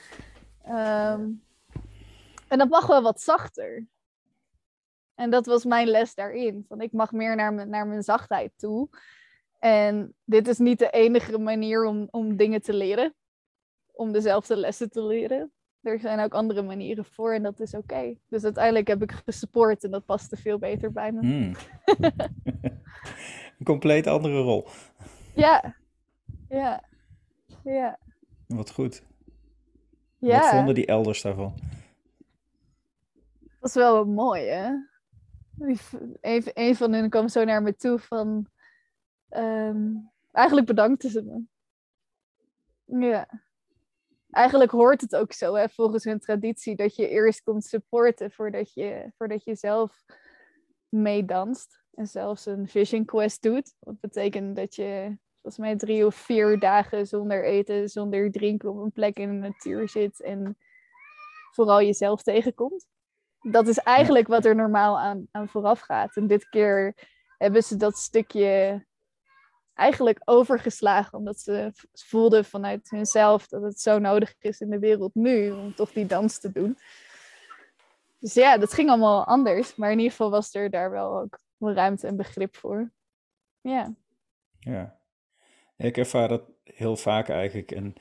Ehm, 0.64 1.30
en 2.48 2.58
dat 2.58 2.70
mag 2.70 2.88
wel 2.88 3.02
wat 3.02 3.22
zachter. 3.22 3.88
En 5.16 5.30
dat 5.30 5.46
was 5.46 5.66
mijn 5.66 5.88
les 5.88 6.16
daarin. 6.16 6.66
Van 6.68 6.82
ik 6.82 6.92
mag 6.92 7.12
meer 7.12 7.36
naar 7.36 7.54
mijn, 7.54 7.70
naar 7.70 7.88
mijn 7.88 8.04
zachtheid 8.04 8.52
toe. 8.56 8.90
En 9.60 10.16
dit 10.24 10.48
is 10.48 10.58
niet 10.58 10.80
de 10.80 10.90
enige 10.90 11.38
manier 11.38 11.86
om, 11.86 12.08
om 12.12 12.36
dingen 12.36 12.62
te 12.62 12.74
leren. 12.74 13.16
Om 13.92 14.12
dezelfde 14.12 14.56
lessen 14.56 14.90
te 14.90 15.04
leren. 15.04 15.52
Er 15.82 16.00
zijn 16.00 16.20
ook 16.20 16.34
andere 16.34 16.62
manieren 16.62 17.06
voor 17.06 17.34
en 17.34 17.44
dat 17.44 17.60
is 17.60 17.74
oké. 17.74 18.16
Dus 18.28 18.44
uiteindelijk 18.44 18.88
heb 18.88 19.02
ik 19.02 19.12
gesupport 19.12 19.84
en 19.84 19.92
dat 19.92 20.06
paste 20.06 20.38
veel 20.38 20.60
beter 20.60 20.92
bij 20.92 21.12
me. 21.12 21.20
Hmm. 21.20 21.56
Een 23.60 23.66
compleet 23.66 24.08
andere 24.08 24.42
rol. 24.42 24.68
Ja, 25.36 25.76
ja, 26.50 26.84
ja. 27.64 28.00
Wat 28.48 28.72
goed. 28.72 29.04
Ja. 30.18 30.40
Wat 30.40 30.50
vonden 30.50 30.76
die 30.76 30.86
elders 30.86 31.22
daarvan? 31.22 31.54
Dat 33.40 33.70
is 33.70 33.74
wel 33.74 34.06
mooi, 34.06 34.46
hè? 34.46 34.72
Een, 35.60 36.44
een 36.54 36.76
van 36.76 36.94
hen 36.94 37.10
kwam 37.10 37.28
zo 37.28 37.44
naar 37.44 37.62
me 37.62 37.76
toe 37.76 38.00
van... 38.00 38.48
Ehm, 39.30 39.88
eigenlijk 40.32 40.68
bedankte 40.68 41.10
ze 41.10 41.24
me. 41.24 41.44
Ja. 43.08 43.28
Eigenlijk 44.30 44.72
hoort 44.72 45.02
het 45.02 45.16
ook 45.16 45.34
zo, 45.34 45.54
hè, 45.54 45.70
volgens 45.70 46.04
hun 46.04 46.20
traditie, 46.20 46.76
dat 46.76 46.96
je 46.96 47.10
eerst 47.10 47.44
komt 47.44 47.66
supporten 47.66 48.32
voordat 48.32 48.74
je, 48.74 49.12
voordat 49.18 49.44
je 49.44 49.56
zelf 49.56 50.04
meedanst. 50.90 51.78
En 51.94 52.08
zelfs 52.08 52.46
een 52.46 52.68
vision 52.68 53.06
quest 53.06 53.42
doet. 53.42 53.76
Wat 53.80 54.00
betekent 54.00 54.56
dat 54.56 54.76
je 54.76 55.18
volgens 55.42 55.58
mij 55.58 55.76
drie 55.76 56.06
of 56.06 56.16
vier 56.16 56.60
dagen 56.60 57.08
zonder 57.08 57.46
eten, 57.46 57.90
zonder 57.90 58.32
drinken 58.32 58.70
op 58.70 58.78
een 58.78 58.92
plek 58.92 59.18
in 59.18 59.28
de 59.28 59.48
natuur 59.48 59.90
zit. 59.90 60.22
En 60.22 60.58
vooral 61.52 61.82
jezelf 61.82 62.24
tegenkomt. 62.24 62.86
Dat 63.42 63.68
is 63.68 63.78
eigenlijk 63.78 64.28
wat 64.28 64.46
er 64.46 64.56
normaal 64.56 65.00
aan, 65.00 65.28
aan 65.32 65.50
vooraf 65.50 65.80
gaat. 65.80 66.16
En 66.16 66.28
dit 66.28 66.50
keer 66.50 67.08
hebben 67.38 67.64
ze 67.64 67.76
dat 67.76 67.98
stukje 67.98 68.86
eigenlijk 69.80 70.22
overgeslagen, 70.26 71.18
omdat 71.18 71.40
ze 71.40 71.72
voelden 71.94 72.46
vanuit 72.46 72.90
hunzelf 72.90 73.48
dat 73.48 73.62
het 73.62 73.80
zo 73.80 74.00
nodig 74.00 74.36
is 74.40 74.60
in 74.60 74.70
de 74.70 74.80
wereld 74.80 75.16
nu 75.16 75.52
om 75.52 75.76
toch 75.76 75.92
die 75.92 76.06
dans 76.06 76.40
te 76.40 76.52
doen. 76.52 76.78
Dus 78.20 78.34
ja, 78.34 78.58
dat 78.58 78.74
ging 78.74 78.90
allemaal 78.90 79.26
anders, 79.26 79.76
maar 79.76 79.92
in 79.92 79.98
ieder 79.98 80.12
geval 80.12 80.30
was 80.30 80.54
er 80.54 80.70
daar 80.70 80.92
wel 80.92 81.20
ook 81.20 81.40
ruimte 81.60 82.08
en 82.08 82.16
begrip 82.16 82.56
voor. 82.56 82.92
Ja. 83.62 83.94
Ja, 84.60 84.98
ik 85.78 85.98
ervaar 85.98 86.28
dat 86.28 86.42
heel 86.64 86.96
vaak 86.96 87.30
eigenlijk. 87.30 87.72
En 87.72 87.96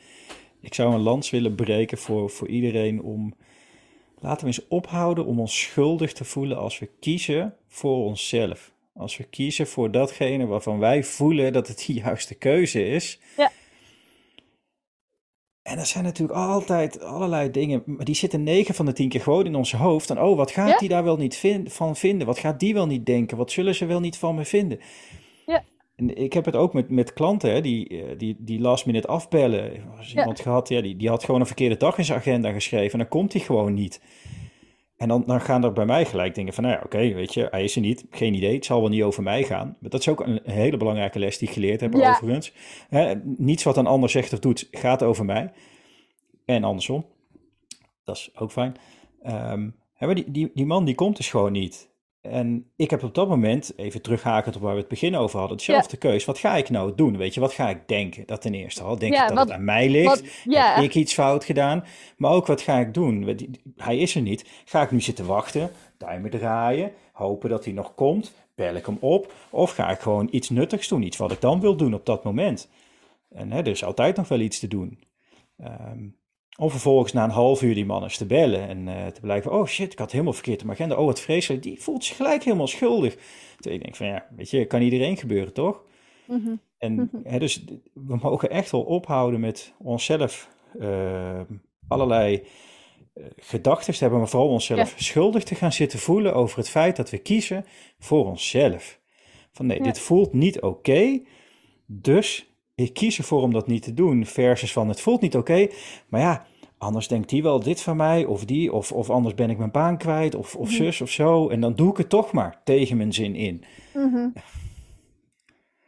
ik 0.61 0.75
zou 0.75 0.95
een 0.95 1.01
lans 1.01 1.31
willen 1.31 1.55
breken 1.55 1.99
voor, 1.99 2.31
voor 2.31 2.49
iedereen 2.49 3.03
om. 3.03 3.35
Laten 4.21 4.41
we 4.41 4.47
eens 4.47 4.69
ophouden 4.69 5.25
om 5.25 5.41
ons 5.41 5.61
schuldig 5.61 6.13
te 6.13 6.25
voelen 6.25 6.59
als 6.59 6.79
we 6.79 6.91
kiezen 7.01 7.57
voor 7.67 8.05
onszelf. 8.05 8.73
Als 8.99 9.17
we 9.17 9.25
kiezen 9.25 9.67
voor 9.67 9.91
datgene 9.91 10.47
waarvan 10.47 10.79
wij 10.79 11.05
voelen 11.05 11.53
dat 11.53 11.69
het 11.69 11.85
de 11.87 11.93
juiste 12.05 12.35
keuze 12.35 12.89
is. 12.89 13.21
Ja. 13.37 13.51
En 15.63 15.79
er 15.79 15.87
zijn 15.87 16.05
natuurlijk 16.05 16.39
altijd 16.39 17.01
allerlei 17.01 17.51
dingen, 17.51 17.83
maar 17.87 18.05
die 18.05 18.15
zitten 18.15 18.43
negen 18.43 18.75
van 18.75 18.87
de 18.87 18.93
tien 18.93 19.09
keer 19.09 19.21
gewoon 19.21 19.47
in 19.47 19.55
ons 19.55 19.73
hoofd. 19.73 20.11
En 20.11 20.21
oh, 20.21 20.37
wat 20.37 20.51
gaat 20.51 20.79
die 20.79 20.89
daar 20.89 21.05
wel 21.05 21.17
niet 21.17 21.65
van 21.67 21.97
vinden? 21.97 22.27
Wat 22.27 22.39
gaat 22.39 22.61
die 22.61 22.75
wel 22.75 22.87
niet 22.87 23.07
denken? 23.07 23.37
Wat 23.37 23.51
zullen 23.51 23.75
ze 23.75 23.87
wel 23.87 24.01
niet 24.01 24.19
van 24.19 24.35
me 24.35 24.45
vinden? 24.45 24.81
Ja. 25.47 25.65
En 25.97 26.17
ik 26.17 26.33
heb 26.33 26.45
het 26.45 26.57
ook 26.57 26.73
met, 26.73 26.91
met 26.91 27.13
klanten 27.13 27.53
hè, 27.53 27.61
die, 27.61 27.89
eh, 27.89 28.19
die, 28.19 28.37
die 28.39 28.61
last 28.61 28.87
minute 28.87 29.07
afbellen. 29.07 29.75
Er 29.75 29.97
was 29.97 30.15
iemand 30.15 30.41
gehad, 30.41 30.69
ja, 30.69 30.81
die, 30.81 30.97
die 30.97 31.09
had 31.09 31.25
gewoon 31.25 31.41
een 31.41 31.47
verkeerde 31.47 31.77
dag 31.77 31.99
in 31.99 32.05
zijn 32.05 32.19
agenda 32.19 32.53
geschreven 32.53 32.93
en 32.93 32.99
dan 32.99 33.09
komt 33.09 33.33
hij 33.33 33.43
gewoon 33.43 33.75
niet. 33.75 34.01
En 34.99 35.09
dan, 35.09 35.23
dan 35.27 35.41
gaan 35.41 35.65
er 35.65 35.73
bij 35.73 35.85
mij 35.85 36.05
gelijk 36.05 36.35
dingen 36.35 36.53
van, 36.53 36.65
nou 36.65 36.77
ja, 36.77 36.83
oké, 36.85 37.15
weet 37.15 37.35
je, 37.35 37.49
hij 37.51 37.65
is 37.65 37.75
er 37.75 37.81
niet, 37.81 38.07
geen 38.11 38.35
idee, 38.35 38.55
het 38.55 38.65
zal 38.65 38.81
wel 38.81 38.89
niet 38.89 39.03
over 39.03 39.23
mij 39.23 39.43
gaan. 39.43 39.77
Maar 39.81 39.91
dat 39.91 40.01
is 40.01 40.09
ook 40.09 40.21
een, 40.21 40.41
hele 40.45 40.77
belangrijke 40.77 41.19
les 41.19 41.39
die 41.39 41.49
ik 41.49 41.55
geleerd 41.55 41.81
heb 41.81 41.95
ja. 41.95 42.11
overigens. 42.11 42.53
Hè, 42.89 43.15
niets 43.25 43.63
wat 43.63 43.77
een 43.77 43.87
ander 43.87 44.11
zegt 44.11 44.33
of 44.33 44.39
doet, 44.39 44.69
gaat 44.71 45.03
over 45.03 45.25
mij. 45.25 45.53
En 46.45 46.65
andersom. 46.65 47.07
Dat 48.05 48.17
is 48.17 48.31
ook 48.35 48.53
fijn. 48.53 48.77
Um, 49.27 49.77
maar 49.99 50.15
die, 50.15 50.31
die, 50.31 50.51
die 50.55 50.67
man 50.67 50.85
die 50.85 50.95
komt 50.95 51.17
dus 51.17 51.31
gewoon 51.31 51.53
niet. 51.53 51.88
En 52.31 52.71
ik 52.77 52.91
heb 52.91 53.03
op 53.03 53.15
dat 53.15 53.29
moment, 53.29 53.73
even 53.77 54.03
terughakend 54.03 54.57
op 54.57 54.63
waar 54.63 54.73
we 54.73 54.79
het 54.79 54.89
begin 54.89 55.17
over 55.17 55.39
hadden, 55.39 55.57
dezelfde 55.57 55.97
ja. 56.01 56.09
keus. 56.09 56.25
Wat 56.25 56.39
ga 56.39 56.57
ik 56.57 56.71
nou 56.71 56.95
doen? 56.95 57.17
Weet 57.17 57.35
je, 57.35 57.41
wat 57.41 57.53
ga 57.53 57.69
ik 57.69 57.89
denken? 57.89 58.27
Dat 58.27 58.41
ten 58.41 58.55
eerste 58.55 58.83
al. 58.83 58.99
Denk 58.99 59.15
ik 59.15 59.29
dat 59.29 59.39
het 59.39 59.51
aan 59.51 59.65
mij 59.65 59.89
ligt? 59.89 60.23
Heb 60.45 60.85
ik 60.85 60.95
iets 60.95 61.15
fout 61.15 61.45
gedaan? 61.45 61.85
Maar 62.17 62.33
ook, 62.33 62.47
wat 62.47 62.61
ga 62.61 62.79
ik 62.79 62.95
doen? 62.95 63.37
Hij 63.77 63.99
is 63.99 64.15
er 64.15 64.23
niet. 64.23 64.45
Ga 64.65 64.83
ik 64.83 64.91
nu 64.91 65.01
zitten 65.01 65.27
wachten, 65.27 65.71
duimen 65.99 66.31
draaien, 66.31 66.93
hopen 67.13 67.51
dat 67.51 67.65
hij 67.65 67.75
nog 67.75 67.95
komt? 67.95 68.33
Bel 68.55 68.75
ik 68.75 68.87
hem 68.87 68.97
op? 69.01 69.33
Of 69.51 69.71
ga 69.71 69.91
ik 69.91 70.01
gewoon 70.01 70.29
iets 70.31 70.51
nuttigs 70.51 70.89
doen? 70.89 71.03
Iets 71.03 71.17
wat 71.17 71.33
ik 71.33 71.41
dan 71.41 71.61
wil 71.61 71.77
doen 71.77 71.95
op 71.95 72.07
dat 72.07 72.25
moment? 72.25 72.69
En 73.31 73.53
hè, 73.53 73.59
er 73.59 73.67
is 73.67 73.85
altijd 73.85 74.17
nog 74.17 74.29
wel 74.29 74.41
iets 74.41 74.59
te 74.59 74.69
doen. 74.69 74.99
Um, 75.61 76.17
om 76.61 76.71
vervolgens 76.71 77.13
na 77.13 77.25
een 77.25 77.31
half 77.31 77.63
uur 77.63 77.75
die 77.75 77.87
man 77.87 78.03
eens 78.03 78.17
te 78.17 78.27
bellen 78.27 78.69
en 78.69 78.87
uh, 78.87 79.07
te 79.07 79.21
blijven. 79.21 79.53
Oh 79.53 79.67
shit, 79.67 79.93
ik 79.93 79.99
had 79.99 80.13
helemaal 80.13 80.33
verkeerd 80.33 80.65
mijn 80.65 80.77
agenda. 80.77 80.97
Oh, 80.97 81.05
wat 81.05 81.21
vreselijk. 81.21 81.63
Die 81.63 81.81
voelt 81.81 82.05
zich 82.05 82.17
gelijk 82.17 82.45
helemaal 82.45 82.67
schuldig. 82.67 83.17
Toen 83.61 83.73
ik 83.73 83.83
denk 83.83 83.97
van 83.97 84.07
ja, 84.07 84.27
weet 84.37 84.51
je, 84.51 84.67
kan 84.67 84.83
iedereen 84.83 85.17
gebeuren, 85.17 85.53
toch? 85.53 85.83
Mhm. 86.25 86.55
En 86.79 86.95
mhm. 86.95 87.17
Hè, 87.23 87.39
dus 87.39 87.65
we 87.93 88.19
mogen 88.23 88.51
echt 88.51 88.71
wel 88.71 88.83
ophouden 88.83 89.41
met 89.41 89.75
onszelf 89.79 90.49
uh, 90.81 91.41
allerlei 91.89 92.43
uh, 93.15 93.25
gedachten 93.37 93.93
te 93.93 93.99
hebben, 93.99 94.19
maar 94.19 94.29
vooral 94.29 94.49
onszelf 94.49 94.95
schuldig 94.97 95.45
te 95.45 95.55
gaan 95.55 95.73
zitten 95.73 95.99
voelen 95.99 96.35
over 96.35 96.59
het 96.59 96.69
feit 96.69 96.97
dat 96.97 97.11
we 97.11 97.19
kiezen 97.19 97.65
voor 97.99 98.27
onszelf. 98.27 99.01
Van 99.53 99.67
nee, 99.67 99.83
dit 99.83 99.99
voelt 99.99 100.33
niet 100.33 100.61
oké, 100.61 101.21
dus 101.87 102.48
kies 102.87 103.19
ervoor 103.19 103.43
om 103.43 103.53
dat 103.53 103.67
niet 103.67 103.83
te 103.83 103.95
doen, 103.95 104.27
versus 104.27 104.73
van 104.73 104.89
het 104.89 105.01
voelt 105.01 105.21
niet 105.21 105.37
oké, 105.37 105.69
maar 106.09 106.21
ja, 106.21 106.47
anders 106.79 107.09
denkt 107.09 107.29
die 107.29 107.43
wel 107.43 107.61
dit 107.61 107.81
van 107.81 107.97
mij, 107.97 108.25
of 108.25 108.45
die, 108.45 108.73
of, 108.73 108.93
of 108.93 109.11
anders 109.11 109.35
ben 109.35 109.51
ik 109.51 109.59
mijn 109.59 109.71
baan 109.71 109.99
kwijt, 109.99 110.35
of, 110.35 110.57
of 110.57 110.69
mhm. 110.69 110.77
zus 110.77 111.01
of 111.01 111.11
zo, 111.11 111.49
en 111.49 111.61
dan 111.61 111.75
doe 111.75 111.91
ik 111.91 111.97
het 111.97 112.09
toch 112.09 112.33
maar 112.33 112.61
tegen 112.65 112.97
mijn 112.97 113.13
zin 113.13 113.35
in. 113.35 113.65
Mm 113.95 114.33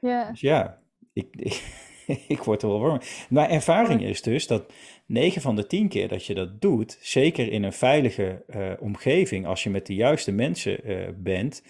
Ja. 0.00 0.30
Dus 0.30 0.40
ja, 0.40 0.78
ik, 1.12 1.60
ik, 2.28 2.42
word 2.42 2.62
er 2.62 2.68
wel 2.68 2.80
warm. 2.80 3.00
Mijn 3.28 3.50
ervaring 3.50 4.02
is 4.02 4.22
dus 4.22 4.46
dat 4.46 4.72
9 5.06 5.42
van 5.42 5.56
de 5.56 5.66
10 5.66 5.88
keer 5.88 6.08
dat 6.08 6.26
je 6.26 6.34
dat 6.34 6.60
doet, 6.60 6.98
zeker 7.00 7.52
in 7.52 7.62
een 7.62 7.72
veilige 7.72 8.44
uh, 8.48 8.72
omgeving, 8.80 9.46
als 9.46 9.62
je 9.62 9.70
met 9.70 9.86
de 9.86 9.94
juiste 9.94 10.32
mensen 10.32 10.90
uh, 10.90 11.08
bent, 11.16 11.62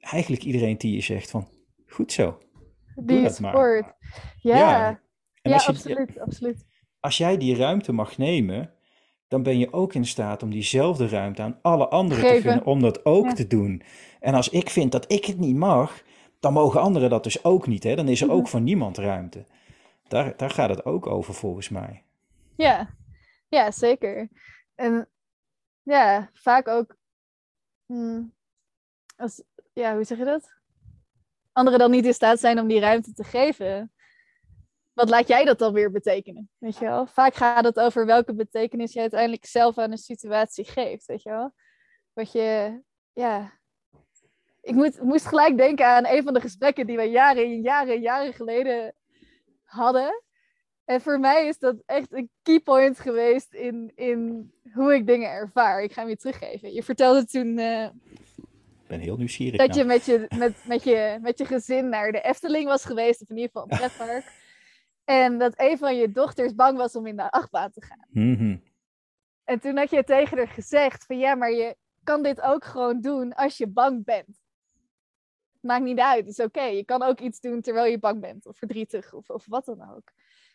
eigenlijk 0.00 0.42
iedereen 0.42 0.78
die 0.78 0.94
je 0.94 1.00
zegt 1.00 1.30
van, 1.30 1.48
goed 1.86 2.12
zo, 2.12 2.38
die 3.00 3.30
sport. 3.30 3.94
Ja, 4.40 4.56
ja, 4.56 5.00
ja 5.42 5.56
absoluut, 5.56 6.18
absoluut. 6.18 6.66
Als 7.00 7.16
jij 7.16 7.36
die 7.36 7.56
ruimte 7.56 7.92
mag 7.92 8.18
nemen, 8.18 8.72
dan 9.28 9.42
ben 9.42 9.58
je 9.58 9.72
ook 9.72 9.94
in 9.94 10.06
staat 10.06 10.42
om 10.42 10.50
diezelfde 10.50 11.08
ruimte 11.08 11.42
aan 11.42 11.58
alle 11.62 11.88
anderen 11.88 12.34
te 12.34 12.40
vinden 12.40 12.64
om 12.64 12.80
dat 12.80 13.04
ook 13.04 13.30
te 13.30 13.46
doen. 13.46 13.82
En 14.20 14.34
als 14.34 14.48
ik 14.48 14.70
vind 14.70 14.92
dat 14.92 15.12
ik 15.12 15.24
het 15.24 15.38
niet 15.38 15.56
mag, 15.56 16.02
dan 16.40 16.52
mogen 16.52 16.80
anderen 16.80 17.10
dat 17.10 17.24
dus 17.24 17.44
ook 17.44 17.66
niet. 17.66 17.82
Hè? 17.82 17.96
Dan 17.96 18.08
is 18.08 18.20
er 18.20 18.30
ook 18.30 18.42
mhm. 18.42 18.50
voor 18.50 18.60
niemand 18.60 18.98
ruimte. 18.98 19.46
Daar, 20.08 20.36
daar 20.36 20.50
gaat 20.50 20.68
het 20.68 20.84
ook 20.84 21.06
over 21.06 21.34
volgens 21.34 21.68
mij. 21.68 22.02
Ja, 22.56 22.94
ja 23.48 23.70
zeker. 23.70 24.28
En 24.74 25.08
ja, 25.82 26.30
vaak 26.32 26.68
ook. 26.68 26.96
Hmm, 27.86 28.34
als, 29.16 29.42
ja, 29.72 29.94
hoe 29.94 30.04
zeg 30.04 30.18
je 30.18 30.24
dat? 30.24 30.57
Anderen 31.58 31.78
dan 31.78 31.90
niet 31.90 32.06
in 32.06 32.14
staat 32.14 32.40
zijn 32.40 32.60
om 32.60 32.68
die 32.68 32.80
ruimte 32.80 33.12
te 33.12 33.24
geven. 33.24 33.92
Wat 34.92 35.08
laat 35.08 35.28
jij 35.28 35.44
dat 35.44 35.58
dan 35.58 35.72
weer 35.72 35.90
betekenen? 35.90 36.50
Weet 36.58 36.78
je 36.78 36.84
wel? 36.84 37.06
Vaak 37.06 37.34
gaat 37.34 37.64
het 37.64 37.80
over 37.80 38.06
welke 38.06 38.34
betekenis 38.34 38.92
je 38.92 39.00
uiteindelijk 39.00 39.46
zelf 39.46 39.78
aan 39.78 39.90
een 39.90 39.98
situatie 39.98 40.64
geeft. 40.64 41.06
Weet 41.06 41.22
je 41.22 41.30
wel? 41.30 41.52
Wat 42.12 42.32
je, 42.32 42.80
ja. 43.12 43.52
Ik 44.60 44.74
moet, 44.74 45.02
moest 45.02 45.26
gelijk 45.26 45.56
denken 45.56 45.86
aan 45.86 46.06
een 46.06 46.22
van 46.22 46.34
de 46.34 46.40
gesprekken 46.40 46.86
die 46.86 46.96
we 46.96 47.02
jaren 47.02 47.44
en 47.44 47.60
jaren 47.60 47.94
en 47.94 48.00
jaren 48.00 48.32
geleden 48.32 48.94
hadden. 49.64 50.22
En 50.84 51.00
voor 51.00 51.20
mij 51.20 51.46
is 51.46 51.58
dat 51.58 51.76
echt 51.86 52.12
een 52.12 52.30
keypoint 52.42 53.00
geweest 53.00 53.54
in, 53.54 53.92
in 53.94 54.50
hoe 54.72 54.94
ik 54.94 55.06
dingen 55.06 55.30
ervaar. 55.30 55.82
Ik 55.82 55.92
ga 55.92 56.00
hem 56.00 56.10
je 56.10 56.16
teruggeven. 56.16 56.72
Je 56.72 56.82
vertelde 56.82 57.24
toen 57.24 57.58
ik 57.58 57.92
ben 58.88 59.00
heel 59.00 59.16
nieuwsgierig. 59.16 59.66
dat 59.66 59.74
je, 59.74 59.84
met 59.84 60.04
je 60.04 60.26
met, 60.38 60.64
met, 60.66 60.84
je 60.84 61.18
met 61.20 61.38
je 61.38 61.44
gezin 61.44 61.88
naar 61.88 62.12
de 62.12 62.20
Efteling 62.20 62.64
was 62.64 62.84
geweest, 62.84 63.22
of 63.22 63.28
in 63.28 63.36
ieder 63.36 63.50
geval 63.52 63.70
een 63.70 63.78
pretpark. 63.78 64.32
en 65.04 65.38
dat 65.38 65.52
een 65.56 65.78
van 65.78 65.96
je 65.96 66.12
dochters 66.12 66.54
bang 66.54 66.76
was 66.76 66.96
om 66.96 67.06
in 67.06 67.16
de 67.16 67.30
achtbaan 67.30 67.70
te 67.70 67.84
gaan. 67.84 68.06
Mhm. 68.10 68.56
En 69.44 69.60
toen 69.60 69.76
had 69.76 69.90
je 69.90 70.04
tegen 70.04 70.36
haar 70.36 70.48
gezegd 70.48 71.06
van 71.06 71.18
ja, 71.18 71.34
maar 71.34 71.52
je 71.52 71.76
kan 72.04 72.22
dit 72.22 72.40
ook 72.40 72.64
gewoon 72.64 73.00
doen 73.00 73.34
als 73.34 73.56
je 73.56 73.66
bang 73.66 74.04
bent. 74.04 74.40
Maakt 75.60 75.84
niet 75.84 75.98
uit, 75.98 76.26
het 76.26 76.38
is 76.38 76.44
oké. 76.44 76.62
Je 76.62 76.84
kan 76.84 77.02
ook 77.02 77.20
iets 77.20 77.40
doen 77.40 77.60
terwijl 77.60 77.90
je 77.90 77.98
bang 77.98 78.20
bent 78.20 78.46
of 78.46 78.58
verdrietig 78.58 79.12
of, 79.12 79.30
of 79.30 79.46
wat 79.46 79.64
dan 79.64 79.94
ook. 79.94 80.12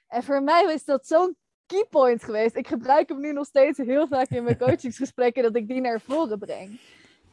En 0.07 0.23
voor 0.23 0.43
mij 0.43 0.73
is 0.73 0.85
dat 0.85 1.07
zo'n 1.07 1.37
keypoint 1.65 2.23
geweest. 2.23 2.55
Ik 2.55 2.67
gebruik 2.67 3.09
hem 3.09 3.19
nu 3.19 3.33
nog 3.33 3.45
steeds 3.45 3.77
heel 3.77 4.07
vaak 4.07 4.29
in 4.29 4.43
mijn 4.43 4.57
coachingsgesprekken, 4.63 5.43
dat 5.43 5.55
ik 5.55 5.67
die 5.67 5.81
naar 5.81 6.01
voren 6.01 6.39
breng. 6.39 6.79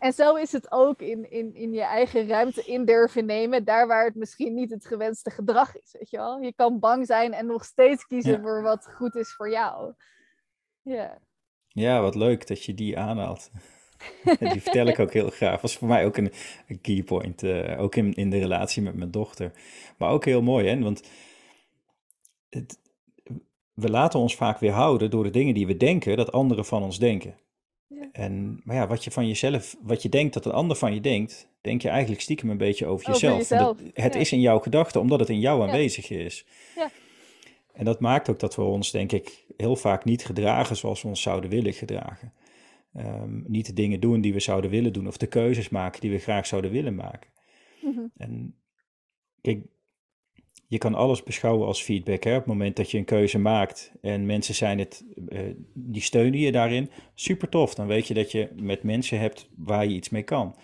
En 0.00 0.12
zo 0.12 0.34
is 0.34 0.52
het 0.52 0.72
ook 0.72 1.00
in, 1.00 1.30
in, 1.30 1.54
in 1.54 1.72
je 1.72 1.82
eigen 1.82 2.28
ruimte 2.28 2.62
in 2.64 2.84
durven 2.84 3.26
nemen, 3.26 3.64
daar 3.64 3.86
waar 3.86 4.04
het 4.04 4.14
misschien 4.14 4.54
niet 4.54 4.70
het 4.70 4.86
gewenste 4.86 5.30
gedrag 5.30 5.76
is. 5.76 5.92
Weet 5.98 6.10
je, 6.10 6.16
wel? 6.16 6.38
je 6.38 6.52
kan 6.54 6.78
bang 6.78 7.06
zijn 7.06 7.32
en 7.32 7.46
nog 7.46 7.64
steeds 7.64 8.06
kiezen 8.06 8.40
voor 8.40 8.62
wat 8.62 8.88
goed 8.94 9.14
is 9.14 9.34
voor 9.34 9.50
jou. 9.50 9.94
Ja. 10.82 11.18
Ja, 11.66 12.00
wat 12.00 12.14
leuk 12.14 12.46
dat 12.46 12.64
je 12.64 12.74
die 12.74 12.98
aanhaalt. 12.98 13.50
die 14.52 14.62
vertel 14.62 14.86
ik 14.86 14.98
ook 14.98 15.12
heel 15.12 15.30
graag. 15.30 15.60
Was 15.60 15.76
voor 15.76 15.88
mij 15.88 16.04
ook 16.04 16.16
een, 16.16 16.32
een 16.66 16.80
keypoint. 16.80 17.42
Uh, 17.42 17.80
ook 17.80 17.94
in, 17.94 18.14
in 18.14 18.30
de 18.30 18.38
relatie 18.38 18.82
met 18.82 18.94
mijn 18.94 19.10
dochter. 19.10 19.52
Maar 19.98 20.10
ook 20.10 20.24
heel 20.24 20.42
mooi, 20.42 20.68
hè? 20.68 20.78
Want 20.78 21.02
het, 22.48 22.78
we 23.74 23.90
laten 23.90 24.20
ons 24.20 24.36
vaak 24.36 24.58
weerhouden 24.58 25.10
door 25.10 25.24
de 25.24 25.30
dingen 25.30 25.54
die 25.54 25.66
we 25.66 25.76
denken 25.76 26.16
dat 26.16 26.32
anderen 26.32 26.64
van 26.64 26.82
ons 26.82 26.98
denken. 26.98 27.34
Ja. 27.94 28.08
En, 28.12 28.60
maar 28.64 28.76
ja, 28.76 28.86
wat 28.86 29.04
je 29.04 29.10
van 29.10 29.26
jezelf, 29.26 29.76
wat 29.82 30.02
je 30.02 30.08
denkt 30.08 30.34
dat 30.34 30.44
een 30.44 30.52
ander 30.52 30.76
van 30.76 30.94
je 30.94 31.00
denkt, 31.00 31.48
denk 31.60 31.82
je 31.82 31.88
eigenlijk 31.88 32.20
stiekem 32.20 32.50
een 32.50 32.56
beetje 32.56 32.86
over, 32.86 33.06
jezelf. 33.06 33.78
het 33.94 34.14
is 34.14 34.32
in 34.32 34.40
jouw 34.40 34.58
gedachten, 34.58 35.00
omdat 35.00 35.20
het 35.20 35.28
in 35.28 35.40
jou 35.40 35.62
aanwezig 35.62 36.10
is. 36.10 36.46
Ja. 36.76 36.90
En 37.72 37.84
dat 37.84 38.00
maakt 38.00 38.28
ook 38.28 38.38
dat 38.38 38.54
we 38.54 38.62
ons, 38.62 38.90
denk 38.90 39.12
ik, 39.12 39.44
heel 39.56 39.76
vaak 39.76 40.04
niet 40.04 40.24
gedragen 40.24 40.76
zoals 40.76 41.02
we 41.02 41.08
ons 41.08 41.22
zouden 41.22 41.50
willen 41.50 41.72
gedragen. 41.72 42.32
Um, 42.96 43.44
niet 43.46 43.66
de 43.66 43.72
dingen 43.72 44.00
doen 44.00 44.20
die 44.20 44.32
we 44.32 44.40
zouden 44.40 44.70
willen 44.70 44.92
doen, 44.92 45.06
of 45.06 45.16
de 45.16 45.26
keuzes 45.26 45.68
maken 45.68 46.00
die 46.00 46.10
we 46.10 46.18
graag 46.18 46.46
zouden 46.46 46.70
willen 46.70 46.94
maken. 46.94 47.30
Mm 47.80 48.10
En 48.16 48.54
kijk, 49.40 49.66
je 50.70 50.78
kan 50.78 50.94
alles 50.94 51.22
beschouwen 51.22 51.66
als 51.66 51.82
feedback. 51.82 52.24
Hè? 52.24 52.30
Op 52.30 52.36
het 52.36 52.46
moment 52.46 52.76
dat 52.76 52.90
je 52.90 52.98
een 52.98 53.04
keuze 53.04 53.38
maakt 53.38 53.92
en 54.00 54.26
mensen 54.26 54.54
zijn 54.54 54.78
het, 54.78 55.04
uh, 55.28 55.40
die 55.74 56.02
steunen 56.02 56.40
je 56.40 56.52
daarin, 56.52 56.90
super 57.14 57.48
tof. 57.48 57.74
Dan 57.74 57.86
weet 57.86 58.06
je 58.06 58.14
dat 58.14 58.32
je 58.32 58.48
met 58.56 58.82
mensen 58.82 59.18
hebt 59.18 59.48
waar 59.56 59.86
je 59.86 59.94
iets 59.94 60.08
mee 60.08 60.22
kan. 60.22 60.56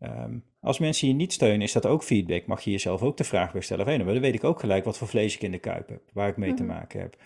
Um, 0.00 0.44
als 0.60 0.78
mensen 0.78 1.08
je 1.08 1.14
niet 1.14 1.32
steunen, 1.32 1.60
is 1.60 1.72
dat 1.72 1.86
ook 1.86 2.02
feedback. 2.02 2.46
Mag 2.46 2.60
je 2.60 2.70
jezelf 2.70 3.02
ook 3.02 3.16
de 3.16 3.24
vraag 3.24 3.52
weer 3.52 3.62
stellen: 3.62 3.86
hey, 3.86 3.96
nou, 3.96 4.12
dan 4.12 4.20
weet 4.20 4.34
ik 4.34 4.44
ook 4.44 4.60
gelijk 4.60 4.84
wat 4.84 4.98
voor 4.98 5.08
vlees 5.08 5.34
ik 5.34 5.42
in 5.42 5.50
de 5.50 5.58
kuip 5.58 5.88
heb, 5.88 6.02
waar 6.12 6.28
ik 6.28 6.36
mee 6.36 6.54
te 6.54 6.62
Mhm. 6.62 6.72
maken 6.72 7.00
heb. 7.00 7.16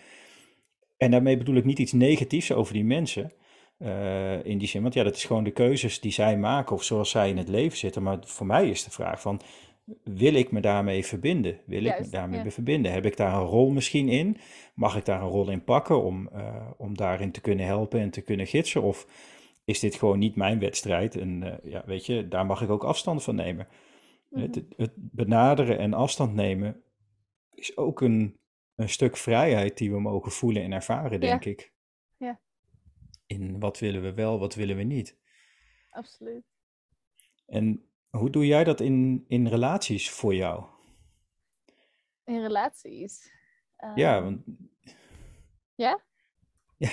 En 0.96 1.11
daarmee 1.11 1.36
bedoel 1.36 1.57
ik 1.57 1.64
niet 1.64 1.78
iets 1.78 1.92
negatiefs 1.92 2.52
over 2.52 2.72
die 2.74 2.84
mensen. 2.84 3.32
uh, 3.78 4.44
in 4.44 4.59
die 4.59 4.68
zin, 4.68 4.82
want 4.82 4.94
ja, 4.94 5.02
dat 5.02 5.16
is 5.16 5.24
gewoon 5.24 5.44
de 5.44 5.50
keuzes 5.50 6.00
die 6.00 6.12
zij 6.12 6.36
maken 6.38 6.76
of 6.76 6.82
zoals 6.82 7.11
zij 7.11 7.28
in 7.28 7.36
het 7.36 7.48
leven 7.48 7.78
zitten. 7.78 8.02
Maar 8.02 8.18
voor 8.20 8.46
mij 8.46 8.68
is 8.68 8.84
de 8.84 8.90
vraag 8.90 9.20
van, 9.20 9.40
wil 10.05 10.35
ik 10.35 10.51
me 10.51 10.61
daarmee 10.61 11.05
verbinden? 11.05 11.61
Wil 11.66 11.85
ik 11.85 11.99
me 11.99 12.09
daarmee 12.09 12.45
ja. 12.45 12.51
verbinden? 12.51 12.93
Heb 12.93 13.05
ik 13.05 13.16
daar 13.16 13.35
een 13.35 13.47
rol 13.47 13.70
misschien 13.70 14.09
in? 14.09 14.37
Mag 14.74 14.97
ik 14.97 15.05
daar 15.05 15.22
een 15.22 15.28
rol 15.28 15.51
in 15.51 15.64
pakken 15.64 16.03
om, 16.03 16.28
uh, 16.32 16.70
om 16.76 16.97
daarin 16.97 17.32
te 17.32 17.41
kunnen 17.41 17.66
helpen 17.66 18.01
en 18.01 18.11
te 18.11 18.20
kunnen 18.20 18.47
gidsen? 18.47 18.82
Of 18.82 19.07
is 19.64 19.80
dit 19.80 19.95
gewoon 19.95 20.18
niet 20.18 20.37
mijn 20.37 20.59
wedstrijd? 20.59 21.16
En 21.16 21.43
uh, 21.43 21.55
ja, 21.62 21.82
weet 21.87 22.07
je, 22.07 22.28
daar 22.28 22.47
mag 22.47 22.62
ik 22.62 22.70
ook 22.70 22.85
afstand 22.85 23.22
van 23.22 23.35
nemen. 23.35 23.68
Mhm. 24.28 24.43
Het, 24.43 24.64
het 24.76 24.93
benaderen 24.95 25.78
en 25.78 25.95
afstand 25.95 26.35
nemen 26.35 26.82
is 27.51 27.76
ook 27.76 28.01
een, 28.01 28.39
een 28.74 28.89
stuk 28.89 29.16
vrijheid 29.16 29.78
die 29.78 29.93
we 29.93 30.01
mogen 30.01 30.32
voelen 30.32 30.62
en 30.62 30.72
ervaren, 30.72 31.20
denk 31.20 31.45
Ja. 31.45 31.51
ik. 31.51 31.72
Ja. 32.16 32.41
In 33.26 33.59
wat 33.59 33.78
willen 33.78 34.03
we 34.03 34.14
wel, 34.14 34.39
wat 34.39 34.55
willen 34.55 34.76
we 34.76 34.82
niet. 34.82 35.18
Absoluut. 35.91 36.45
En 37.47 37.89
hoe 38.16 38.30
doe 38.30 38.46
jij 38.46 38.64
dat 38.64 38.80
in, 38.80 39.24
in 39.28 39.46
relaties 39.46 40.10
voor 40.10 40.34
jou? 40.34 40.64
In 42.24 42.42
relaties. 42.42 43.30
Ja, 43.94 44.14
Ehm, 44.16 44.22
want... 44.24 44.42
Ja? 45.74 46.00
Ja. 46.76 46.90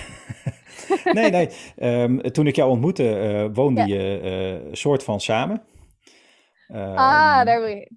nee, 1.14 1.30
nee. 1.32 1.50
Ehm, 1.76 2.18
toen 2.18 2.48
ik 2.48 2.56
jou 2.56 2.70
ontmoette, 2.70 3.20
eh, 3.20 3.50
woonde 3.54 3.82
Ja. 3.82 3.88
je 3.88 4.20
eh 4.68 4.74
soort 4.74 5.04
van 5.04 5.20
samen. 5.20 5.64
ah, 6.68 6.78
Ehm, 6.78 7.46
daar 7.46 7.60
wil 7.60 7.68
je. 7.70 7.92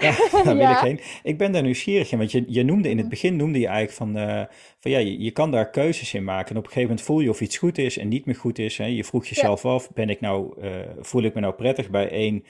Ja, 0.00 0.16
daar 0.44 0.56
wil 0.56 0.56
Ja. 0.56 0.76
ik 0.76 0.84
heen. 0.84 1.00
Ik 1.22 1.38
ben 1.38 1.52
daar 1.52 1.62
nieuwsgierig 1.62 2.12
in, 2.12 2.18
want 2.18 2.32
je, 2.32 2.44
je 2.46 2.62
noemde 2.64 2.88
in 2.88 2.96
het 2.96 3.06
Mhm. 3.06 3.14
begin 3.14 3.36
noemde 3.36 3.58
je 3.58 3.66
eigenlijk 3.66 3.96
van, 3.96 4.16
eh, 4.16 4.42
van 4.80 4.90
ja, 4.90 4.98
je, 4.98 5.22
je 5.22 5.30
kan 5.30 5.50
daar 5.50 5.70
keuzes 5.70 6.14
in 6.14 6.24
maken. 6.24 6.50
En 6.50 6.56
op 6.56 6.62
een 6.64 6.68
gegeven 6.72 6.88
moment 6.88 7.06
voel 7.06 7.20
je 7.20 7.30
of 7.30 7.40
iets 7.40 7.56
goed 7.58 7.78
is 7.78 7.98
en 7.98 8.08
niet 8.08 8.24
meer 8.26 8.34
goed 8.36 8.58
is. 8.58 8.78
Hè. 8.78 8.84
Je 8.84 9.04
vroeg 9.04 9.26
jezelf 9.26 9.64
af, 9.64 9.90
ben 9.94 10.08
ik 10.08 10.20
nou, 10.20 10.60
eh, 10.62 10.70
voel 11.00 11.22
ik 11.22 11.34
me 11.34 11.40
nou 11.40 11.54
prettig 11.54 11.90
bij 11.90 12.08
één, 12.10 12.44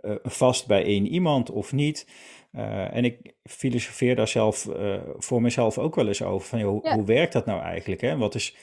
eh, 0.00 0.12
vast 0.22 0.66
bij 0.66 0.84
één 0.84 1.06
iemand 1.06 1.50
of 1.50 1.72
niet? 1.72 2.06
En 2.90 3.04
ik 3.04 3.16
filosofeer 3.44 4.16
daar 4.16 4.28
zelf 4.28 4.68
voor 5.18 5.42
mezelf 5.42 5.78
ook 5.78 5.94
wel 5.94 6.06
eens 6.08 6.22
over. 6.22 6.48
Van, 6.48 6.58
joh, 6.58 6.84
Ja. 6.84 6.94
hoe 6.94 7.04
werkt 7.04 7.32
dat 7.32 7.46
nou 7.46 7.62
eigenlijk? 7.62 8.00
Hè? 8.00 8.16
Wat 8.16 8.34
is, 8.34 8.56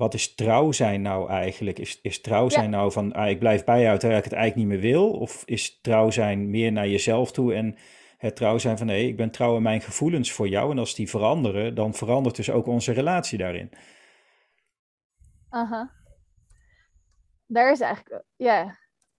wat 0.00 0.14
is 0.14 0.34
trouw 0.34 0.72
zijn 0.72 1.02
nou 1.02 1.28
eigenlijk? 1.28 1.78
Is, 1.78 2.00
is 2.02 2.20
trouw 2.20 2.48
zijn 2.48 2.70
nou 2.70 2.92
van, 2.92 3.12
ah, 3.12 3.28
ik 3.28 3.38
blijf 3.38 3.64
bij 3.64 3.82
jou 3.82 3.98
terwijl 3.98 4.18
ik 4.18 4.24
het 4.24 4.34
eigenlijk 4.38 4.68
niet 4.68 4.80
meer 4.80 4.90
wil? 4.92 5.10
Of 5.10 5.42
is 5.46 5.80
trouw 5.80 6.10
zijn 6.10 6.50
meer 6.50 6.72
naar 6.72 6.88
jezelf 6.88 7.32
toe 7.32 7.54
en 7.54 7.76
het 8.18 8.36
trouw 8.36 8.58
zijn 8.58 8.78
van, 8.78 8.86
nee, 8.86 9.06
ik 9.06 9.16
ben 9.16 9.30
trouw 9.30 9.56
in 9.56 9.62
mijn 9.62 9.80
gevoelens 9.80 10.32
voor 10.32 10.48
jou. 10.48 10.70
En 10.70 10.78
als 10.78 10.94
die 10.94 11.08
veranderen, 11.08 11.74
dan 11.74 11.94
verandert 11.94 12.36
dus 12.36 12.50
ook 12.50 12.66
onze 12.66 12.92
relatie 12.92 13.38
daarin. 13.38 13.70
Aha. 15.48 15.90
Daar 17.46 17.70
is 17.70 17.80
eigenlijk, 17.80 18.24
ja. 18.36 18.78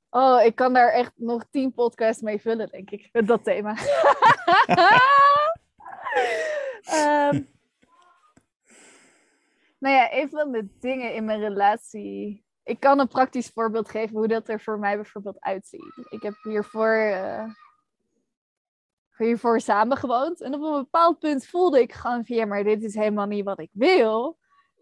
Oh, 0.10 0.44
ik 0.44 0.56
kan 0.56 0.74
daar 0.74 0.92
echt 0.92 1.12
nog 1.16 1.46
tien 1.52 1.74
podcasts 1.74 2.22
mee 2.22 2.42
vullen, 2.42 2.70
denk 2.70 2.92
ik, 2.92 3.10
met 3.12 3.28
dat 3.28 3.44
thema. 3.44 3.76
Ehm, 6.82 7.42
nou 9.82 9.96
ja, 9.96 10.14
een 10.14 10.30
van 10.30 10.52
de 10.52 10.68
dingen 10.80 11.14
in 11.14 11.26
mijn 11.26 11.40
relatie. 11.40 12.46
Ik 12.64 12.80
kan 12.80 13.00
een 13.00 13.08
praktisch 13.08 13.52
voorbeeld 13.54 13.90
geven 13.90 14.18
hoe 14.18 14.28
dat 14.28 14.48
er 14.50 14.62
voor 14.62 14.80
mij 14.80 14.96
bijvoorbeeld 14.96 15.40
uitziet. 15.40 16.06
Ik 16.10 16.22
heb 16.22 16.34
hiervoor, 16.44 16.94
eh, 16.96 17.44
hiervoor 19.18 19.60
samen 19.60 19.98
gewoond. 19.98 20.42
En 20.42 20.54
op 20.54 20.62
een 20.62 20.72
bepaald 20.82 21.20
punt 21.20 21.46
voelde 21.46 21.82
ik 21.82 21.94
gewoon 21.94 22.26
van 22.26 22.36
ja, 22.36 22.46
maar 22.46 22.64
dit 22.64 22.84
is 22.84 22.96
helemaal 22.96 23.28
niet 23.28 23.46
wat 23.46 23.60
ik 23.60 23.70
wil. 23.72 24.38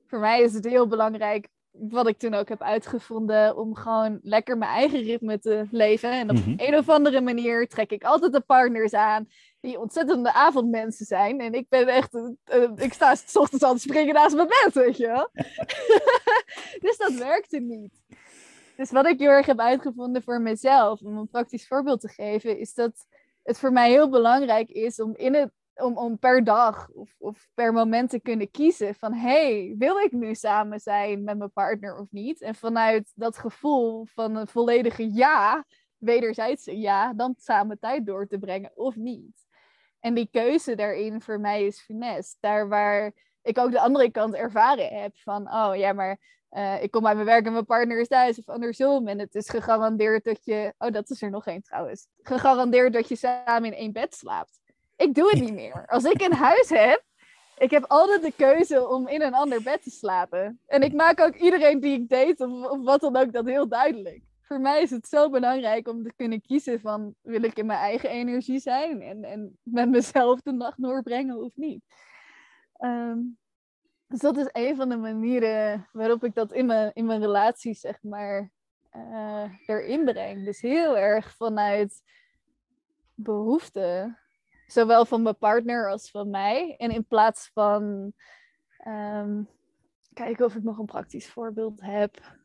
Voor 0.07 0.19
mij 0.19 0.41
is 0.41 0.53
het 0.53 0.65
heel 0.65 0.87
belangrijk, 0.87 1.47
wat 1.71 2.07
ik 2.07 2.17
toen 2.17 2.33
ook 2.33 2.49
heb 2.49 2.61
uitgevonden, 2.61 3.57
om 3.57 3.75
gewoon 3.75 4.19
lekker 4.21 4.57
mijn 4.57 4.71
eigen 4.71 5.01
ritme 5.01 5.39
te 5.39 5.67
leven. 5.71 6.11
En 6.11 6.29
op 6.29 6.35
Mhm. 6.35 6.53
een 6.57 6.77
of 6.77 6.89
andere 6.89 7.21
manier 7.21 7.67
trek 7.67 7.91
ik 7.91 8.03
altijd 8.03 8.33
de 8.33 8.41
partners 8.41 8.93
aan 8.93 9.27
die 9.60 9.80
ontzettende 9.80 10.34
avondmensen 10.34 11.05
zijn. 11.05 11.39
En 11.39 11.53
ik 11.53 11.70
ben 11.70 11.88
echt, 11.88 12.16
eh, 12.16 12.64
eh, 12.64 12.72
ik 12.76 12.93
sta 12.93 13.16
s 13.16 13.36
ochtends 13.36 13.64
aan 13.64 13.74
het 13.74 13.82
springen 13.82 14.14
naast 14.14 14.36
mijn 14.36 14.47
bed, 14.47 14.74
weet 14.74 14.97
je 14.97 15.07
wel. 15.07 15.30
dus 16.86 16.97
dat 16.97 17.14
werkte 17.14 17.60
niet. 17.60 18.01
Dus 18.76 18.91
wat 18.91 19.05
ik 19.05 19.20
heel 19.20 19.30
erg 19.30 19.45
heb 19.45 19.60
uitgevonden 19.60 20.24
voor 20.24 20.41
mezelf, 20.41 21.01
om 21.01 21.18
een 21.18 21.30
praktisch 21.30 21.68
voorbeeld 21.68 22.01
te 22.01 22.07
geven, 22.07 22.57
is 22.57 22.74
dat 22.74 23.05
het 23.43 23.60
voor 23.60 23.72
mij 23.72 23.89
heel 23.89 24.10
belangrijk 24.10 24.70
is 24.70 24.99
om, 24.99 25.16
in 25.16 25.34
het, 25.34 25.51
om, 25.76 25.97
om 25.97 26.20
per 26.20 26.43
dag 26.43 26.89
of, 26.89 27.16
of 27.18 27.49
per 27.53 27.74
moment 27.74 28.10
te 28.10 28.20
kunnen 28.20 28.51
kiezen 28.51 28.95
van 28.95 29.14
hey, 29.14 29.76
wil 29.78 29.97
ik 29.97 30.12
nu 30.12 30.36
samen 30.36 30.80
zijn 30.80 31.24
met 31.24 31.38
mijn 31.38 31.51
partner 31.51 31.97
of 31.97 32.12
niet? 32.12 32.41
En 32.41 32.55
vanuit 32.55 33.12
dat 33.16 33.38
gevoel 33.38 34.05
van 34.05 34.36
een 34.36 34.47
volledige 34.47 35.14
ja, 35.14 35.66
wederzijdse 35.97 36.80
ja, 36.80 37.14
dan 37.14 37.36
samen 37.38 37.80
tijd 37.80 38.05
door 38.05 38.28
te 38.28 38.38
brengen 38.38 38.72
of 38.76 38.95
niet. 38.95 39.47
En 39.99 40.13
die 40.13 40.29
keuze 40.31 40.75
daarin 40.75 41.21
voor 41.21 41.39
mij 41.39 41.65
is 41.65 41.81
finesse. 41.81 42.35
Daar 42.39 42.67
waar 42.67 43.11
ik 43.41 43.57
ook 43.57 43.71
de 43.71 43.79
andere 43.79 44.11
kant 44.11 44.33
ervaren 44.33 45.01
heb 45.01 45.17
van, 45.17 45.53
oh 45.53 45.75
ja, 45.75 45.93
maar 45.93 46.19
uh, 46.51 46.83
ik 46.83 46.91
kom 46.91 47.03
bij 47.03 47.13
mijn 47.13 47.25
werk 47.25 47.45
en 47.45 47.51
mijn 47.51 47.65
partner 47.65 47.99
is 47.99 48.07
thuis 48.07 48.39
of 48.39 48.49
andersom. 48.49 49.07
En 49.07 49.19
het 49.19 49.35
is 49.35 49.49
gegarandeerd 49.49 50.23
dat 50.23 50.45
je, 50.45 50.73
oh 50.77 50.91
dat 50.91 51.09
is 51.09 51.21
er 51.21 51.29
nog 51.29 51.45
één 51.45 51.61
trouwens, 51.61 52.07
gegarandeerd 52.21 52.93
dat 52.93 53.09
je 53.09 53.15
samen 53.15 53.65
in 53.65 53.77
één 53.77 53.91
bed 53.91 54.15
slaapt. 54.15 54.59
Ik 54.95 55.13
doe 55.13 55.29
het 55.29 55.39
niet 55.39 55.53
meer. 55.53 55.85
Als 55.87 56.03
ik 56.03 56.21
een 56.21 56.33
huis 56.33 56.69
heb, 56.69 57.03
ik 57.57 57.71
heb 57.71 57.85
altijd 57.87 58.21
de 58.21 58.33
keuze 58.35 58.87
om 58.87 59.07
in 59.07 59.21
een 59.21 59.33
ander 59.33 59.61
bed 59.61 59.83
te 59.83 59.89
slapen. 59.89 60.59
En 60.65 60.81
ik 60.81 60.93
maak 60.93 61.19
ook 61.19 61.35
iedereen 61.35 61.79
die 61.79 61.93
ik 61.93 62.09
date 62.09 62.47
of, 62.47 62.69
of 62.69 62.83
wat 62.83 63.01
dan 63.01 63.15
ook 63.15 63.33
dat 63.33 63.45
heel 63.45 63.67
duidelijk. 63.67 64.21
Voor 64.49 64.59
mij 64.59 64.81
is 64.81 64.89
het 64.89 65.07
zo 65.07 65.29
belangrijk 65.29 65.87
om 65.87 66.03
te 66.03 66.13
kunnen 66.15 66.41
kiezen 66.41 66.79
van 66.79 67.15
wil 67.21 67.43
ik 67.43 67.57
in 67.57 67.65
mijn 67.65 67.79
eigen 67.79 68.09
energie 68.09 68.59
zijn 68.59 69.01
en, 69.01 69.23
en 69.23 69.57
met 69.63 69.89
mezelf 69.89 70.41
de 70.41 70.51
nacht 70.51 70.81
doorbrengen 70.81 71.43
of 71.43 71.55
niet. 71.55 71.83
Ehm, 72.73 73.17
dus 74.07 74.19
dat 74.19 74.37
is 74.37 74.49
een 74.51 74.75
van 74.75 74.89
de 74.89 74.97
manieren 74.97 75.87
waarop 75.91 76.23
ik 76.23 76.35
dat 76.35 76.53
in 76.53 76.65
mijn, 76.65 76.91
in 76.93 77.05
mijn 77.05 77.21
relatie, 77.21 77.73
zeg 77.73 78.03
maar, 78.03 78.51
uh, 78.95 79.45
erin 79.65 80.05
breng. 80.05 80.45
Dus 80.45 80.61
heel 80.61 80.97
erg 80.97 81.35
vanuit 81.35 82.01
behoefte. 83.13 84.17
Zowel 84.67 85.05
van 85.05 85.21
mijn 85.21 85.37
partner 85.37 85.89
als 85.89 86.11
van 86.11 86.29
mij. 86.29 86.75
En 86.77 86.91
in 86.91 87.05
plaats 87.05 87.49
van. 87.53 88.13
Um, 88.87 89.49
kijken 90.13 90.45
of 90.45 90.55
ik 90.55 90.63
nog 90.63 90.77
een 90.77 90.85
praktisch 90.85 91.29
voorbeeld 91.29 91.81
heb. 91.81 92.38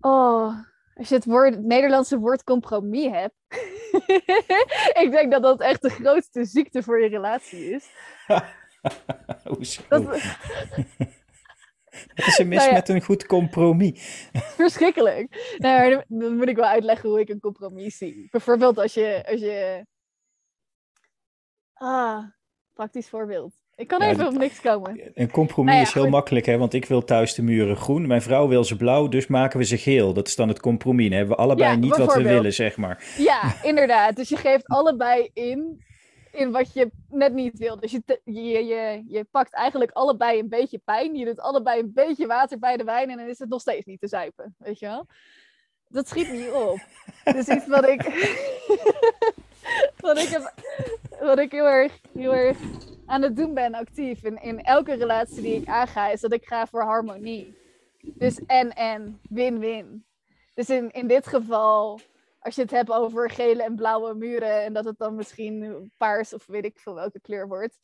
Oh, 0.00 0.54
als 0.94 1.08
je 1.08 1.14
het, 1.14 1.24
woord, 1.24 1.54
het 1.54 1.64
Nederlandse 1.64 2.18
woord 2.18 2.44
compromis 2.44 3.10
hebt. 3.10 3.34
ik 5.02 5.08
denk 5.10 5.32
dat 5.32 5.42
dat 5.42 5.60
echt 5.60 5.82
de 5.82 5.90
grootste 5.90 6.44
ziekte 6.44 6.82
voor 6.82 7.00
je 7.00 7.08
relatie 7.08 7.70
is. 7.70 7.90
Hoezo? 9.44 9.82
Dat... 9.88 10.02
Wat 12.14 12.26
is 12.26 12.38
er 12.38 12.46
mis 12.46 12.58
nou 12.58 12.72
met 12.72 12.88
een 12.88 13.02
goed 13.02 13.26
compromis? 13.26 14.28
Verschrikkelijk. 14.32 15.56
Nou, 15.58 16.02
dan 16.08 16.36
moet 16.36 16.48
ik 16.48 16.56
wel 16.56 16.64
uitleggen 16.64 17.08
hoe 17.08 17.20
ik 17.20 17.28
een 17.28 17.40
compromis 17.40 17.96
zie. 17.96 18.28
Bijvoorbeeld 18.30 18.78
als 18.78 18.94
je... 18.94 19.24
Als 19.26 19.40
je... 19.40 19.86
Ah, 21.74 22.24
praktisch 22.72 23.08
voorbeeld. 23.08 23.65
Ik 23.76 23.88
kan 23.88 24.02
even 24.02 24.26
op 24.26 24.38
niks 24.38 24.60
komen. 24.60 25.00
Een 25.14 25.30
compromis 25.30 25.72
nou 25.72 25.84
is 25.84 25.92
heel 25.92 26.08
makkelijk, 26.08 26.46
hè? 26.46 26.58
want 26.58 26.74
ik 26.74 26.84
wil 26.84 27.04
thuis 27.04 27.34
de 27.34 27.42
muren 27.42 27.76
groen. 27.76 28.06
Mijn 28.06 28.22
vrouw 28.22 28.48
wil 28.48 28.64
ze 28.64 28.76
blauw, 28.76 29.08
dus 29.08 29.26
maken 29.26 29.58
we 29.58 29.64
ze 29.64 29.78
geel. 29.78 30.12
Dat 30.12 30.26
is 30.26 30.36
dan 30.36 30.48
het 30.48 30.60
compromis. 30.60 31.08
Dan 31.08 31.18
hebben 31.18 31.36
we 31.36 31.42
allebei 31.42 31.76
niet 31.76 31.96
wat 31.96 32.14
we 32.14 32.22
willen, 32.22 32.52
zeg 32.52 32.76
maar. 32.76 33.04
Ja, 33.18 33.62
inderdaad. 33.62 34.16
Dus 34.16 34.28
je 34.28 34.36
geeft 34.36 34.66
allebei 34.66 35.30
in, 35.32 35.84
in 36.32 36.50
wat 36.50 36.72
je 36.72 36.90
net 37.08 37.32
niet 37.32 37.58
wil. 37.58 37.80
Dus 37.80 37.90
je, 37.90 38.20
je, 38.24 38.64
je, 38.64 39.04
je 39.08 39.24
pakt 39.30 39.54
eigenlijk 39.54 39.90
allebei 39.90 40.38
een 40.38 40.48
beetje 40.48 40.80
pijn. 40.84 41.14
Je 41.14 41.24
doet 41.24 41.40
allebei 41.40 41.80
een 41.80 41.92
beetje 41.94 42.26
water 42.26 42.58
bij 42.58 42.76
de 42.76 42.84
wijn 42.84 43.10
en 43.10 43.16
dan 43.16 43.28
is 43.28 43.38
het 43.38 43.48
nog 43.48 43.60
steeds 43.60 43.86
niet 43.86 44.00
te 44.00 44.08
zuipen. 44.08 44.54
Weet 44.58 44.78
je 44.78 44.86
wel? 44.86 45.06
Dat 45.88 46.08
schiet 46.08 46.32
niet 46.32 46.50
op. 46.50 46.78
Dus 47.24 47.48
iets 47.48 47.66
wat 47.66 47.88
ik... 47.88 48.02
wat 49.96 50.18
ik, 50.18 50.28
heb, 50.28 50.52
wat 51.20 51.38
ik 51.38 51.52
heel 51.52 51.68
erg, 51.68 52.00
heel 52.12 52.34
erg 52.34 52.58
aan 53.06 53.22
het 53.22 53.36
doen 53.36 53.54
ben 53.54 53.74
actief 53.74 54.24
in, 54.24 54.42
in 54.42 54.62
elke 54.62 54.94
relatie 54.94 55.42
die 55.42 55.60
ik 55.60 55.68
aanga, 55.68 56.08
is 56.08 56.20
dat 56.20 56.32
ik 56.32 56.46
ga 56.46 56.66
voor 56.66 56.82
harmonie. 56.82 57.56
Dus 58.14 58.38
en 58.46 58.70
en, 58.70 59.20
win-win. 59.28 60.04
Dus 60.54 60.70
in, 60.70 60.90
in 60.90 61.06
dit 61.06 61.26
geval, 61.26 62.00
als 62.38 62.54
je 62.54 62.62
het 62.62 62.70
hebt 62.70 62.90
over 62.90 63.30
gele 63.30 63.62
en 63.62 63.76
blauwe 63.76 64.14
muren 64.14 64.62
en 64.62 64.72
dat 64.72 64.84
het 64.84 64.98
dan 64.98 65.14
misschien 65.14 65.90
paars 65.96 66.34
of 66.34 66.46
weet 66.46 66.64
ik 66.64 66.78
veel 66.78 66.94
welke 66.94 67.20
kleur 67.20 67.48
wordt. 67.48 67.78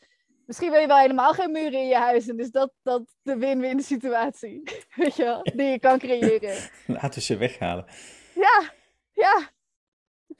Misschien 0.47 0.71
wil 0.71 0.81
je 0.81 0.87
wel 0.87 0.99
helemaal 0.99 1.33
geen 1.33 1.53
muren 1.53 1.81
in 1.81 1.89
je 1.89 1.97
huis. 1.97 2.29
En 2.29 2.37
dus 2.37 2.51
dat, 2.51 2.73
dat 2.83 3.03
de 3.23 3.37
win-win 3.37 3.81
situatie, 3.81 4.63
weet 4.97 5.17
je 5.17 5.25
wel, 5.25 5.43
die 5.43 5.67
je 5.67 5.79
kan 5.79 5.99
creëren. 5.99 6.71
Laten 6.87 7.15
we 7.15 7.21
ze 7.21 7.37
weghalen. 7.37 7.87
Ja, 8.35 8.73
ja. 9.13 9.51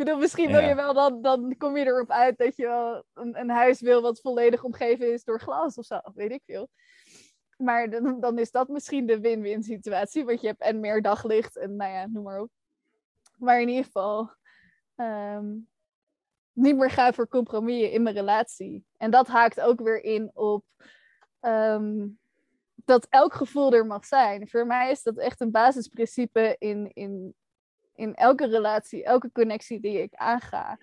Bedoel, 0.05 0.19
misschien 0.19 0.51
wil 0.51 0.61
je 0.61 0.75
wel, 0.75 0.95
dan, 0.95 1.23
dan 1.23 1.57
kom 1.57 1.77
je 1.77 1.85
erop 1.85 2.11
uit 2.11 2.39
dat 2.39 2.57
je 2.57 2.67
wel 2.67 3.05
een, 3.15 3.41
een 3.41 3.51
huis 3.51 3.81
wil 3.81 4.03
wat 4.03 4.21
volledig 4.21 4.65
omgeven 4.65 5.13
is 5.13 5.25
door 5.25 5.41
glas 5.41 5.77
of 5.77 5.85
zo, 5.85 6.01
weet 6.15 6.31
ik 6.31 6.43
veel. 6.47 6.69
Maar 7.57 7.91
dan, 7.91 8.21
dan 8.21 8.39
is 8.39 8.51
dat 8.51 8.69
misschien 8.69 9.07
de 9.07 9.21
win-win 9.21 9.63
situatie, 9.63 10.25
want 10.25 10.41
je 10.41 10.47
hebt 10.47 10.61
en 10.61 10.81
meer 10.81 11.03
daglicht 11.03 11.57
en 11.57 11.77
nou 11.77 11.93
ja, 11.93 12.07
noem 12.07 12.23
maar 12.23 12.41
op. 12.41 12.51
Maar 13.37 13.61
in 13.61 13.69
ieder 13.69 13.85
geval, 13.85 14.31
ehm, 14.95 15.47
niet 16.53 16.77
meer 16.77 16.91
gaan 16.91 17.15
voor 17.15 17.29
compromissen 17.29 17.93
in 17.93 18.03
mijn 18.03 18.15
relatie. 18.15 18.85
En 18.97 19.11
dat 19.11 19.27
haakt 19.27 19.61
ook 19.61 19.81
weer 19.81 20.05
in 20.05 20.31
op 20.35 20.65
ehm, 21.41 22.09
dat 22.75 23.07
elk 23.11 23.35
gevoel 23.35 23.73
er 23.73 23.87
mag 23.87 24.05
zijn. 24.05 24.49
Voor 24.49 24.67
mij 24.67 24.91
is 24.91 25.03
dat 25.03 25.19
echt 25.19 25.41
een 25.41 25.51
basisprincipe 25.51 26.57
in, 26.59 26.91
in 26.93 27.35
in 28.03 28.15
elke 28.15 28.47
relatie, 28.47 29.05
elke 29.05 29.33
connectie 29.33 29.81
die 29.81 30.03
ik 30.03 30.15
aanga. 30.15 30.79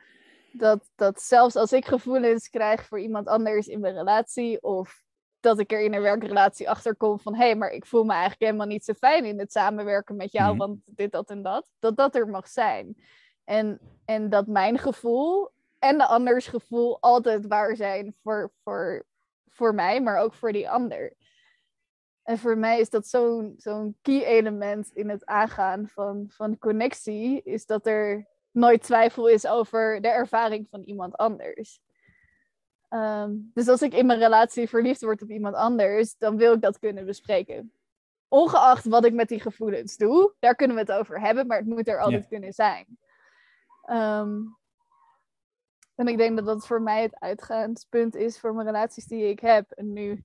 Dat, 0.51 0.89
dat 0.95 1.22
zelfs 1.22 1.55
als 1.55 1.74
ik 1.74 1.86
gevoelens 1.86 2.49
krijg 2.49 2.86
voor 2.86 2.99
iemand 2.99 3.28
anders 3.28 3.67
in 3.67 3.80
mijn 3.80 3.93
relatie, 3.93 4.61
of 4.61 5.03
dat 5.39 5.59
ik 5.59 5.72
er 5.72 5.82
in 5.82 5.93
een 5.93 6.01
werkrelatie 6.01 6.70
achter 6.70 6.95
kom 6.95 7.20
van 7.20 7.36
hé, 7.36 7.45
hey, 7.45 7.55
maar 7.55 7.70
ik 7.70 7.86
voel 7.86 8.03
me 8.03 8.11
eigenlijk 8.11 8.41
helemaal 8.41 8.67
niet 8.67 8.86
zo 8.86 8.93
fijn 8.93 9.26
in 9.26 9.39
het 9.39 9.51
samenwerken 9.51 10.15
met 10.15 10.32
jou, 10.32 10.49
mhm. 10.49 10.57
want 10.57 10.80
dit, 10.86 11.11
dat 11.11 11.30
en 11.30 11.41
dat, 11.41 11.67
dat 11.80 11.97
dat 11.97 12.15
er 12.15 12.28
mag 12.28 12.47
zijn. 12.47 13.03
En, 13.43 13.80
en 14.05 14.30
dat 14.30 14.47
mijn 14.47 14.78
gevoel 14.78 15.51
en 15.80 15.97
de 15.97 16.05
anders 16.05 16.47
gevoel 16.47 16.97
altijd 17.01 17.47
waar 17.47 17.76
zijn 17.76 18.15
voor, 18.24 18.51
voor, 18.63 19.05
voor 19.49 19.76
mij, 19.76 20.01
maar 20.01 20.17
ook 20.17 20.34
voor 20.34 20.51
die 20.51 20.70
ander. 20.70 21.13
En 22.30 22.38
voor 22.38 22.58
mij 22.58 22.80
is 22.80 22.90
dat 22.90 23.08
zo'n 23.08 23.54
zo'n 23.58 23.98
key 24.02 24.24
element 24.24 24.92
in 24.94 25.10
het 25.10 25.26
aangaan 25.26 25.88
van, 25.88 26.26
van 26.30 26.58
connectie, 26.58 27.42
is 27.44 27.66
dat 27.66 27.86
er 27.86 28.28
nooit 28.52 28.84
twijfel 28.84 29.28
is 29.28 29.48
over 29.48 30.02
de 30.02 30.08
ervaring 30.08 30.68
van 30.70 30.82
iemand 30.82 31.16
anders. 31.16 31.80
Ehm, 32.90 33.32
dus 33.54 33.68
als 33.68 33.82
ik 33.82 33.94
in 33.94 34.06
mijn 34.06 34.20
relatie 34.20 34.70
verliefd 34.70 35.02
word 35.02 35.22
op 35.22 35.30
iemand 35.30 35.56
anders, 35.56 36.18
dan 36.18 36.38
wil 36.38 36.54
ik 36.54 36.62
dat 36.62 36.80
kunnen 36.80 37.06
bespreken. 37.06 37.74
Ongeacht 38.28 38.86
wat 38.86 39.06
ik 39.06 39.14
met 39.14 39.28
die 39.28 39.40
gevoelens 39.40 39.98
doe, 39.98 40.34
daar 40.40 40.56
kunnen 40.56 40.76
we 40.76 40.82
het 40.82 40.92
over 40.92 41.22
hebben, 41.22 41.48
maar 41.48 41.58
het 41.58 41.68
moet 41.68 41.88
er 41.88 42.00
altijd 42.02 42.28
kunnen 42.28 42.54
zijn. 42.54 42.98
Ehm, 43.82 44.38
en 45.96 46.08
ik 46.08 46.18
denk 46.18 46.36
dat 46.36 46.46
dat 46.46 46.68
voor 46.68 46.82
mij 46.82 47.02
het 47.02 47.20
uitgangspunt 47.20 48.16
is 48.16 48.40
voor 48.40 48.54
mijn 48.54 48.68
relaties 48.68 49.06
die 49.06 49.30
ik 49.30 49.40
heb. 49.40 49.72
En 49.72 49.94
nu 49.94 50.24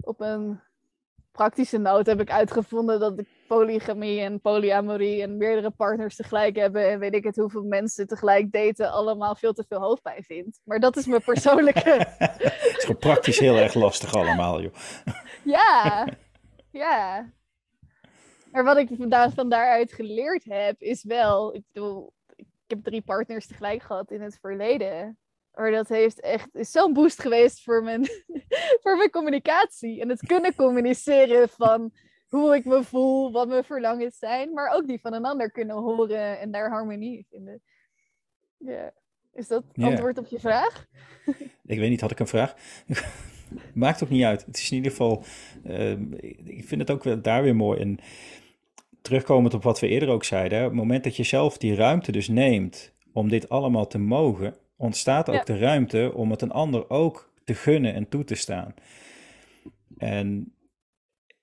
op 0.00 0.20
een 0.20 0.60
praktische 1.32 1.78
noot 1.78 2.06
heb 2.06 2.20
ik 2.20 2.30
uitgevonden 2.30 3.00
dat 3.00 3.18
ik 3.18 3.26
polygamie 3.46 4.20
en 4.20 4.40
polyamorie 4.40 5.22
en 5.22 5.36
meerdere 5.36 5.70
partners 5.70 6.16
tegelijk 6.16 6.56
hebben 6.56 6.90
en 6.90 6.98
weet 6.98 7.14
ik 7.14 7.24
het 7.24 7.36
hoeveel 7.36 7.62
mensen 7.62 8.06
tegelijk 8.06 8.52
daten 8.52 8.90
allemaal 8.90 9.34
veel 9.34 9.52
te 9.52 9.64
veel 9.68 9.80
hoofdpijn 9.80 10.22
vind. 10.22 10.60
Maar 10.64 10.80
dat 10.80 10.96
is 10.96 11.06
mijn 11.06 11.22
persoonlijke... 11.22 11.90
het 12.18 12.74
is 12.76 12.84
gewoon 12.84 13.00
praktisch 13.00 13.38
heel 13.38 13.56
erg 13.56 13.74
lastig 13.74 14.14
allemaal, 14.14 14.62
joh. 14.62 14.74
ja, 15.44 16.08
ja. 16.70 17.30
Maar 18.50 18.64
wat 18.64 18.76
ik 18.76 18.88
van, 18.98 19.32
van 19.32 19.48
daaruit 19.48 19.92
geleerd 19.92 20.44
heb, 20.44 20.80
is 20.80 21.04
wel, 21.04 21.54
ik 21.54 21.62
bedoel, 21.72 22.12
ik 22.36 22.46
heb 22.66 22.82
drie 22.82 23.02
partners 23.02 23.46
tegelijk 23.46 23.82
gehad 23.82 24.10
in 24.10 24.20
het 24.20 24.38
verleden. 24.40 25.18
Maar 25.54 25.70
dat 25.70 25.88
heeft 25.88 26.20
echt 26.20 26.48
zo'n 26.52 26.92
boost 26.92 27.20
geweest 27.20 27.62
voor 27.62 27.82
mijn, 27.82 28.06
voor 28.82 28.96
mijn 28.96 29.10
communicatie. 29.10 30.00
En 30.00 30.08
het 30.08 30.26
kunnen 30.26 30.54
communiceren 30.54 31.48
van 31.48 31.92
hoe 32.28 32.54
ik 32.54 32.64
me 32.64 32.84
voel, 32.84 33.32
wat 33.32 33.48
mijn 33.48 33.64
verlangens 33.64 34.18
zijn. 34.18 34.52
Maar 34.52 34.74
ook 34.74 34.86
die 34.86 35.00
van 35.00 35.12
een 35.12 35.24
ander 35.24 35.50
kunnen 35.50 35.76
horen 35.76 36.40
en 36.40 36.50
daar 36.50 36.70
harmonie 36.70 37.16
in 37.16 37.26
vinden. 37.30 37.62
Ja. 38.56 38.92
Is 39.32 39.48
dat 39.48 39.64
antwoord 39.74 40.18
op 40.18 40.26
je 40.26 40.40
vraag? 40.40 40.86
ik 41.64 41.78
weet 41.78 41.90
niet, 41.90 42.00
had 42.00 42.10
ik 42.10 42.20
een 42.20 42.26
vraag? 42.26 42.54
Maakt 43.74 44.02
ook 44.02 44.08
niet 44.08 44.24
uit. 44.24 44.44
Het 44.46 44.56
is 44.56 44.70
in 44.70 44.76
ieder 44.76 44.90
geval, 44.90 45.24
ehm, 45.64 46.12
ik 46.44 46.64
vind 46.64 46.80
het 46.80 46.90
ook 46.90 47.24
daar 47.24 47.42
weer 47.42 47.56
mooi. 47.56 47.80
En 47.80 47.98
terugkomend 49.02 49.54
op 49.54 49.62
wat 49.62 49.80
we 49.80 49.88
eerder 49.88 50.08
ook 50.08 50.24
zeiden, 50.24 50.58
op 50.58 50.64
het 50.64 50.74
moment 50.74 51.04
dat 51.04 51.16
je 51.16 51.22
zelf 51.22 51.58
die 51.58 51.74
ruimte 51.74 52.12
dus 52.12 52.28
neemt 52.28 52.94
om 53.12 53.28
dit 53.28 53.48
allemaal 53.48 53.86
te 53.86 53.98
mogen, 53.98 54.56
ontstaat 54.82 55.30
ook 55.30 55.46
de 55.46 55.58
ruimte 55.58 56.12
om 56.14 56.30
het 56.30 56.42
een 56.42 56.52
ander 56.52 56.90
ook 56.90 57.32
te 57.44 57.54
gunnen 57.54 57.94
en 57.94 58.08
toe 58.08 58.24
te 58.24 58.34
staan. 58.34 58.74
En 59.98 60.54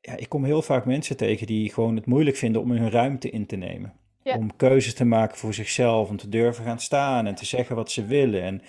ja, 0.02 0.16
ik 0.16 0.30
kom 0.30 0.44
heel 0.44 0.62
vaak 0.62 0.86
mensen 0.86 1.18
tegen 1.18 1.48
die 1.48 1.74
gewoon 1.74 1.96
het 1.96 2.06
moeilijk 2.06 2.38
vinden 2.38 2.62
om 2.62 2.72
hun 2.72 2.92
ruimte 2.92 3.30
in 3.30 3.46
te 3.46 3.56
nemen. 3.56 3.94
Om 4.24 4.56
keuzes 4.56 4.94
te 4.94 5.06
maken 5.06 5.38
voor 5.38 5.54
zichzelf, 5.54 6.10
om 6.10 6.18
te 6.18 6.30
durven 6.30 6.64
gaan 6.64 6.80
staan 6.80 7.28
en 7.28 7.36
te 7.36 7.46
zeggen 7.46 7.76
wat 7.76 7.92
ze 7.92 8.06
willen. 8.06 8.42
En, 8.42 8.62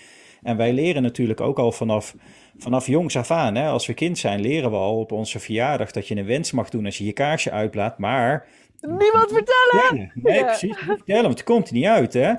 en 0.42 0.56
wij 0.56 0.72
leren 0.72 1.02
natuurlijk 1.02 1.40
ook 1.40 1.58
al 1.58 1.72
vanaf, 1.72 2.14
vanaf 2.56 2.86
jongs 2.86 3.16
af 3.16 3.30
aan, 3.30 3.54
hè, 3.54 3.68
als 3.68 3.86
we 3.86 3.94
kind 3.94 4.18
zijn, 4.18 4.40
leren 4.40 4.70
we 4.70 4.76
al 4.76 4.98
op 4.98 5.12
onze 5.12 5.38
verjaardag 5.38 5.90
dat 5.90 6.08
je 6.08 6.16
een 6.16 6.26
wens 6.26 6.52
mag 6.52 6.68
doen 6.68 6.84
als 6.84 6.98
je 6.98 7.04
je 7.04 7.12
kaarsje 7.12 7.50
uitlaat, 7.50 7.98
maar... 7.98 8.46
Niemand 8.80 9.32
vertellen! 9.32 10.12
nee, 10.14 10.38
ja. 10.38 10.44
precies, 10.44 10.76
vertellen, 10.76 11.22
want 11.22 11.38
het 11.38 11.44
komt 11.44 11.68
er 11.68 11.74
niet 11.74 11.84
uit, 11.84 12.12
hè. 12.12 12.32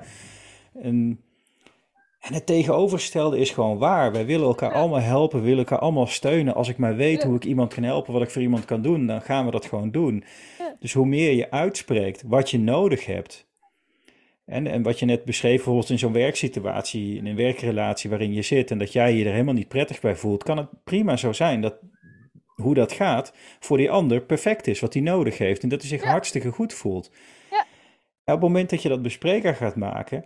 En 0.82 1.20
en 2.22 2.34
het 2.34 2.46
tegenovergestelde 2.46 3.38
is 3.38 3.50
gewoon 3.50 3.78
waar. 3.78 4.12
Wij 4.12 4.26
willen 4.26 4.48
elkaar 4.48 4.74
allemaal 4.74 5.02
helpen, 5.02 5.40
we 5.40 5.46
willen 5.46 5.60
elkaar 5.60 5.80
allemaal 5.80 6.08
steunen. 6.08 6.56
Als 6.56 6.68
ik 6.68 6.78
maar 6.78 6.96
weet 6.96 7.24
hoe 7.24 7.36
ik 7.36 7.46
iemand 7.46 7.74
kan 7.74 7.84
helpen, 7.84 8.14
wat 8.14 8.22
ik 8.22 8.30
voor 8.30 8.42
iemand 8.42 8.66
kan 8.66 8.82
doen, 8.82 9.08
dan 9.08 9.22
gaan 9.22 9.46
we 9.46 9.52
dat 9.52 9.66
gewoon 9.66 9.92
doen. 9.92 10.24
Dus 10.80 10.94
hoe 10.94 11.06
meer 11.06 11.32
je 11.32 11.52
uitspreekt 11.52 12.24
wat 12.26 12.50
je 12.50 12.60
nodig 12.60 13.06
hebt. 13.06 13.50
En, 14.46 14.68
en 14.68 14.84
wat 14.84 15.00
je 15.00 15.06
net 15.06 15.26
beschreef, 15.26 15.56
bijvoorbeeld 15.56 15.90
in 15.90 16.00
zo'n 16.00 16.14
werksituatie, 16.14 17.18
in 17.18 17.26
een 17.26 17.36
werkrelatie 17.36 18.10
waarin 18.10 18.34
je 18.34 18.42
zit 18.42 18.72
en 18.72 18.78
dat 18.78 18.94
jij 18.94 19.16
je 19.16 19.26
er 19.26 19.32
helemaal 19.32 19.54
niet 19.54 19.68
prettig 19.68 20.00
bij 20.02 20.16
voelt, 20.16 20.44
kan 20.44 20.58
het 20.58 20.70
prima 20.84 21.18
zo 21.18 21.34
zijn 21.34 21.62
dat 21.62 21.76
hoe 22.56 22.74
dat 22.74 22.92
gaat 22.92 23.34
voor 23.60 23.78
die 23.78 23.92
ander 23.92 24.22
perfect 24.22 24.68
is, 24.68 24.80
wat 24.80 24.94
hij 24.94 25.02
nodig 25.02 25.38
heeft 25.38 25.64
en 25.64 25.70
dat 25.70 25.82
hij 25.82 25.90
zich 25.90 26.04
hartstikke 26.04 26.52
goed 26.52 26.74
voelt. 26.74 27.12
Ja. 27.52 27.66
En 28.24 28.34
op 28.34 28.42
het 28.42 28.50
moment 28.50 28.70
dat 28.70 28.82
je 28.82 28.90
dat 28.90 29.02
bespreekbaar 29.02 29.56
gaat 29.56 29.76
maken, 29.76 30.26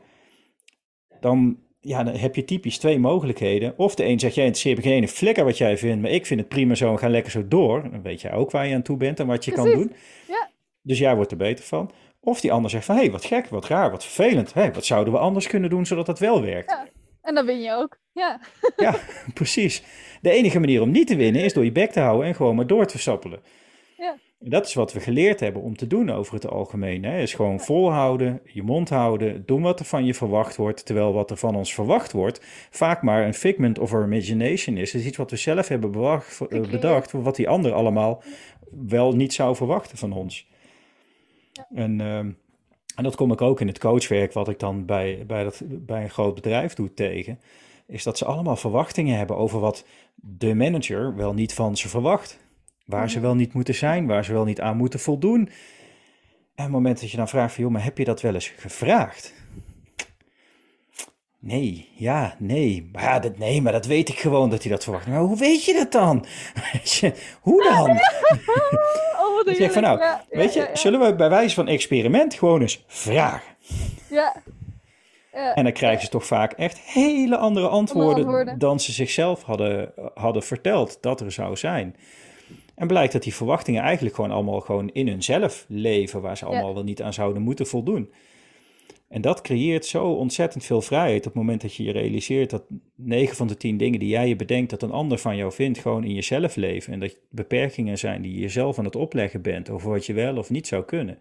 dan 1.19 1.57
ja, 1.85 2.03
dan 2.03 2.15
heb 2.15 2.35
je 2.35 2.45
typisch 2.45 2.77
twee 2.77 2.99
mogelijkheden. 2.99 3.73
Of 3.77 3.95
de 3.95 4.05
een 4.05 4.19
zegt, 4.19 4.35
jij 4.35 4.45
interesseert 4.45 4.77
me 4.77 4.83
geen 4.83 4.93
ene 4.93 5.07
flikker 5.07 5.43
wat 5.43 5.57
jij 5.57 5.77
vindt, 5.77 6.01
maar 6.01 6.11
ik 6.11 6.25
vind 6.25 6.39
het 6.39 6.49
prima 6.49 6.75
zo 6.75 6.91
en 6.91 6.99
ga 6.99 7.09
lekker 7.09 7.31
zo 7.31 7.47
door. 7.47 7.81
Dan 7.91 8.01
weet 8.01 8.21
jij 8.21 8.33
ook 8.33 8.51
waar 8.51 8.67
je 8.67 8.75
aan 8.75 8.81
toe 8.81 8.97
bent 8.97 9.19
en 9.19 9.27
wat 9.27 9.45
je 9.45 9.51
kan 9.51 9.71
doen. 9.71 9.93
Ja. 10.27 10.49
Dus 10.81 10.99
jij 10.99 11.15
wordt 11.15 11.31
er 11.31 11.37
beter 11.37 11.65
van. 11.65 11.91
Of 12.19 12.41
die 12.41 12.51
ander 12.51 12.71
zegt 12.71 12.85
van, 12.85 12.95
hé, 12.95 13.01
hey, 13.01 13.11
wat 13.11 13.25
gek, 13.25 13.47
wat 13.47 13.67
raar, 13.67 13.91
wat 13.91 14.03
vervelend. 14.03 14.53
Hey, 14.53 14.73
wat 14.73 14.85
zouden 14.85 15.13
we 15.13 15.19
anders 15.19 15.47
kunnen 15.47 15.69
doen 15.69 15.85
zodat 15.85 16.07
het 16.07 16.19
wel 16.19 16.41
werkt? 16.41 16.71
Ja. 16.71 16.87
En 17.21 17.35
dan 17.35 17.45
win 17.45 17.61
je 17.61 17.73
ook, 17.73 17.97
ja. 18.11 18.39
Ja, 18.75 18.95
precies. 19.33 19.83
De 20.21 20.29
enige 20.29 20.59
manier 20.59 20.81
om 20.81 20.91
niet 20.91 21.07
te 21.07 21.15
winnen 21.15 21.43
is 21.43 21.53
door 21.53 21.63
je 21.63 21.71
bek 21.71 21.91
te 21.91 21.99
houden 21.99 22.27
en 22.27 22.35
gewoon 22.35 22.55
maar 22.55 22.67
door 22.67 22.85
te 22.85 22.99
sappelen. 22.99 23.39
Ja. 24.45 24.51
Dat 24.51 24.65
is 24.65 24.73
wat 24.73 24.93
we 24.93 24.99
geleerd 24.99 25.39
hebben 25.39 25.61
om 25.61 25.75
te 25.75 25.87
doen 25.87 26.09
over 26.09 26.33
het 26.33 26.47
algemeen. 26.47 27.03
Hè? 27.03 27.19
Is 27.19 27.33
gewoon 27.33 27.59
volhouden, 27.59 28.41
je 28.43 28.63
mond 28.63 28.89
houden, 28.89 29.45
doen 29.45 29.61
wat 29.61 29.79
er 29.79 29.85
van 29.85 30.05
je 30.05 30.13
verwacht 30.13 30.55
wordt. 30.55 30.85
Terwijl 30.85 31.13
wat 31.13 31.31
er 31.31 31.37
van 31.37 31.55
ons 31.55 31.73
verwacht 31.73 32.11
wordt 32.11 32.41
vaak 32.69 33.01
maar 33.01 33.25
een 33.25 33.33
figment 33.33 33.79
of 33.79 33.93
our 33.93 34.03
imagination 34.03 34.77
is. 34.77 34.91
Het 34.91 35.01
is 35.01 35.07
iets 35.07 35.17
wat 35.17 35.31
we 35.31 35.37
zelf 35.37 35.67
hebben 35.67 35.91
bedacht, 35.91 36.49
bedacht 36.49 37.11
wat 37.11 37.35
die 37.35 37.49
ander 37.49 37.73
allemaal 37.73 38.23
wel 38.71 39.15
niet 39.15 39.33
zou 39.33 39.55
verwachten 39.55 39.97
van 39.97 40.13
ons. 40.13 40.47
En, 41.73 42.01
ehm, 42.01 42.31
en 42.95 43.03
dat 43.03 43.15
kom 43.15 43.31
ik 43.31 43.41
ook 43.41 43.61
in 43.61 43.67
het 43.67 43.79
coachwerk, 43.79 44.33
wat 44.33 44.49
ik 44.49 44.59
dan 44.59 44.85
bij, 44.85 45.23
bij, 45.27 45.43
dat, 45.43 45.61
bij 45.65 46.03
een 46.03 46.09
groot 46.09 46.35
bedrijf 46.35 46.73
doe 46.73 46.93
tegen. 46.93 47.39
Is 47.87 48.03
dat 48.03 48.17
ze 48.17 48.25
allemaal 48.25 48.55
verwachtingen 48.55 49.17
hebben 49.17 49.37
over 49.37 49.59
wat 49.59 49.85
de 50.15 50.55
manager 50.55 51.15
wel 51.15 51.33
niet 51.33 51.53
van 51.53 51.77
ze 51.77 51.89
verwacht. 51.89 52.43
Waar 52.85 53.09
ze 53.09 53.19
wel 53.19 53.35
niet 53.35 53.53
moeten 53.53 53.75
zijn, 53.75 54.07
waar 54.07 54.25
ze 54.25 54.33
wel 54.33 54.45
niet 54.45 54.61
aan 54.61 54.77
moeten 54.77 54.99
voldoen. 54.99 55.39
En 55.39 55.45
op 56.55 56.63
het 56.63 56.69
moment 56.69 57.01
dat 57.01 57.11
je 57.11 57.17
dan 57.17 57.27
vraagt 57.27 57.53
van, 57.53 57.63
joh, 57.63 57.73
maar 57.73 57.83
heb 57.83 57.97
je 57.97 58.05
dat 58.05 58.21
wel 58.21 58.33
eens 58.33 58.47
gevraagd? 58.47 59.33
Nee, 61.39 61.89
ja, 61.95 62.35
nee. 62.39 62.89
Maar 62.91 63.03
ja, 63.03 63.19
dat, 63.19 63.37
nee, 63.37 63.61
maar 63.61 63.71
dat 63.71 63.85
weet 63.85 64.09
ik 64.09 64.19
gewoon 64.19 64.49
dat 64.49 64.61
hij 64.61 64.71
dat 64.71 64.83
verwacht. 64.83 65.07
Maar 65.07 65.19
hoe 65.19 65.37
weet 65.37 65.65
je 65.65 65.73
dat 65.73 65.91
dan? 65.91 66.25
hoe 67.41 67.63
dan? 67.63 67.89
Oh, 69.19 69.35
wat 69.35 69.47
ik 69.47 69.55
zeg 69.55 69.71
van 69.71 69.81
nou, 69.81 69.99
ja, 69.99 70.25
weet 70.29 70.53
je, 70.53 70.59
ja, 70.59 70.75
zullen 70.75 70.99
we 70.99 71.15
bij 71.15 71.29
wijze 71.29 71.55
van 71.55 71.67
experiment 71.67 72.33
gewoon 72.33 72.61
eens 72.61 72.83
vragen? 72.87 73.55
Ja. 74.09 74.35
En 75.31 75.63
dan 75.63 75.73
krijgen 75.73 76.01
ze 76.01 76.09
toch 76.09 76.25
vaak 76.25 76.51
echt 76.51 76.79
hele 76.79 77.37
andere 77.37 77.67
antwoorden, 77.67 78.15
antwoorden, 78.15 78.59
dan 78.59 78.79
ze 78.79 78.91
zichzelf 78.91 79.43
hadden, 79.43 79.91
hadden 80.13 80.43
verteld 80.43 80.97
dat 81.01 81.21
er 81.21 81.31
zou 81.31 81.55
zijn. 81.55 81.95
En 82.75 82.87
blijkt 82.87 83.13
dat 83.13 83.23
die 83.23 83.33
verwachtingen 83.33 83.81
eigenlijk 83.81 84.15
gewoon 84.15 84.31
allemaal 84.31 84.59
gewoon 84.59 84.89
in 84.89 85.07
hunzelf 85.07 85.65
leven, 85.67 86.21
waar 86.21 86.37
ze 86.37 86.45
allemaal 86.45 86.73
wel 86.73 86.83
niet 86.83 87.01
aan 87.01 87.13
zouden 87.13 87.41
moeten 87.41 87.67
voldoen. 87.67 88.09
En 89.07 89.21
dat 89.21 89.41
creëert 89.41 89.85
zo 89.85 90.05
ontzettend 90.05 90.65
veel 90.65 90.81
vrijheid 90.81 91.17
op 91.17 91.23
het 91.23 91.33
moment 91.33 91.61
dat 91.61 91.75
je 91.75 91.83
je 91.83 91.91
realiseert 91.91 92.49
dat 92.49 92.63
9 92.95 93.35
van 93.35 93.47
de 93.47 93.57
10 93.57 93.77
dingen 93.77 93.99
die 93.99 94.09
jij 94.09 94.27
je 94.27 94.35
bedenkt 94.35 94.69
dat 94.69 94.81
een 94.81 94.91
ander 94.91 95.17
van 95.17 95.35
jou 95.35 95.51
vindt, 95.51 95.79
gewoon 95.79 96.03
in 96.03 96.13
jezelf 96.13 96.55
leven. 96.55 96.93
En 96.93 96.99
dat 96.99 97.17
beperkingen 97.29 97.97
zijn 97.97 98.21
die 98.21 98.33
je 98.33 98.39
jezelf 98.39 98.79
aan 98.79 98.85
het 98.85 98.95
opleggen 98.95 99.41
bent 99.41 99.69
over 99.69 99.89
wat 99.89 100.05
je 100.05 100.13
wel 100.13 100.37
of 100.37 100.49
niet 100.49 100.67
zou 100.67 100.83
kunnen. 100.83 101.19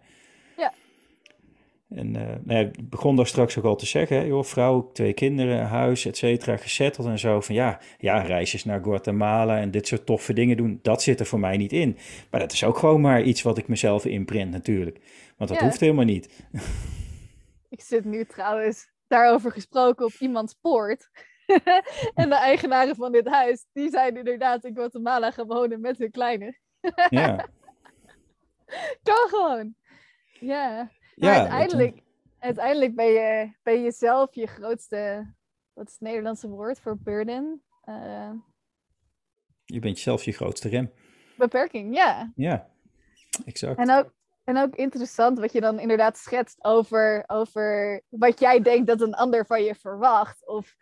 En 1.95 2.07
uh, 2.15 2.21
nou 2.21 2.59
ja, 2.59 2.59
ik 2.59 2.89
begon 2.89 3.15
daar 3.15 3.27
straks 3.27 3.57
ook 3.57 3.63
al 3.63 3.75
te 3.75 3.85
zeggen, 3.85 4.17
hè, 4.17 4.23
joh, 4.23 4.43
vrouw, 4.43 4.91
twee 4.91 5.13
kinderen, 5.13 5.65
huis, 5.65 6.05
et 6.05 6.17
cetera, 6.17 6.57
gezetteld 6.57 7.07
en 7.07 7.19
zo. 7.19 7.41
Van 7.41 7.55
ja, 7.55 7.79
ja, 7.97 8.17
reisjes 8.21 8.63
naar 8.65 8.83
Guatemala 8.83 9.59
en 9.59 9.71
dit 9.71 9.87
soort 9.87 10.05
toffe 10.05 10.33
dingen 10.33 10.57
doen, 10.57 10.79
dat 10.81 11.01
zit 11.03 11.19
er 11.19 11.25
voor 11.25 11.39
mij 11.39 11.57
niet 11.57 11.71
in. 11.73 11.97
Maar 12.31 12.39
dat 12.39 12.51
is 12.51 12.63
ook 12.63 12.77
gewoon 12.77 13.01
maar 13.01 13.21
iets 13.21 13.41
wat 13.41 13.57
ik 13.57 13.67
mezelf 13.67 14.05
inprint 14.05 14.51
natuurlijk. 14.51 14.99
Want 15.37 15.49
dat 15.49 15.59
Ja. 15.59 15.65
hoeft 15.65 15.79
helemaal 15.79 16.05
niet. 16.05 16.29
Ik 17.69 17.81
zit 17.81 18.05
nu 18.05 18.25
trouwens 18.25 18.91
daarover 19.07 19.51
gesproken 19.51 20.05
op 20.05 20.11
iemands 20.19 20.53
poort. 20.61 21.09
en 22.13 22.29
de 22.29 22.35
eigenaren 22.35 22.95
van 22.95 23.11
dit 23.11 23.27
huis, 23.27 23.65
die 23.73 23.89
zijn 23.89 24.17
inderdaad 24.17 24.63
in 24.63 24.75
Guatemala 24.75 25.31
gaan 25.31 25.47
wonen 25.47 25.81
met 25.81 25.97
hun 25.97 26.11
kleine. 26.11 26.57
Ja, 27.09 27.45
Kan 29.03 29.27
gewoon. 29.29 29.75
Ja. 30.39 30.91
Maar 31.15 31.33
ja 31.33 31.39
uiteindelijk, 31.39 32.01
uiteindelijk 32.39 32.95
ben, 32.95 33.05
je, 33.05 33.51
ben 33.63 33.81
je 33.81 33.91
zelf 33.91 34.35
je 34.35 34.47
grootste, 34.47 35.33
wat 35.73 35.87
is 35.87 35.93
het 35.93 36.01
Nederlandse 36.01 36.49
woord 36.49 36.79
voor 36.79 36.97
burden? 36.97 37.61
Eh, 37.81 38.31
je 39.65 39.79
bent 39.79 39.99
zelf 39.99 40.23
je 40.23 40.31
grootste 40.31 40.69
rem. 40.69 40.91
beperking, 41.37 41.95
ja. 41.95 42.31
Ja, 42.35 42.69
exact. 43.45 43.79
En 43.79 43.91
ook, 43.91 44.13
en 44.43 44.57
ook 44.57 44.75
interessant 44.75 45.39
wat 45.39 45.51
je 45.51 45.61
dan 45.61 45.79
inderdaad 45.79 46.17
schetst 46.17 46.63
over, 46.63 47.23
over 47.27 48.01
wat 48.09 48.39
jij 48.39 48.61
denkt 48.61 48.87
dat 48.87 49.01
een 49.01 49.15
ander 49.15 49.45
van 49.45 49.63
je 49.63 49.75
verwacht. 49.75 50.47
Of 50.47 50.75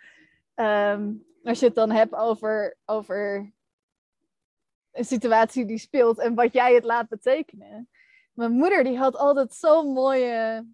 ehm, 0.53 1.11
als 1.43 1.59
je 1.59 1.65
het 1.65 1.75
dan 1.75 1.91
hebt 1.91 2.13
over, 2.13 2.77
over 2.85 3.51
een 4.91 5.05
situatie 5.05 5.65
die 5.65 5.77
speelt 5.77 6.19
en 6.19 6.33
wat 6.35 6.53
jij 6.53 6.73
het 6.73 6.83
laat 6.83 7.09
betekenen. 7.09 7.89
Mijn 8.33 8.51
moeder 8.51 8.83
die 8.83 8.97
had 8.97 9.17
altijd 9.17 9.53
zo'n 9.53 9.93
mooie 9.93 10.65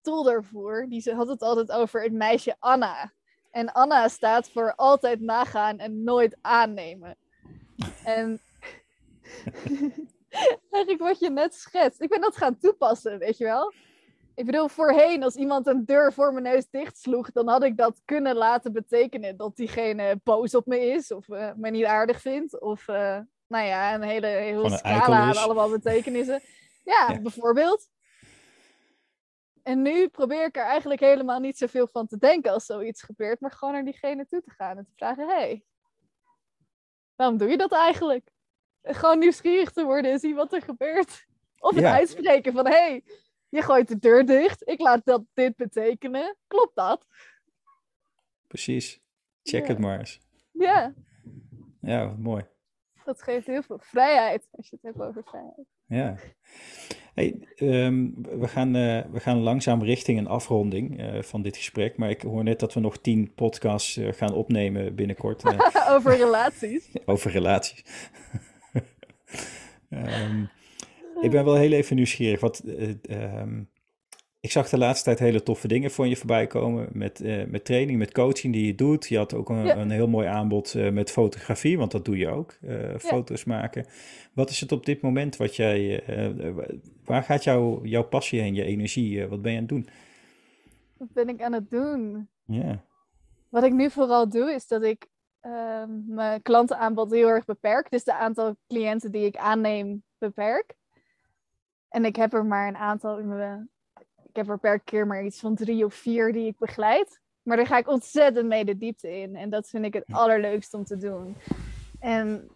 tool 0.00 0.22
daarvoor. 0.22 0.86
Die 0.88 1.14
had 1.14 1.28
het 1.28 1.42
altijd 1.42 1.72
over 1.72 2.02
het 2.02 2.12
meisje 2.12 2.56
Anna. 2.58 3.12
En 3.50 3.72
Anna 3.72 4.08
staat 4.08 4.50
voor 4.50 4.74
altijd 4.74 5.20
nagaan 5.20 5.78
en 5.78 6.04
nooit 6.04 6.36
aannemen. 6.40 7.16
En 8.04 8.40
eigenlijk 10.70 10.98
wat 10.98 11.18
je 11.18 11.30
net 11.30 11.54
schetst. 11.54 12.00
Ik 12.00 12.08
ben 12.08 12.20
dat 12.20 12.36
gaan 12.36 12.58
toepassen, 12.58 13.18
weet 13.18 13.38
je 13.38 13.44
wel. 13.44 13.72
Ik 14.34 14.46
bedoel, 14.46 14.68
voorheen 14.68 15.22
als 15.22 15.34
iemand 15.34 15.66
een 15.66 15.84
deur 15.84 16.12
voor 16.12 16.32
mijn 16.32 16.44
neus 16.44 16.70
dichtsloeg, 16.70 17.32
dan 17.32 17.48
had 17.48 17.62
ik 17.62 17.76
dat 17.76 18.00
kunnen 18.04 18.36
laten 18.36 18.72
betekenen 18.72 19.36
dat 19.36 19.56
diegene 19.56 20.20
boos 20.24 20.54
op 20.54 20.66
me 20.66 20.80
is 20.80 21.12
of 21.12 21.28
eh, 21.28 21.50
me 21.56 21.70
niet 21.70 21.84
aardig 21.84 22.20
vindt. 22.20 22.60
Of, 22.60 22.88
eh, 22.88 23.18
nou 23.50 23.66
ja, 23.66 23.94
een 23.94 24.02
hele, 24.02 24.26
hele 24.26 24.70
scala 24.70 25.16
aan 25.28 25.36
allemaal 25.36 25.70
betekenissen. 25.70 26.40
Ja, 26.84 27.06
Ja. 27.08 27.20
bijvoorbeeld. 27.20 27.88
En 29.62 29.82
nu 29.82 30.08
probeer 30.08 30.44
ik 30.44 30.56
er 30.56 30.64
eigenlijk 30.64 31.00
helemaal 31.00 31.40
niet 31.40 31.58
zoveel 31.58 31.88
van 31.92 32.06
te 32.06 32.18
denken 32.18 32.52
als 32.52 32.64
zoiets 32.66 33.02
gebeurt, 33.02 33.40
maar 33.40 33.50
gewoon 33.50 33.74
naar 33.74 33.84
diegene 33.84 34.26
toe 34.26 34.40
te 34.40 34.50
gaan 34.50 34.76
en 34.78 34.84
te 34.84 34.92
vragen: 34.96 35.28
hé, 35.28 35.34
hey, 35.34 35.64
waarom 37.14 37.36
doe 37.36 37.48
je 37.48 37.56
dat 37.56 37.72
eigenlijk? 37.72 38.30
En 38.80 38.94
Gewoon 38.94 39.18
nieuwsgierig 39.18 39.70
te 39.72 39.84
worden 39.84 40.10
en 40.10 40.18
zien 40.18 40.34
wat 40.34 40.52
er 40.52 40.62
gebeurt. 40.62 41.26
Of 41.58 41.74
het 41.74 41.84
Ja. 41.84 41.92
uitspreken 41.94 42.52
van: 42.52 42.66
hé, 42.66 42.72
hey, 42.72 43.04
je 43.48 43.62
gooit 43.62 43.88
de 43.88 43.98
deur 43.98 44.26
dicht, 44.26 44.68
ik 44.68 44.80
laat 44.80 45.04
dat 45.04 45.22
dit 45.34 45.56
betekenen. 45.56 46.36
Klopt 46.46 46.74
dat? 46.76 47.06
Precies. 48.46 49.00
Check 49.42 49.62
Ja. 49.62 49.68
het 49.68 49.78
maar 49.78 49.98
eens. 49.98 50.20
Ja, 50.52 50.94
Ja, 51.80 52.06
wat 52.08 52.18
mooi. 52.18 52.46
Dat 53.04 53.22
geeft 53.22 53.46
heel 53.46 53.62
veel 53.62 53.78
vrijheid 53.80 54.48
als 54.50 54.70
je 54.70 54.78
het 54.80 54.94
hebt 54.94 55.08
over 55.08 55.22
vrijheid. 55.24 55.66
Ja. 55.86 56.16
Hey, 57.14 57.38
ehm, 57.56 58.08
we, 58.38 58.48
gaan, 58.48 58.76
eh, 58.76 59.00
we 59.12 59.20
gaan 59.20 59.38
langzaam 59.38 59.82
richting 59.82 60.18
een 60.18 60.26
afronding 60.26 60.98
eh, 60.98 61.22
van 61.22 61.42
dit 61.42 61.56
gesprek. 61.56 61.96
Maar 61.96 62.10
ik 62.10 62.22
hoor 62.22 62.44
net 62.44 62.60
dat 62.60 62.74
we 62.74 62.80
nog 62.80 62.98
tien 62.98 63.32
podcasts 63.34 63.96
eh, 63.96 64.12
gaan 64.12 64.34
opnemen 64.34 64.94
binnenkort 64.94 65.44
over 65.94 66.16
relaties. 66.16 66.88
over 67.06 67.30
relaties. 67.30 67.84
Ehm, 69.90 70.44
ik 71.20 71.30
ben 71.30 71.44
wel 71.44 71.54
heel 71.54 71.72
even 71.72 71.96
nieuwsgierig. 71.96 72.40
Wat, 72.40 72.58
eh, 72.58 72.94
ehm, 73.02 73.62
ik 74.40 74.50
zag 74.50 74.68
de 74.68 74.78
laatste 74.78 75.04
tijd 75.04 75.18
hele 75.18 75.42
toffe 75.42 75.68
dingen 75.68 75.90
van 75.90 76.08
je 76.08 76.16
voorbij 76.16 76.46
komen. 76.46 76.88
Met, 76.92 77.20
eh, 77.20 77.44
met 77.46 77.64
training, 77.64 77.98
met 77.98 78.12
coaching 78.12 78.52
die 78.52 78.66
je 78.66 78.74
doet. 78.74 79.06
Je 79.08 79.16
had 79.16 79.34
ook 79.34 79.48
een, 79.48 79.64
Ja. 79.64 79.76
een 79.76 79.90
heel 79.90 80.08
mooi 80.08 80.26
aanbod 80.26 80.74
eh, 80.74 80.90
met 80.90 81.10
fotografie, 81.10 81.78
want 81.78 81.90
dat 81.90 82.04
doe 82.04 82.16
je 82.16 82.28
ook. 82.28 82.52
eh, 82.60 82.94
foto's 82.98 83.44
maken. 83.44 83.86
Wat 84.32 84.50
is 84.50 84.60
het 84.60 84.72
op 84.72 84.86
dit 84.86 85.00
moment 85.00 85.36
wat 85.36 85.56
jij. 85.56 86.02
waar 87.04 87.22
gaat 87.22 87.44
jouw 87.44 87.84
jouw 87.84 88.02
passie 88.04 88.40
heen, 88.40 88.54
je 88.54 88.64
energie? 88.64 89.26
wat 89.26 89.42
ben 89.42 89.52
je 89.52 89.58
aan 89.58 89.64
het 89.64 89.72
doen? 89.72 89.88
Wat 90.96 91.12
ben 91.12 91.28
ik 91.28 91.42
aan 91.42 91.52
het 91.52 91.70
doen? 91.70 92.28
Ja, 92.44 92.84
Wat 93.48 93.62
ik 93.64 93.72
nu 93.72 93.90
vooral 93.90 94.28
doe, 94.28 94.52
is 94.52 94.66
dat 94.66 94.82
ik 94.82 95.06
ehm, 95.40 95.90
mijn 96.06 96.42
klantenaanbod 96.42 97.10
heel 97.10 97.28
erg 97.28 97.44
beperk. 97.44 97.90
Dus 97.90 98.04
de 98.04 98.14
aantal 98.14 98.56
cliënten 98.68 99.10
die 99.12 99.24
ik 99.24 99.36
aanneem, 99.36 100.02
beperk. 100.18 100.74
En 101.88 102.04
ik 102.04 102.16
heb 102.16 102.32
er 102.32 102.44
maar 102.46 102.68
een 102.68 102.76
aantal 102.76 103.18
in 103.18 103.28
mijn... 103.28 103.70
Ik 104.30 104.36
heb 104.36 104.48
er 104.48 104.58
per 104.58 104.80
keer 104.80 105.06
maar 105.06 105.24
iets 105.24 105.40
van 105.40 105.54
drie 105.54 105.84
of 105.84 105.94
vier 105.94 106.32
die 106.32 106.46
ik 106.46 106.58
begeleid. 106.58 107.20
Maar 107.42 107.56
daar 107.56 107.66
ga 107.66 107.78
ik 107.78 107.88
ontzettend 107.88 108.46
mee 108.48 108.64
de 108.64 108.78
diepte 108.78 109.20
in. 109.20 109.36
En 109.36 109.50
dat 109.50 109.68
vind 109.68 109.84
ik 109.84 109.94
het 109.94 110.04
allerleukst 110.10 110.74
om 110.74 110.84
te 110.84 110.96
doen. 110.96 111.36
En 112.00 112.48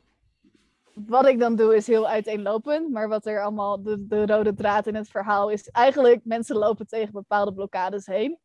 wat 0.95 1.27
ik 1.27 1.39
dan 1.39 1.57
doe 1.57 1.77
is 1.77 1.87
heel 1.87 2.09
uiteenlopend. 2.09 2.91
Maar 2.91 3.09
wat 3.09 3.27
er 3.27 3.43
allemaal 3.43 3.83
de, 3.83 4.07
de 4.07 4.27
rode 4.27 4.55
draad 4.55 4.87
in 4.87 4.95
het 4.95 5.09
verhaal 5.09 5.51
is... 5.51 5.71
Eigenlijk 5.71 6.21
mensen 6.25 6.57
lopen 6.57 6.87
tegen 6.87 7.13
bepaalde 7.13 7.55
blokkades 7.55 8.07
heen 8.07 8.39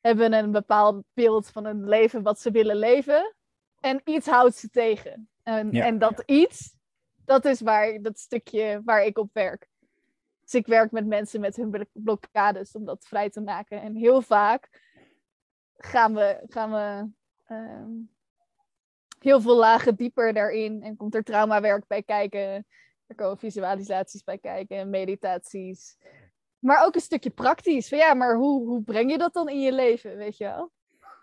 hebben 0.00 0.32
een 0.32 0.50
bepaald 0.50 1.04
beeld 1.14 1.48
van 1.48 1.64
een 1.64 1.88
leven 1.88 2.22
wat 2.22 2.40
ze 2.40 2.50
willen 2.50 2.76
leven. 2.76 3.34
En 3.80 4.00
iets 4.04 4.26
houdt 4.26 4.56
ze 4.56 4.70
tegen. 4.70 5.28
En, 5.42 5.70
Ja. 5.72 5.84
en 5.84 5.98
dat 5.98 6.22
iets, 6.26 6.74
dat 7.24 7.44
is 7.44 7.60
waar, 7.60 8.02
dat 8.02 8.18
stukje 8.18 8.82
waar 8.84 9.04
ik 9.04 9.18
op 9.18 9.30
werk. 9.32 9.68
Dus 10.50 10.60
ik 10.60 10.66
werk 10.66 10.90
met 10.90 11.06
mensen 11.06 11.40
met 11.40 11.56
hun 11.56 11.70
blo- 11.70 11.84
blokkades 11.92 12.72
om 12.72 12.84
dat 12.84 13.06
vrij 13.06 13.30
te 13.30 13.40
maken. 13.40 13.82
En 13.82 13.94
heel 13.94 14.22
vaak 14.22 14.68
gaan 15.76 16.14
we, 16.14 16.40
gaan 16.48 16.70
we 16.70 17.10
ehm, 17.46 17.90
heel 19.18 19.40
veel 19.40 19.56
lagen 19.56 19.94
dieper 19.94 20.32
daarin. 20.32 20.82
En 20.82 20.96
komt 20.96 21.14
er 21.14 21.22
traumawerk 21.22 21.86
bij 21.86 22.02
kijken. 22.02 22.66
Er 23.06 23.14
komen 23.14 23.38
visualisaties 23.38 24.24
bij 24.24 24.38
kijken, 24.38 24.90
meditaties. 24.90 25.96
Maar 26.58 26.84
ook 26.84 26.94
een 26.94 27.00
stukje 27.00 27.30
praktisch. 27.30 27.88
Van 27.88 27.98
ja, 27.98 28.14
maar 28.14 28.36
hoe, 28.36 28.66
hoe 28.66 28.82
breng 28.82 29.10
je 29.10 29.18
dat 29.18 29.32
dan 29.32 29.48
in 29.48 29.60
je 29.60 29.72
leven, 29.72 30.16
weet 30.16 30.36
je 30.36 30.44
wel? 30.44 30.72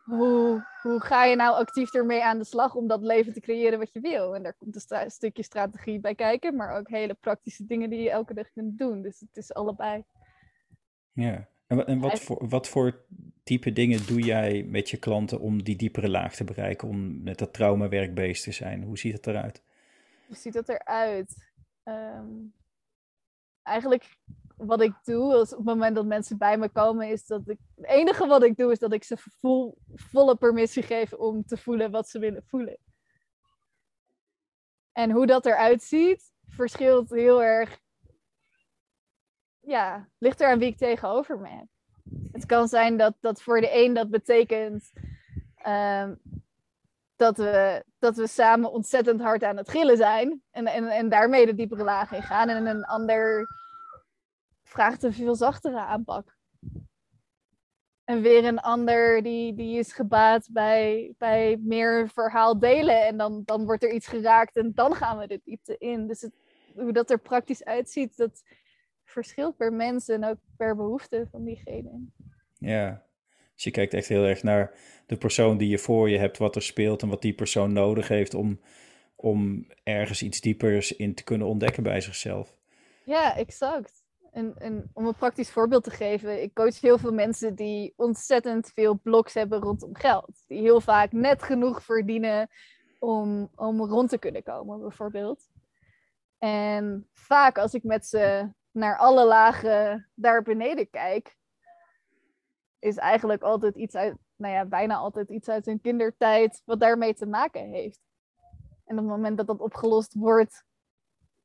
Hoe, 0.08 0.66
hoe 0.82 1.02
ga 1.02 1.26
je 1.26 1.36
nou 1.36 1.56
actief 1.56 1.94
ermee 1.94 2.24
aan 2.24 2.38
de 2.38 2.44
slag 2.44 2.76
om 2.76 2.88
dat 2.88 3.02
leven 3.02 3.34
te 3.34 3.40
creëren 3.40 3.80
wat 3.80 3.94
je 3.94 4.00
wil? 4.00 4.36
En 4.36 4.44
daar 4.44 4.54
komt 4.54 4.90
een 4.90 5.12
stukje 5.12 5.44
strategie 5.44 6.00
bij 6.00 6.16
kijken, 6.16 6.56
maar 6.56 6.78
ook 6.78 6.90
hele 6.90 7.14
praktische 7.14 7.66
dingen 7.66 7.90
die 7.90 8.00
je 8.00 8.10
elke 8.10 8.34
dag 8.34 8.52
kunt 8.52 8.78
doen. 8.78 9.02
Dus 9.02 9.20
het 9.20 9.38
is 9.38 9.54
allebei. 9.54 10.04
Ja, 11.12 11.48
en, 11.68 11.88
en 11.88 12.00
wat, 12.00 12.20
voor, 12.20 12.48
wat 12.48 12.68
voor 12.68 13.06
type 13.44 13.74
dingen 13.74 14.06
doe 14.06 14.22
jij 14.22 14.64
met 14.64 14.90
je 14.90 14.98
klanten 14.98 15.40
om 15.40 15.64
die 15.64 15.76
diepere 15.76 16.10
laag 16.10 16.36
te 16.36 16.44
bereiken, 16.44 16.88
om 16.88 17.24
met 17.24 17.38
dat 17.38 17.54
traumawerk 17.54 18.14
bezig 18.14 18.44
te 18.44 18.52
zijn? 18.52 18.84
Hoe 18.84 18.98
ziet 18.98 19.14
het 19.14 19.28
eruit? 19.28 19.64
Hoe 20.28 20.36
ziet 20.36 20.54
het 20.54 20.70
eruit? 20.70 21.52
Um, 21.84 22.54
eigenlijk 23.64 24.18
wat 24.58 24.82
ik 24.82 24.94
doe 25.04 25.34
als 25.34 25.52
op 25.52 25.58
het 25.58 25.68
moment 25.68 25.96
dat 25.96 26.06
mensen 26.06 26.38
bij 26.38 26.58
me 26.58 26.70
komen, 26.70 27.08
is 27.08 27.26
dat 27.26 27.42
ik. 27.46 27.58
Het 27.76 27.86
enige 27.86 28.28
wat 28.28 28.44
ik 28.44 28.58
doe, 28.58 28.72
is 28.72 28.80
dat 28.80 28.94
ik 28.94 29.04
ze 29.04 29.18
vol, 29.18 29.78
volle 29.94 30.36
permissie 30.36 30.84
geef 30.84 31.14
om 31.14 31.46
te 31.46 31.58
voelen 31.58 31.92
wat 31.92 32.10
ze 32.10 32.20
willen 32.20 32.44
voelen. 32.44 32.78
En 34.92 35.12
hoe 35.12 35.26
dat 35.26 35.46
eruit 35.46 35.84
ziet, 35.84 36.32
verschilt 36.48 37.10
heel 37.10 37.44
erg. 37.44 37.80
Ja, 39.60 40.10
ligt 40.18 40.42
er 40.42 40.50
aan 40.50 40.60
wie 40.60 40.68
ik 40.68 40.78
tegenover 40.78 41.40
me 41.40 41.50
heb. 41.50 41.68
Het 42.32 42.46
kan 42.46 42.68
zijn 42.68 42.98
dat, 42.98 43.16
dat 43.20 43.42
voor 43.42 43.62
de 43.62 43.84
een 43.84 43.94
dat 43.94 44.10
betekent 44.10 44.92
um, 45.68 46.20
dat, 47.16 47.38
we, 47.38 47.84
dat 48.00 48.16
we 48.16 48.28
samen 48.28 48.72
ontzettend 48.72 49.22
hard 49.22 49.44
aan 49.44 49.58
het 49.58 49.70
gillen 49.70 49.98
zijn. 49.98 50.42
En, 50.52 50.68
en, 50.68 50.88
en 50.88 51.10
daarmee 51.10 51.46
de 51.46 51.56
diepere 51.56 51.84
laag 51.84 52.12
in 52.12 52.24
gaan. 52.24 52.50
En 52.50 52.66
een 52.66 52.86
ander 52.86 53.48
vraagt 54.68 55.04
een 55.04 55.14
veel 55.14 55.36
zachtere 55.36 55.80
aanpak. 55.80 56.36
En 58.04 58.22
weer 58.22 58.46
een 58.46 58.60
ander 58.60 59.24
die, 59.24 59.54
die 59.54 59.78
is 59.80 59.94
gebaat 59.94 60.48
bij, 60.52 61.14
bij 61.18 61.58
meer 61.62 62.10
verhaal 62.10 62.60
delen. 62.60 63.06
En 63.06 63.18
dan, 63.18 63.42
dan 63.46 63.66
wordt 63.66 63.84
er 63.84 63.92
iets 63.92 64.08
geraakt 64.08 64.56
en 64.56 64.72
dan 64.76 64.96
gaan 64.96 65.18
we 65.18 65.28
de 65.28 65.42
diepte 65.44 65.78
in. 65.78 66.08
Dus 66.08 66.22
het, 66.22 66.34
hoe 66.76 66.94
dat 66.94 67.10
er 67.10 67.20
praktisch 67.20 67.64
uitziet, 67.64 68.18
dat 68.18 68.44
verschilt 69.04 69.58
per 69.58 69.74
mens 69.74 70.08
en 70.08 70.26
ook 70.26 70.38
per 70.58 70.76
behoefte 70.76 71.28
van 71.32 71.44
diegene. 71.44 72.06
Ja, 72.54 73.04
dus 73.54 73.64
je 73.64 73.72
kijkt 73.72 73.94
echt 73.94 74.08
heel 74.08 74.24
erg 74.24 74.44
naar 74.44 74.74
de 75.06 75.18
persoon 75.18 75.58
die 75.58 75.70
je 75.70 75.78
voor 75.78 76.10
je 76.10 76.18
hebt, 76.18 76.38
wat 76.38 76.56
er 76.56 76.62
speelt 76.62 77.02
en 77.02 77.10
wat 77.10 77.22
die 77.22 77.34
persoon 77.34 77.74
nodig 77.74 78.08
heeft 78.08 78.34
om, 78.34 78.60
om 79.16 79.68
ergens 79.84 80.22
iets 80.22 80.42
diepers 80.42 80.96
in 80.96 81.14
te 81.14 81.24
kunnen 81.24 81.48
ontdekken 81.48 81.84
bij 81.84 82.02
zichzelf. 82.02 82.56
Ja, 83.04 83.38
exact. 83.38 83.97
Om 84.94 85.06
een 85.06 85.16
praktisch 85.16 85.52
voorbeeld 85.52 85.84
te 85.84 85.90
geven, 85.90 86.42
ik 86.42 86.54
coach 86.54 86.82
heel 86.82 86.98
veel 86.98 87.14
mensen 87.14 87.56
die 87.56 87.94
ontzettend 87.96 88.72
veel 88.74 89.00
bloks 89.04 89.34
hebben 89.34 89.60
rondom 89.60 89.96
geld. 89.96 90.44
Die 90.48 90.62
heel 90.62 90.82
vaak 90.82 91.12
net 91.12 91.44
genoeg 91.44 91.84
verdienen 91.84 92.50
om, 93.00 93.50
om 93.56 93.82
rond 93.82 94.10
te 94.10 94.18
kunnen 94.18 94.44
komen, 94.44 94.80
bijvoorbeeld. 94.80 95.50
En 96.38 97.10
vaak 97.14 97.58
als 97.58 97.74
ik 97.74 97.84
met 97.84 98.06
ze 98.06 98.52
naar 98.72 98.98
alle 98.98 99.26
lagen 99.26 100.10
daar 100.16 100.42
beneden 100.42 100.90
kijk, 100.90 101.38
is 102.80 102.98
eigenlijk 102.98 103.42
altijd 103.42 103.76
iets 103.76 103.96
uit, 103.96 104.16
nou 104.36 104.54
ja, 104.54 104.66
bijna 104.66 104.96
altijd 104.96 105.30
iets 105.30 105.50
uit 105.50 105.66
hun 105.66 105.82
kindertijd 105.82 106.62
wat 106.66 106.80
daarmee 106.80 107.14
te 107.14 107.26
maken 107.26 107.70
heeft. 107.70 108.00
En 108.86 108.98
op 108.98 109.04
het 109.04 109.16
moment 109.16 109.38
dat 109.38 109.48
dat 109.48 109.60
opgelost 109.60 110.14
wordt, 110.14 110.66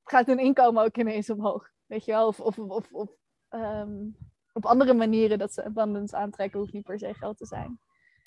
gaat 0.04 0.26
hun 0.26 0.38
inkomen 0.38 0.84
ook 0.84 0.96
ineens 0.96 1.30
omhoog. 1.30 1.71
Weet 1.92 2.04
je 2.04 2.12
wel, 2.12 2.26
of, 2.26 2.40
of, 2.40 2.58
of, 2.58 2.92
of 2.92 3.10
ehm, 3.48 4.08
op 4.52 4.66
andere 4.66 4.94
manieren 4.94 5.38
dat 5.38 5.52
ze 5.52 5.64
abundance 5.64 6.16
aantrekken, 6.16 6.58
hoeft 6.58 6.72
niet 6.72 6.84
per 6.84 6.98
se 6.98 7.14
geld 7.14 7.38
te 7.38 7.46
zijn. 7.46 7.80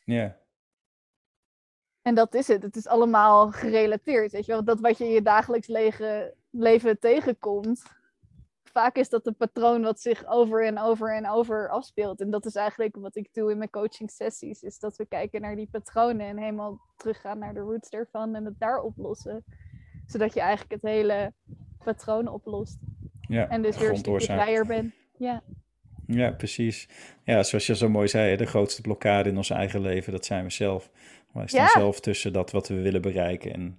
Ja. 0.04 0.38
En 2.02 2.16
dat 2.16 2.34
is 2.34 2.48
het. 2.48 2.62
Het 2.62 2.76
is 2.76 2.88
allemaal 2.88 3.52
gerelateerd. 3.52 4.32
Weet 4.32 4.46
je 4.46 4.52
wel, 4.52 4.64
dat 4.64 4.80
wat 4.80 4.98
je 4.98 5.04
in 5.04 5.12
je 5.12 5.22
dagelijks 5.22 5.68
leven 6.50 7.00
tegenkomt, 7.00 7.84
vaak 8.64 8.96
is 8.96 9.10
dat 9.10 9.28
een 9.28 9.36
patroon 9.36 9.82
wat 9.82 10.00
zich 10.00 10.26
over 10.26 10.66
en 10.66 10.80
over 10.80 11.16
en 11.16 11.30
over 11.30 11.70
afspeelt. 11.70 12.22
En 12.22 12.30
dat 12.30 12.46
is 12.46 12.56
eigenlijk 12.56 12.96
wat 12.96 13.16
ik 13.16 13.34
doe 13.34 13.52
in 13.52 13.58
mijn 13.58 13.70
coaching 13.70 14.12
sessies. 14.12 14.62
Is 14.62 14.80
dat 14.80 14.96
we 14.98 15.06
kijken 15.06 15.42
naar 15.42 15.56
die 15.56 15.70
patronen 15.72 16.28
en 16.28 16.38
helemaal 16.38 16.80
teruggaan 16.96 17.40
naar 17.40 17.54
de 17.54 17.60
roots 17.60 17.90
ervan 17.90 18.36
en 18.36 18.46
het 18.46 18.60
daar 18.60 18.82
oplossen. 18.82 19.44
Zodat 20.06 20.34
je 20.34 20.40
eigenlijk 20.40 20.72
het 20.72 20.92
hele 20.92 21.34
patroon 21.84 22.28
oplost. 22.28 22.78
Ja, 23.28 23.48
en 23.50 23.62
dus 23.62 23.78
weer 23.78 23.90
een 23.90 23.98
stukje 23.98 24.26
vrijer 24.26 24.66
bent. 24.66 24.94
Ja. 25.18 25.44
Ja, 26.08 26.32
precies. 26.32 26.88
Ja, 27.24 27.44
zoals 27.44 27.68
je 27.68 27.76
zo 27.76 27.90
mooi 27.90 28.08
zei, 28.08 28.36
de 28.36 28.46
grootste 28.46 28.82
blokkade 28.82 29.30
in 29.30 29.38
ons 29.38 29.50
eigen 29.50 29.82
leven, 29.82 30.12
dat 30.12 30.26
zijn 30.26 30.44
we 30.44 30.50
zelf. 30.50 30.90
Wij 31.34 31.48
staan 31.48 31.68
zelf 31.68 32.00
tussen 32.00 32.34
dat 32.34 32.52
wat 32.52 32.68
we 32.68 32.82
willen 32.82 33.02
bereiken 33.02 33.54
en, 33.54 33.78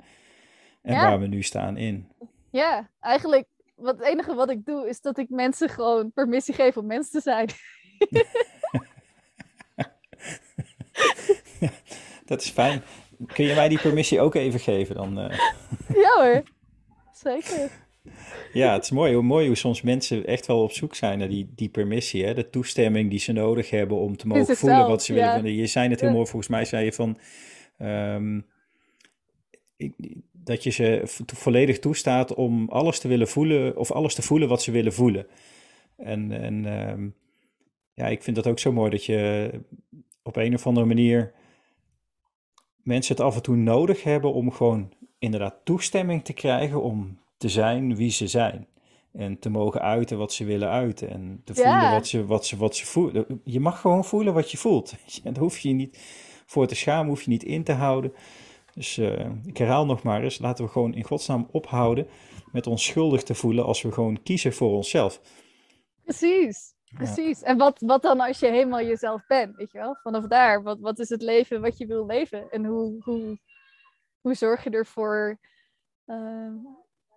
en 0.82 0.94
waar 0.94 1.20
we 1.20 1.26
nu 1.26 1.42
staan 1.42 1.76
in. 1.76 2.08
Ja, 2.50 2.90
eigenlijk 3.00 3.46
wat, 3.76 3.98
het 3.98 4.06
enige 4.06 4.34
wat 4.34 4.50
ik 4.50 4.64
doe 4.64 4.88
is 4.88 5.00
dat 5.00 5.18
ik 5.18 5.28
mensen 5.28 5.68
gewoon 5.68 6.12
permissie 6.12 6.54
geef 6.54 6.76
om 6.76 6.86
mens 6.86 7.10
te 7.10 7.20
zijn. 7.20 7.48
dat 12.24 12.40
is 12.42 12.50
fijn. 12.50 12.82
Kun 13.26 13.44
je 13.44 13.54
mij 13.54 13.68
die 13.68 13.80
permissie 13.80 14.20
ook 14.20 14.34
even 14.34 14.60
geven 14.60 14.94
dan? 14.94 15.18
Uh... 15.18 15.38
Ja 15.88 16.10
hoor, 16.14 16.42
zeker. 17.12 17.70
Ja, 18.52 18.72
het 18.72 18.82
is 18.82 18.90
mooi, 18.90 19.14
hoe 19.14 19.22
mooi 19.22 19.46
hoe 19.46 19.56
soms 19.56 19.82
mensen 19.82 20.26
echt 20.26 20.46
wel 20.46 20.62
op 20.62 20.72
zoek 20.72 20.94
zijn 20.94 21.18
naar 21.18 21.28
die, 21.28 21.52
die 21.54 21.68
permissie, 21.68 22.24
hè? 22.24 22.34
de 22.34 22.50
toestemming 22.50 23.10
die 23.10 23.18
ze 23.18 23.32
nodig 23.32 23.70
hebben 23.70 23.96
om 23.96 24.16
te 24.16 24.26
mogen 24.26 24.56
voelen 24.56 24.88
wat 24.88 25.02
ze 25.02 25.12
willen. 25.12 25.54
Je 25.54 25.66
zei 25.66 25.88
het 25.88 26.00
heel 26.00 26.10
mooi, 26.10 26.26
volgens 26.26 26.48
mij 26.50 26.64
zei 26.64 26.84
je 26.84 26.92
van 26.92 27.18
um, 27.78 28.46
ik, 29.76 29.92
dat 30.32 30.62
je 30.62 30.70
ze 30.70 31.00
volledig 31.26 31.78
toestaat 31.78 32.34
om 32.34 32.68
alles 32.68 32.98
te 32.98 33.08
willen 33.08 33.28
voelen 33.28 33.76
of 33.76 33.90
alles 33.90 34.14
te 34.14 34.22
voelen 34.22 34.48
wat 34.48 34.62
ze 34.62 34.70
willen 34.70 34.92
voelen. 34.92 35.26
En, 35.96 36.32
en 36.32 36.64
um, 36.90 37.14
ja, 37.94 38.06
ik 38.06 38.22
vind 38.22 38.36
dat 38.36 38.46
ook 38.46 38.58
zo 38.58 38.72
mooi 38.72 38.90
dat 38.90 39.04
je 39.04 39.50
op 40.22 40.36
een 40.36 40.54
of 40.54 40.66
andere 40.66 40.86
manier 40.86 41.32
mensen 42.82 43.16
het 43.16 43.24
af 43.24 43.36
en 43.36 43.42
toe 43.42 43.56
nodig 43.56 44.02
hebben 44.02 44.32
om 44.32 44.52
gewoon 44.52 44.92
inderdaad 45.18 45.60
toestemming 45.64 46.24
te 46.24 46.32
krijgen 46.32 46.82
om 46.82 47.18
te 47.36 47.48
zijn 47.48 47.96
wie 47.96 48.10
ze 48.10 48.26
zijn. 48.26 48.66
En 49.12 49.38
te 49.38 49.50
mogen 49.50 49.80
uiten 49.82 50.18
wat 50.18 50.32
ze 50.32 50.44
willen 50.44 50.68
uiten. 50.68 51.10
En 51.10 51.40
te 51.44 51.54
voelen 51.54 51.90
wat 51.90 52.06
ze, 52.06 52.26
wat, 52.26 52.46
ze, 52.46 52.56
wat 52.56 52.76
ze 52.76 52.86
voelen. 52.86 53.40
Je 53.44 53.60
mag 53.60 53.80
gewoon 53.80 54.04
voelen 54.04 54.34
wat 54.34 54.50
je 54.50 54.56
voelt. 54.56 54.94
Daar 55.24 55.38
hoef 55.38 55.58
je 55.58 55.68
je 55.68 55.74
niet 55.74 55.98
voor 56.46 56.66
te 56.66 56.74
schamen, 56.74 57.08
hoef 57.08 57.22
je 57.22 57.30
niet 57.30 57.44
in 57.44 57.64
te 57.64 57.72
houden. 57.72 58.12
Dus 58.74 58.96
uh, 58.96 59.30
ik 59.44 59.56
herhaal 59.56 59.86
nog 59.86 60.02
maar 60.02 60.22
eens, 60.22 60.38
laten 60.38 60.64
we 60.64 60.70
gewoon 60.70 60.94
in 60.94 61.04
godsnaam 61.04 61.48
ophouden 61.50 62.06
met 62.52 62.66
ons 62.66 62.84
schuldig 62.84 63.22
te 63.22 63.34
voelen 63.34 63.64
als 63.64 63.82
we 63.82 63.92
gewoon 63.92 64.22
kiezen 64.22 64.52
voor 64.52 64.70
onszelf. 64.70 65.20
Precies, 66.02 66.74
precies. 66.94 67.42
En 67.42 67.56
wat, 67.58 67.80
wat 67.80 68.02
dan 68.02 68.20
als 68.20 68.38
je 68.38 68.50
helemaal 68.50 68.82
jezelf 68.82 69.26
bent, 69.26 69.56
weet 69.56 69.72
je 69.72 69.78
wel? 69.78 69.96
Vanaf 70.02 70.26
daar, 70.26 70.62
wat, 70.62 70.78
wat 70.80 70.98
is 70.98 71.08
het 71.08 71.22
leven 71.22 71.60
wat 71.60 71.78
je 71.78 71.86
wil 71.86 72.06
leven? 72.06 72.50
En 72.50 72.64
hoe, 72.64 73.02
hoe, 73.02 73.38
hoe 74.20 74.34
zorg 74.34 74.64
je 74.64 74.70
ervoor 74.70 75.38
uh, 76.06 76.52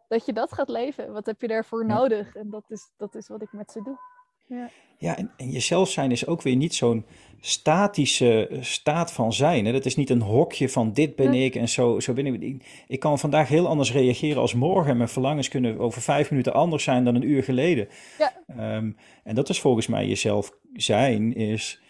dat 0.10 0.26
je 0.26 0.34
dat 0.34 0.54
gaat 0.54 0.70
leven? 0.70 1.14
Wat 1.14 1.26
heb 1.26 1.42
je 1.42 1.48
daarvoor 1.48 1.86
nodig? 1.86 2.36
En 2.36 2.50
dat 2.50 2.64
is, 2.68 2.92
dat 2.98 3.16
is 3.16 3.28
wat 3.28 3.42
ik 3.42 3.52
met 3.52 3.72
ze 3.72 3.82
doe. 3.84 3.98
Ja, 4.48 4.70
ja 4.98 5.18
en, 5.18 5.32
en 5.38 5.50
jezelf 5.50 5.90
zijn 5.90 6.12
is 6.12 6.28
ook 6.28 6.42
weer 6.42 6.56
niet 6.56 6.76
zo'n 6.76 7.06
statische 7.40 8.48
eh, 8.48 8.62
staat 8.62 9.12
van 9.12 9.34
zijn. 9.34 9.66
Hè? 9.66 9.72
Dat 9.72 9.86
is 9.86 9.96
niet 9.96 10.10
een 10.10 10.22
hokje 10.22 10.70
van 10.70 10.94
dit 10.94 11.16
ben 11.16 11.34
ik 11.34 11.56
en 11.56 11.70
zo, 11.70 12.00
zo 12.00 12.14
ben 12.14 12.26
ik. 12.26 12.64
ik. 12.88 13.00
kan 13.00 13.20
vandaag 13.20 13.48
heel 13.48 13.68
anders 13.68 13.92
reageren 13.92 14.42
als 14.42 14.54
morgen. 14.54 14.98
Mijn 14.98 15.10
verlangens 15.10 15.48
kunnen 15.48 15.80
over 15.80 16.02
vijf 16.02 16.30
minuten 16.30 16.54
anders 16.54 16.84
zijn 16.84 17.04
dan 17.04 17.16
een 17.16 17.30
uur 17.30 17.44
geleden. 17.44 17.88
Ja. 18.18 18.34
Um, 18.76 18.98
en 19.24 19.36
dat 19.36 19.50
is 19.50 19.60
volgens 19.60 19.88
mij 19.88 20.08
jezelf 20.08 20.52
zijn, 20.74 21.36
is 21.36 21.82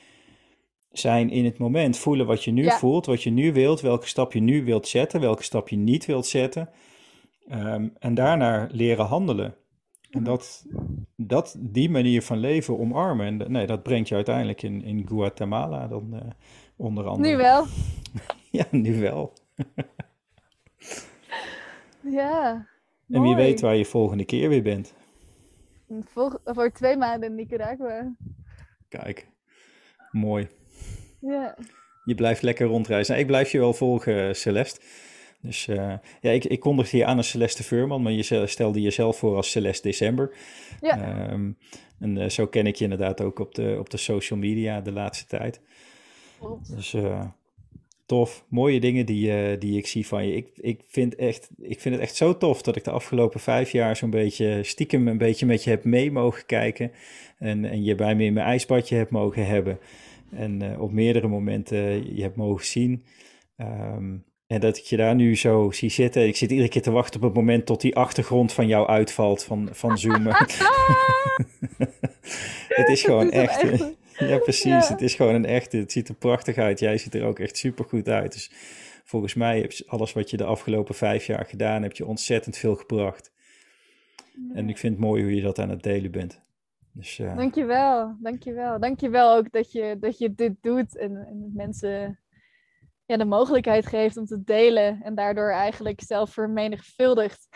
zijn 0.91 1.29
in 1.29 1.45
het 1.45 1.57
moment. 1.57 1.97
Voelen 1.97 2.25
wat 2.25 2.43
je 2.43 2.51
nu 2.51 2.69
voelt, 2.71 3.05
wat 3.05 3.23
je 3.23 3.29
nu 3.29 3.53
wilt, 3.53 3.81
welke 3.81 4.07
stap 4.07 4.33
je 4.33 4.39
nu 4.39 4.63
wilt 4.63 4.87
zetten, 4.87 5.21
welke 5.21 5.43
stap 5.43 5.69
je 5.69 5.77
niet 5.77 6.05
wilt 6.05 6.25
zetten. 6.25 6.69
Um, 7.51 7.93
en 7.99 8.13
daarna 8.13 8.67
leren 8.71 9.05
handelen. 9.05 9.55
En 10.09 10.23
dat, 10.23 10.65
dat, 11.15 11.55
die 11.59 11.89
manier 11.89 12.21
van 12.21 12.37
leven 12.37 12.79
omarmen, 12.79 13.25
en 13.25 13.51
nee, 13.51 13.67
dat 13.67 13.83
brengt 13.83 14.07
je 14.07 14.15
uiteindelijk 14.15 14.61
in, 14.61 14.83
in 14.83 15.07
Guatemala 15.07 15.87
dan 15.87 16.09
uh, 16.13 16.19
onder 16.75 17.05
andere. 17.05 17.29
Nu 17.29 17.37
wel. 17.37 17.65
ja, 18.59 18.65
nu 18.71 18.99
wel. 18.99 19.33
ja. 22.19 22.67
En 23.07 23.21
wie 23.21 23.35
weet 23.35 23.61
waar 23.61 23.75
je 23.75 23.85
volgende 23.85 24.25
keer 24.25 24.49
weer 24.49 24.63
bent. 24.63 24.93
Vol 26.03 26.31
voor 26.45 26.71
twee 26.71 26.97
maanden 26.97 27.29
in 27.29 27.35
Nicaragua. 27.35 28.15
Kijk, 28.87 29.27
mooi. 30.11 30.47
Ja. 31.21 31.57
je 32.05 32.15
blijft 32.15 32.41
lekker 32.41 32.67
rondreizen. 32.67 33.17
Ik 33.17 33.27
blijf 33.27 33.51
je 33.51 33.59
wel 33.59 33.73
volgen, 33.73 34.35
Celeste. 34.35 34.81
Dus 35.41 35.67
uh, 35.67 35.93
ja, 36.21 36.31
ik, 36.31 36.45
ik 36.45 36.59
kondigde 36.59 36.97
je 36.97 37.05
aan 37.05 37.17
als 37.17 37.29
Celeste 37.29 37.63
Veurman, 37.63 38.01
maar 38.01 38.11
je 38.11 38.45
stelde 38.47 38.81
jezelf 38.81 39.17
voor 39.17 39.35
als 39.35 39.51
Celeste 39.51 39.87
December. 39.87 40.31
Ja. 40.81 41.31
Um, 41.31 41.57
en 41.99 42.15
uh, 42.15 42.29
zo 42.29 42.47
ken 42.47 42.67
ik 42.67 42.75
je 42.75 42.83
inderdaad 42.83 43.21
ook 43.21 43.39
op 43.39 43.55
de, 43.55 43.75
op 43.79 43.89
de 43.89 43.97
social 43.97 44.39
media 44.39 44.81
de 44.81 44.91
laatste 44.91 45.25
tijd. 45.25 45.61
Dus 46.75 46.93
uh, 46.93 47.25
tof. 48.05 48.45
Mooie 48.47 48.79
dingen 48.79 49.05
die, 49.05 49.57
die 49.57 49.77
ik 49.77 49.87
zie 49.87 50.07
van 50.07 50.27
je. 50.27 50.35
Ik, 50.35 50.49
ik, 50.55 50.81
vind 50.87 51.15
echt, 51.15 51.49
ik 51.57 51.79
vind 51.79 51.95
het 51.95 52.03
echt 52.03 52.15
zo 52.15 52.37
tof 52.37 52.61
dat 52.61 52.75
ik 52.75 52.83
de 52.83 52.91
afgelopen 52.91 53.39
vijf 53.39 53.71
jaar 53.71 53.95
zo'n 53.95 54.09
beetje 54.09 54.63
stiekem 54.63 55.07
een 55.07 55.17
beetje 55.17 55.45
met 55.45 55.63
je 55.63 55.69
heb 55.69 55.83
mee 55.83 56.11
mogen 56.11 56.45
kijken. 56.45 56.91
En, 57.37 57.65
en 57.65 57.83
je 57.83 57.95
bij 57.95 58.15
me 58.15 58.23
in 58.23 58.33
mijn 58.33 58.45
ijsbadje 58.45 58.95
hebt 58.95 59.11
mogen 59.11 59.45
hebben. 59.45 59.79
En 60.31 60.79
op 60.79 60.91
meerdere 60.91 61.27
momenten 61.27 62.15
je 62.15 62.21
hebt 62.21 62.35
mogen 62.35 62.65
zien. 62.65 63.03
Um, 63.57 64.23
en 64.49 64.59
dat 64.59 64.77
ik 64.77 64.83
je 64.83 64.97
daar 64.97 65.15
nu 65.15 65.35
zo 65.35 65.71
zie 65.71 65.89
zitten. 65.89 66.27
Ik 66.27 66.35
zit 66.35 66.51
iedere 66.51 66.69
keer 66.69 66.81
te 66.81 66.91
wachten 66.91 67.19
op 67.19 67.25
het 67.25 67.35
moment 67.35 67.65
tot 67.65 67.81
die 67.81 67.95
achtergrond 67.95 68.53
van 68.53 68.67
jou 68.67 68.87
uitvalt 68.87 69.43
van, 69.43 69.69
van 69.71 69.97
zoomen. 69.97 70.35
het 72.79 72.89
is 72.89 73.03
gewoon 73.03 73.31
echt. 73.31 73.85
Ja, 74.17 74.37
precies. 74.37 74.87
Het 74.87 75.01
is 75.01 75.15
gewoon 75.15 75.35
een 75.35 75.45
echte. 75.45 75.77
Het 75.77 75.91
ziet 75.91 76.09
er 76.09 76.15
prachtig 76.15 76.57
uit. 76.57 76.79
Jij 76.79 76.97
ziet 76.97 77.15
er 77.15 77.25
ook 77.25 77.39
echt 77.39 77.57
super 77.57 77.85
goed 77.85 78.07
uit. 78.07 78.33
Dus 78.33 78.51
volgens 79.03 79.33
mij 79.33 79.59
heb 79.59 79.71
je 79.71 79.83
alles 79.87 80.13
wat 80.13 80.29
je 80.29 80.37
de 80.37 80.43
afgelopen 80.43 80.95
vijf 80.95 81.25
jaar 81.25 81.45
gedaan, 81.45 81.83
heb 81.83 81.93
je 81.93 82.05
ontzettend 82.05 82.57
veel 82.57 82.75
gebracht. 82.75 83.31
En 84.53 84.69
ik 84.69 84.77
vind 84.77 84.93
het 84.93 85.03
mooi 85.03 85.23
hoe 85.23 85.35
je 85.35 85.41
dat 85.41 85.59
aan 85.59 85.69
het 85.69 85.83
delen 85.83 86.11
bent. 86.11 86.41
Dus, 86.91 87.19
uh... 87.19 87.35
Dankjewel, 87.35 88.15
dankjewel. 88.19 88.79
Dankjewel 88.79 89.35
ook 89.35 89.51
dat 89.51 89.71
je, 89.71 89.97
dat 89.99 90.17
je 90.17 90.33
dit 90.35 90.53
doet 90.61 90.97
en, 90.97 91.15
en 91.15 91.51
mensen 91.53 92.19
ja, 93.09 93.17
de 93.17 93.25
mogelijkheid 93.25 93.85
geeft 93.85 94.17
om 94.17 94.25
te 94.25 94.43
delen 94.43 94.99
en 95.03 95.15
daardoor 95.15 95.51
eigenlijk 95.51 96.01
zelf 96.01 96.29
vermenigvuldigt. 96.29 97.47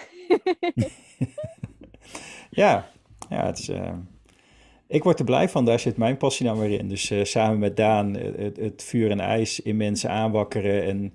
ja, 2.61 2.89
ja 3.29 3.45
het 3.45 3.59
is, 3.59 3.69
uh, 3.69 3.93
ik 4.87 5.03
word 5.03 5.19
er 5.19 5.25
blij 5.25 5.49
van, 5.49 5.65
daar 5.65 5.79
zit 5.79 5.97
mijn 5.97 6.17
passie 6.17 6.45
nou 6.45 6.59
weer 6.59 6.79
in. 6.79 6.87
Dus 6.87 7.11
uh, 7.11 7.23
samen 7.23 7.59
met 7.59 7.77
Daan 7.77 8.13
het, 8.13 8.57
het, 8.57 8.83
vuur 8.83 9.11
en 9.11 9.19
ijs 9.19 9.59
in 9.59 9.77
mensen 9.77 10.09
aanwakkeren 10.09 10.83
en 10.83 11.13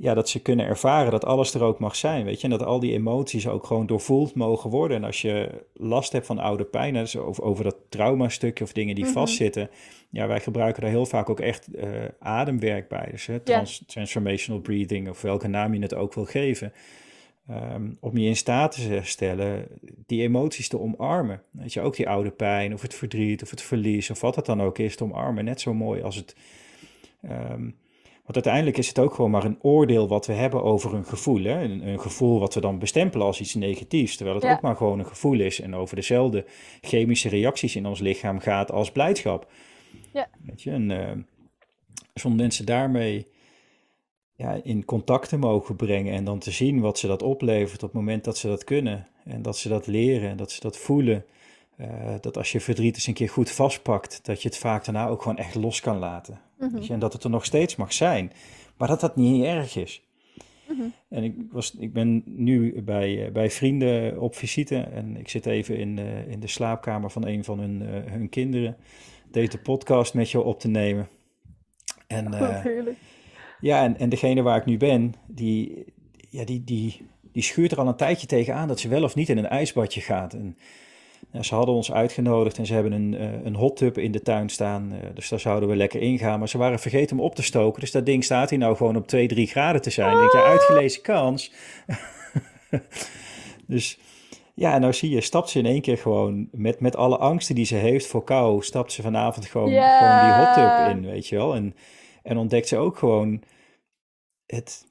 ja, 0.00 0.14
dat 0.14 0.28
ze 0.28 0.42
kunnen 0.42 0.66
ervaren 0.66 1.10
dat 1.10 1.24
alles 1.24 1.54
er 1.54 1.62
ook 1.62 1.78
mag 1.78 1.96
zijn, 1.96 2.24
weet 2.24 2.40
je. 2.40 2.44
En 2.44 2.50
dat 2.50 2.62
al 2.62 2.80
die 2.80 2.92
emoties 2.92 3.48
ook 3.48 3.66
gewoon 3.66 3.86
doorvoeld 3.86 4.34
mogen 4.34 4.70
worden. 4.70 4.96
En 4.96 5.04
als 5.04 5.22
je 5.22 5.64
last 5.74 6.12
hebt 6.12 6.26
van 6.26 6.38
oude 6.38 6.64
pijn, 6.64 6.94
dus 6.94 7.16
over, 7.16 7.42
over 7.42 7.64
dat 7.64 7.76
traumastukje 7.88 8.64
of 8.64 8.72
dingen 8.72 8.94
die 8.94 9.04
mm 9.04 9.12
vastzitten. 9.12 9.70
Ja, 10.10 10.26
wij 10.26 10.40
gebruiken 10.40 10.82
daar 10.82 10.90
heel 10.90 11.06
vaak 11.06 11.30
ook 11.30 11.40
echt 11.40 11.68
uh, 11.74 11.84
ademwerk 12.18 12.88
bij. 12.88 13.08
Dus 13.10 13.26
hè, 13.26 13.40
trans 13.40 13.82
transformational 13.86 14.60
breathing 14.60 15.08
of 15.08 15.22
welke 15.22 15.48
naam 15.48 15.74
je 15.74 15.80
het 15.80 15.94
ook 15.94 16.14
wil 16.14 16.24
geven. 16.24 16.72
Um, 17.50 17.96
om 18.00 18.18
je 18.18 18.26
in 18.26 18.36
staat 18.36 18.72
te 18.72 19.00
stellen 19.02 19.66
die 20.06 20.22
emoties 20.22 20.68
te 20.68 20.80
omarmen. 20.80 21.42
Weet 21.50 21.72
je, 21.72 21.80
ook 21.80 21.96
die 21.96 22.08
oude 22.08 22.30
pijn 22.30 22.74
of 22.74 22.82
het 22.82 22.94
verdriet 22.94 23.42
of 23.42 23.50
het 23.50 23.62
verlies 23.62 24.10
of 24.10 24.20
wat 24.20 24.36
het 24.36 24.46
dan 24.46 24.62
ook 24.62 24.78
is 24.78 24.96
te 24.96 25.04
omarmen. 25.04 25.44
Net 25.44 25.60
zo 25.60 25.74
mooi 25.74 26.02
als 26.02 26.16
het... 26.16 26.36
Um, 27.50 27.76
want 28.28 28.46
uiteindelijk 28.46 28.78
is 28.78 28.88
het 28.88 28.98
ook 28.98 29.14
gewoon 29.14 29.30
maar 29.30 29.44
een 29.44 29.58
oordeel 29.62 30.08
wat 30.08 30.26
we 30.26 30.32
hebben 30.32 30.62
over 30.62 30.94
een 30.94 31.04
gevoel. 31.04 31.42
Hè? 31.42 31.62
Een, 31.62 31.88
een 31.88 32.00
gevoel 32.00 32.40
wat 32.40 32.54
we 32.54 32.60
dan 32.60 32.78
bestempelen 32.78 33.26
als 33.26 33.40
iets 33.40 33.54
negatiefs, 33.54 34.16
terwijl 34.16 34.36
het 34.36 34.50
ook 34.50 34.60
maar 34.60 34.76
gewoon 34.76 34.98
een 34.98 35.06
gevoel 35.06 35.40
is 35.40 35.60
en 35.60 35.74
over 35.74 35.96
dezelfde 35.96 36.44
chemische 36.80 37.28
reacties 37.28 37.76
in 37.76 37.86
ons 37.86 38.00
lichaam 38.00 38.38
gaat 38.38 38.72
als 38.72 38.92
blijdschap. 38.92 39.50
Ja. 40.12 40.28
Weet 40.46 40.62
je, 40.62 40.70
en 40.70 40.90
uh, 40.90 41.10
dus 42.12 42.24
om 42.24 42.36
mensen 42.36 42.66
daarmee 42.66 43.26
ja, 44.34 44.60
in 44.62 44.84
contact 44.84 45.28
te 45.28 45.36
mogen 45.36 45.76
brengen 45.76 46.14
en 46.14 46.24
dan 46.24 46.38
te 46.38 46.50
zien 46.50 46.80
wat 46.80 46.98
ze 46.98 47.06
dat 47.06 47.22
oplevert 47.22 47.82
op 47.82 47.88
het 47.88 48.00
moment 48.00 48.24
dat 48.24 48.38
ze 48.38 48.48
dat 48.48 48.64
kunnen 48.64 49.08
en 49.24 49.42
dat 49.42 49.58
ze 49.58 49.68
dat 49.68 49.86
leren 49.86 50.28
en 50.28 50.36
dat 50.36 50.50
ze 50.50 50.60
dat 50.60 50.78
voelen. 50.78 51.24
Uh, 51.80 52.14
dat 52.20 52.36
als 52.36 52.52
je 52.52 52.60
verdriet 52.60 52.94
eens 52.94 53.06
een 53.06 53.14
keer 53.14 53.28
goed 53.28 53.50
vastpakt, 53.50 54.20
dat 54.22 54.42
je 54.42 54.48
het 54.48 54.58
vaak 54.58 54.84
daarna 54.84 55.08
ook 55.08 55.22
gewoon 55.22 55.36
echt 55.36 55.54
los 55.54 55.80
kan 55.80 55.98
laten. 55.98 56.40
Mm 56.58 56.80
En 56.88 56.98
dat 56.98 57.12
het 57.12 57.24
er 57.24 57.30
nog 57.30 57.44
steeds 57.44 57.76
mag 57.76 57.92
zijn, 57.92 58.32
maar 58.76 58.88
dat 58.88 59.00
dat 59.00 59.16
niet 59.16 59.44
erg 59.44 59.76
is. 59.76 60.02
Mhm. 60.68 60.88
En 61.08 61.24
ik, 61.24 61.34
was, 61.50 61.76
ik 61.78 61.92
ben 61.92 62.22
nu 62.26 62.82
bij, 62.82 63.26
uh, 63.26 63.32
bij 63.32 63.50
vrienden 63.50 64.20
op 64.20 64.36
visite 64.36 64.76
en 64.76 65.16
ik 65.16 65.28
zit 65.28 65.46
even 65.46 65.78
in, 65.78 65.96
uh, 65.96 66.30
in 66.30 66.40
de 66.40 66.46
slaapkamer 66.46 67.10
van 67.10 67.26
een 67.26 67.44
van 67.44 67.58
hun, 67.58 67.80
hun 68.10 68.28
kinderen. 68.28 68.76
Deze 69.30 69.58
podcast 69.58 70.14
met 70.14 70.30
jou 70.30 70.44
op 70.44 70.60
te 70.60 70.68
nemen. 70.68 71.08
En, 72.06 72.34
oh, 72.34 72.64
ja, 73.60 73.84
en, 73.84 73.98
en 73.98 74.08
degene 74.08 74.42
waar 74.42 74.56
ik 74.56 74.64
nu 74.64 74.76
ben, 74.76 75.14
die, 75.26 75.84
ja, 76.30 76.44
die, 76.44 76.64
die, 76.64 77.06
die 77.32 77.42
schuurt 77.42 77.72
er 77.72 77.78
al 77.78 77.88
een 77.88 77.96
tijdje 77.96 78.26
tegenaan 78.26 78.68
dat 78.68 78.80
ze 78.80 78.88
wel 78.88 79.02
of 79.02 79.14
niet 79.14 79.28
in 79.28 79.38
een 79.38 79.46
ijsbadje 79.46 80.00
gaat. 80.00 80.34
En 80.34 80.56
ze 81.40 81.54
hadden 81.54 81.74
ons 81.74 81.92
uitgenodigd 81.92 82.58
en 82.58 82.66
ze 82.66 82.74
hebben 82.74 82.92
een, 82.92 83.12
uh, 83.12 83.44
een 83.44 83.54
hot 83.54 83.76
tub 83.76 83.98
in 83.98 84.12
de 84.12 84.22
tuin 84.22 84.48
staan. 84.48 84.92
Uh, 84.92 84.98
dus 85.14 85.28
daar 85.28 85.40
zouden 85.40 85.68
we 85.68 85.76
lekker 85.76 86.00
ingaan. 86.00 86.38
Maar 86.38 86.48
ze 86.48 86.58
waren 86.58 86.78
vergeten 86.78 87.18
om 87.18 87.24
op 87.24 87.34
te 87.34 87.42
stoken. 87.42 87.80
Dus 87.80 87.90
dat 87.90 88.06
ding 88.06 88.24
staat 88.24 88.50
hier 88.50 88.58
nou 88.58 88.76
gewoon 88.76 88.96
op 88.96 89.06
2, 89.06 89.28
3 89.28 89.46
graden 89.46 89.82
te 89.82 89.90
zijn. 89.90 90.16
Denk 90.16 90.32
je, 90.32 90.42
uitgelezen 90.42 91.02
kans. 91.02 91.52
dus 93.66 93.98
ja, 94.54 94.74
en 94.74 94.80
nou 94.80 94.92
zie 94.92 95.10
je, 95.10 95.20
stapt 95.20 95.48
ze 95.48 95.58
in 95.58 95.66
één 95.66 95.80
keer 95.80 95.98
gewoon 95.98 96.48
met, 96.52 96.80
met 96.80 96.96
alle 96.96 97.16
angsten 97.16 97.54
die 97.54 97.64
ze 97.64 97.74
heeft 97.74 98.06
voor 98.06 98.24
kou. 98.24 98.62
Stapt 98.62 98.92
ze 98.92 99.02
vanavond 99.02 99.46
gewoon, 99.46 99.68
gewoon 99.68 100.24
die 100.24 100.44
hot 100.44 100.54
tub 100.54 100.96
in, 100.96 101.10
weet 101.10 101.28
je 101.28 101.36
wel. 101.36 101.54
En, 101.54 101.74
en 102.22 102.36
ontdekt 102.36 102.68
ze 102.68 102.76
ook 102.76 102.98
gewoon 102.98 103.42
het... 104.46 104.86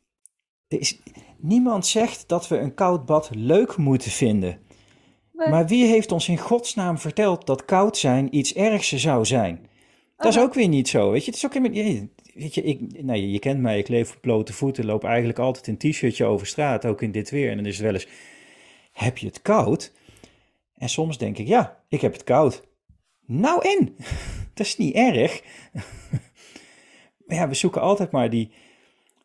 is, 0.68 1.02
niemand 1.38 1.86
zegt 1.86 2.28
dat 2.28 2.48
we 2.48 2.58
een 2.58 2.74
koud 2.74 3.06
bad 3.06 3.30
leuk 3.34 3.78
moeten 3.78 4.12
vinden. 4.12 4.60
Maar 5.46 5.68
wie 5.68 5.86
heeft 5.86 6.12
ons 6.12 6.28
in 6.28 6.38
godsnaam 6.38 6.98
verteld 6.98 7.46
dat 7.46 7.66
koud 7.66 7.98
zijn 7.98 8.36
iets 8.36 8.54
ergs 8.54 8.92
zou 8.92 9.26
zijn? 9.26 9.68
Dat 10.18 10.34
is 10.34 10.40
ook 10.40 10.54
weer 10.54 10.68
niet 10.68 10.88
zo, 10.88 11.12
weet 11.12 11.26
je. 11.26 11.32
Het 11.32 11.40
is 11.40 11.46
ook 11.46 11.54
helemaal, 11.54 12.08
weet 12.34 12.54
je, 12.54 12.64
ik, 12.64 13.04
nou, 13.04 13.20
je, 13.20 13.40
kent 13.40 13.60
mij, 13.60 13.78
ik 13.78 13.88
leef 13.88 14.16
op 14.16 14.22
blote 14.22 14.54
voeten, 14.54 14.86
loop 14.86 15.04
eigenlijk 15.04 15.40
altijd 15.40 15.68
een 15.68 15.78
t-shirtje 15.78 16.26
over 16.26 16.48
straat, 16.48 16.86
ook 16.86 17.02
in 17.02 17.12
dit 17.12 17.30
weer. 17.30 17.50
En 17.50 17.56
dan 17.56 17.66
is 17.66 17.78
het 17.78 17.86
wel 17.86 17.94
eens, 17.94 18.08
heb 18.92 19.18
je 19.18 19.26
het 19.26 19.42
koud? 19.42 19.94
En 20.76 20.90
soms 20.90 21.18
denk 21.18 21.38
ik, 21.38 21.48
ja, 21.48 21.84
ik 21.88 22.02
heb 22.02 22.14
het 22.14 22.24
koud. 22.24 22.64
Nou 23.26 23.70
in, 23.70 23.96
dat 24.54 24.66
is 24.66 24.78
niet 24.78 24.96
erg. 24.96 25.42
maar 27.26 27.38
ja, 27.38 27.48
we 27.48 27.54
zoeken 27.54 27.82
altijd 27.82 28.12
maar 28.12 28.30
die, 28.30 28.52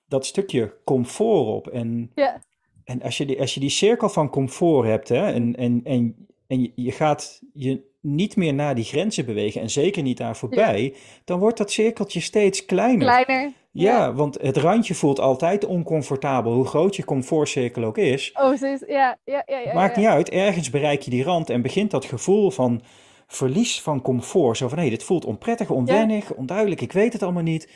dat 0.08 0.26
stukje 0.26 0.74
comfort 0.84 1.46
op. 1.46 1.68
En 1.68 2.10
ja. 2.14 2.42
En 2.84 3.02
als 3.02 3.16
je 3.16 3.26
die, 3.26 3.40
als 3.40 3.54
je 3.54 3.60
die 3.60 3.70
cirkel 3.70 4.08
van 4.08 4.30
comfort 4.30 4.86
hebt 4.86 5.08
hè, 5.08 5.32
en, 5.32 5.56
en, 5.56 5.80
en, 5.84 6.26
en 6.46 6.72
je 6.74 6.92
gaat 6.92 7.40
je 7.52 7.90
niet 8.00 8.36
meer 8.36 8.54
naar 8.54 8.74
die 8.74 8.84
grenzen 8.84 9.26
bewegen 9.26 9.60
en 9.60 9.70
zeker 9.70 10.02
niet 10.02 10.16
daar 10.16 10.36
voorbij, 10.36 10.94
dan 11.24 11.38
wordt 11.38 11.58
dat 11.58 11.70
cirkeltje 11.70 12.20
steeds 12.20 12.64
kleiner. 12.64 13.22
Kleiner. 13.24 13.52
Ja, 13.72 14.12
want 14.12 14.38
het 14.40 14.56
randje 14.56 14.94
voelt 14.94 15.20
altijd 15.20 15.64
oncomfortabel, 15.64 16.52
hoe 16.52 16.66
groot 16.66 16.96
je 16.96 17.04
comfortcirkel 17.04 17.84
ook 17.84 17.98
is. 17.98 18.32
Oh, 18.32 18.56
zo 18.56 18.66
is, 18.66 18.84
ja, 18.86 19.18
ja, 19.24 19.42
ja, 19.46 19.58
ja. 19.58 19.74
Maakt 19.74 19.96
niet 19.96 20.06
uit, 20.06 20.30
ergens 20.30 20.70
bereik 20.70 21.02
je 21.02 21.10
die 21.10 21.22
rand 21.22 21.50
en 21.50 21.62
begint 21.62 21.90
dat 21.90 22.04
gevoel 22.04 22.50
van 22.50 22.82
verlies 23.26 23.80
van 23.80 24.02
comfort. 24.02 24.56
Zo 24.56 24.68
van, 24.68 24.78
hé, 24.78 24.84
hey, 24.84 24.92
dit 24.92 25.04
voelt 25.04 25.24
onprettig, 25.24 25.70
onwennig, 25.70 26.34
onduidelijk, 26.34 26.80
ik 26.80 26.92
weet 26.92 27.12
het 27.12 27.22
allemaal 27.22 27.42
niet. 27.42 27.68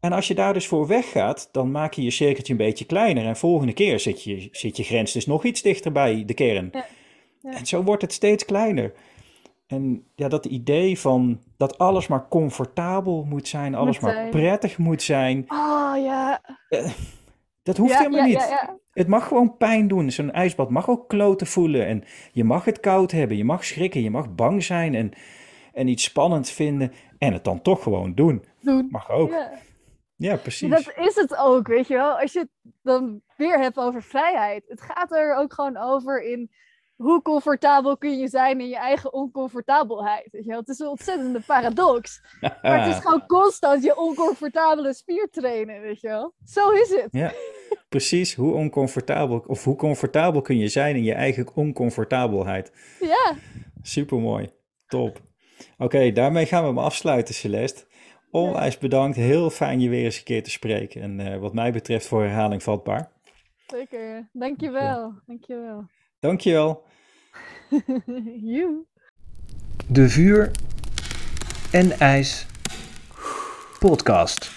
En 0.00 0.12
als 0.12 0.28
je 0.28 0.34
daar 0.34 0.52
dus 0.52 0.66
voor 0.66 0.86
weggaat, 0.86 1.48
dan 1.52 1.70
maak 1.70 1.92
je 1.92 2.02
je 2.02 2.10
cirkeltje 2.10 2.52
een 2.52 2.58
beetje 2.58 2.84
kleiner. 2.84 3.24
En 3.24 3.36
volgende 3.36 3.72
keer 3.72 4.00
zit 4.00 4.22
je, 4.22 4.48
zit 4.52 4.76
je 4.76 4.82
grens 4.82 5.12
dus 5.12 5.26
nog 5.26 5.44
iets 5.44 5.62
dichter 5.62 5.92
bij 5.92 6.22
de 6.26 6.34
kern. 6.34 6.68
Ja. 6.72 6.86
Ja. 7.40 7.52
En 7.52 7.66
zo 7.66 7.82
wordt 7.82 8.02
het 8.02 8.12
steeds 8.12 8.44
kleiner. 8.44 8.92
En 9.66 10.04
ja, 10.14 10.28
dat 10.28 10.46
idee 10.46 10.98
van 10.98 11.40
dat 11.56 11.78
alles 11.78 12.06
maar 12.06 12.28
comfortabel 12.28 13.24
moet 13.28 13.48
zijn, 13.48 13.74
alles 13.74 13.98
maar 13.98 14.28
prettig 14.28 14.78
moet 14.78 15.02
zijn. 15.02 15.44
Oh 15.48 15.92
ja. 15.96 16.40
Eh, 16.68 16.90
dat 17.62 17.76
hoeft 17.76 17.98
helemaal 17.98 18.26
niet. 18.26 18.68
Het 18.92 19.06
mag 19.06 19.28
gewoon 19.28 19.56
pijn 19.56 19.88
doen. 19.88 20.10
Zo'n 20.10 20.32
ijsbad 20.32 20.70
mag 20.70 20.88
ook 20.88 21.08
kloten 21.08 21.46
voelen. 21.46 21.86
En 21.86 22.04
je 22.32 22.44
mag 22.44 22.64
het 22.64 22.80
koud 22.80 23.10
hebben, 23.10 23.36
je 23.36 23.44
mag 23.44 23.64
schrikken, 23.64 24.02
je 24.02 24.10
mag 24.10 24.34
bang 24.34 24.64
zijn 24.64 24.94
en, 24.94 25.12
en 25.72 25.88
iets 25.88 26.04
spannend 26.04 26.48
vinden. 26.50 26.92
En 27.18 27.32
het 27.32 27.44
dan 27.44 27.62
toch 27.62 27.82
gewoon 27.82 28.14
doen. 28.14 28.44
Doen. 28.60 28.88
Mag 28.90 29.10
ook. 29.10 29.34
Ja, 30.16 30.36
precies. 30.36 30.70
Dat 30.70 30.92
is 30.96 31.14
het 31.14 31.36
ook, 31.36 31.66
weet 31.66 31.88
je 31.88 31.94
wel. 31.94 32.20
Als 32.20 32.32
je 32.32 32.38
het 32.38 32.48
dan 32.82 33.22
weer 33.36 33.58
hebt 33.58 33.78
over 33.78 34.02
vrijheid. 34.02 34.64
Het 34.68 34.80
gaat 34.80 35.12
er 35.12 35.36
ook 35.36 35.52
gewoon 35.52 35.76
over 35.76 36.22
in 36.22 36.50
hoe 36.96 37.22
comfortabel 37.22 37.96
kun 37.96 38.18
je 38.18 38.28
zijn 38.28 38.60
in 38.60 38.68
je 38.68 38.76
eigen 38.76 39.12
oncomfortabelheid. 39.12 40.28
Weet 40.30 40.44
je 40.44 40.50
wel? 40.50 40.58
Het 40.58 40.68
is 40.68 40.78
een 40.78 40.86
ontzettende 40.86 41.40
paradox. 41.40 42.20
maar 42.62 42.84
het 42.84 42.94
is 42.94 43.02
gewoon 43.02 43.26
constant 43.26 43.84
je 43.84 43.96
oncomfortabele 43.96 44.94
spier 44.94 45.28
trainen, 45.30 45.80
weet 45.80 46.00
je 46.00 46.08
wel. 46.08 46.34
Zo 46.44 46.70
is 46.70 46.88
het. 46.88 47.08
Ja, 47.10 47.32
precies. 47.88 48.34
Hoe 48.34 48.54
oncomfortabel, 48.54 49.44
of 49.46 49.64
hoe 49.64 49.76
comfortabel 49.76 50.40
kun 50.40 50.58
je 50.58 50.68
zijn 50.68 50.96
in 50.96 51.04
je 51.04 51.14
eigen 51.14 51.46
oncomfortabelheid. 51.54 52.72
Ja. 53.00 53.34
Supermooi. 53.82 54.50
Top. 54.86 55.20
Oké, 55.78 56.12
daarmee 56.12 56.46
gaan 56.46 56.62
we 56.62 56.68
hem 56.68 56.78
afsluiten, 56.78 57.34
Celeste 57.34 57.86
onwijs 58.36 58.78
bedankt. 58.78 59.16
Heel 59.16 59.50
fijn 59.50 59.80
je 59.80 59.88
weer 59.88 60.04
eens 60.04 60.18
een 60.18 60.24
keer 60.24 60.42
te 60.42 60.50
spreken. 60.50 61.02
En 61.02 61.20
eh, 61.20 61.38
wat 61.38 61.54
mij 61.54 61.72
betreft 61.72 62.06
voor 62.06 62.22
herhaling 62.22 62.62
vatbaar. 62.62 63.10
Zeker. 63.66 64.28
Dankjewel. 64.32 65.14
Dankjewel. 65.26 65.86
Dankjewel. 66.20 66.84
you. 68.54 68.86
De 69.88 70.08
Vuur 70.08 70.50
en 71.72 71.90
IJs 71.90 72.46
podcast. 73.78 74.54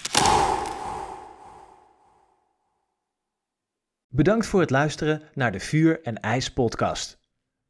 Bedankt 4.08 4.46
voor 4.46 4.60
het 4.60 4.70
luisteren 4.70 5.22
naar 5.34 5.52
de 5.52 5.60
Vuur 5.60 6.02
en 6.02 6.20
IJs 6.20 6.52
podcast. 6.52 7.20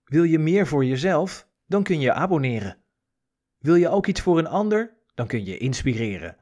Wil 0.04 0.22
je 0.22 0.38
meer 0.38 0.66
voor 0.66 0.84
jezelf? 0.84 1.48
Dan 1.66 1.82
kun 1.82 2.00
je 2.00 2.12
abonneren. 2.12 2.76
Wil 3.58 3.74
je 3.74 3.88
ook 3.88 4.06
iets 4.06 4.20
voor 4.20 4.38
een 4.38 4.46
ander? 4.46 4.99
Dan 5.20 5.28
kun 5.28 5.44
je 5.44 5.58
inspireren. 5.58 6.36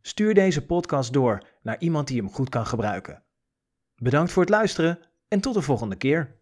Stuur 0.00 0.34
deze 0.34 0.66
podcast 0.66 1.12
door 1.12 1.46
naar 1.62 1.80
iemand 1.80 2.08
die 2.08 2.16
hem 2.16 2.30
goed 2.30 2.48
kan 2.48 2.66
gebruiken. 2.66 3.22
Bedankt 3.96 4.32
voor 4.32 4.42
het 4.42 4.50
luisteren 4.50 4.98
en 5.28 5.40
tot 5.40 5.54
de 5.54 5.62
volgende 5.62 5.96
keer. 5.96 6.36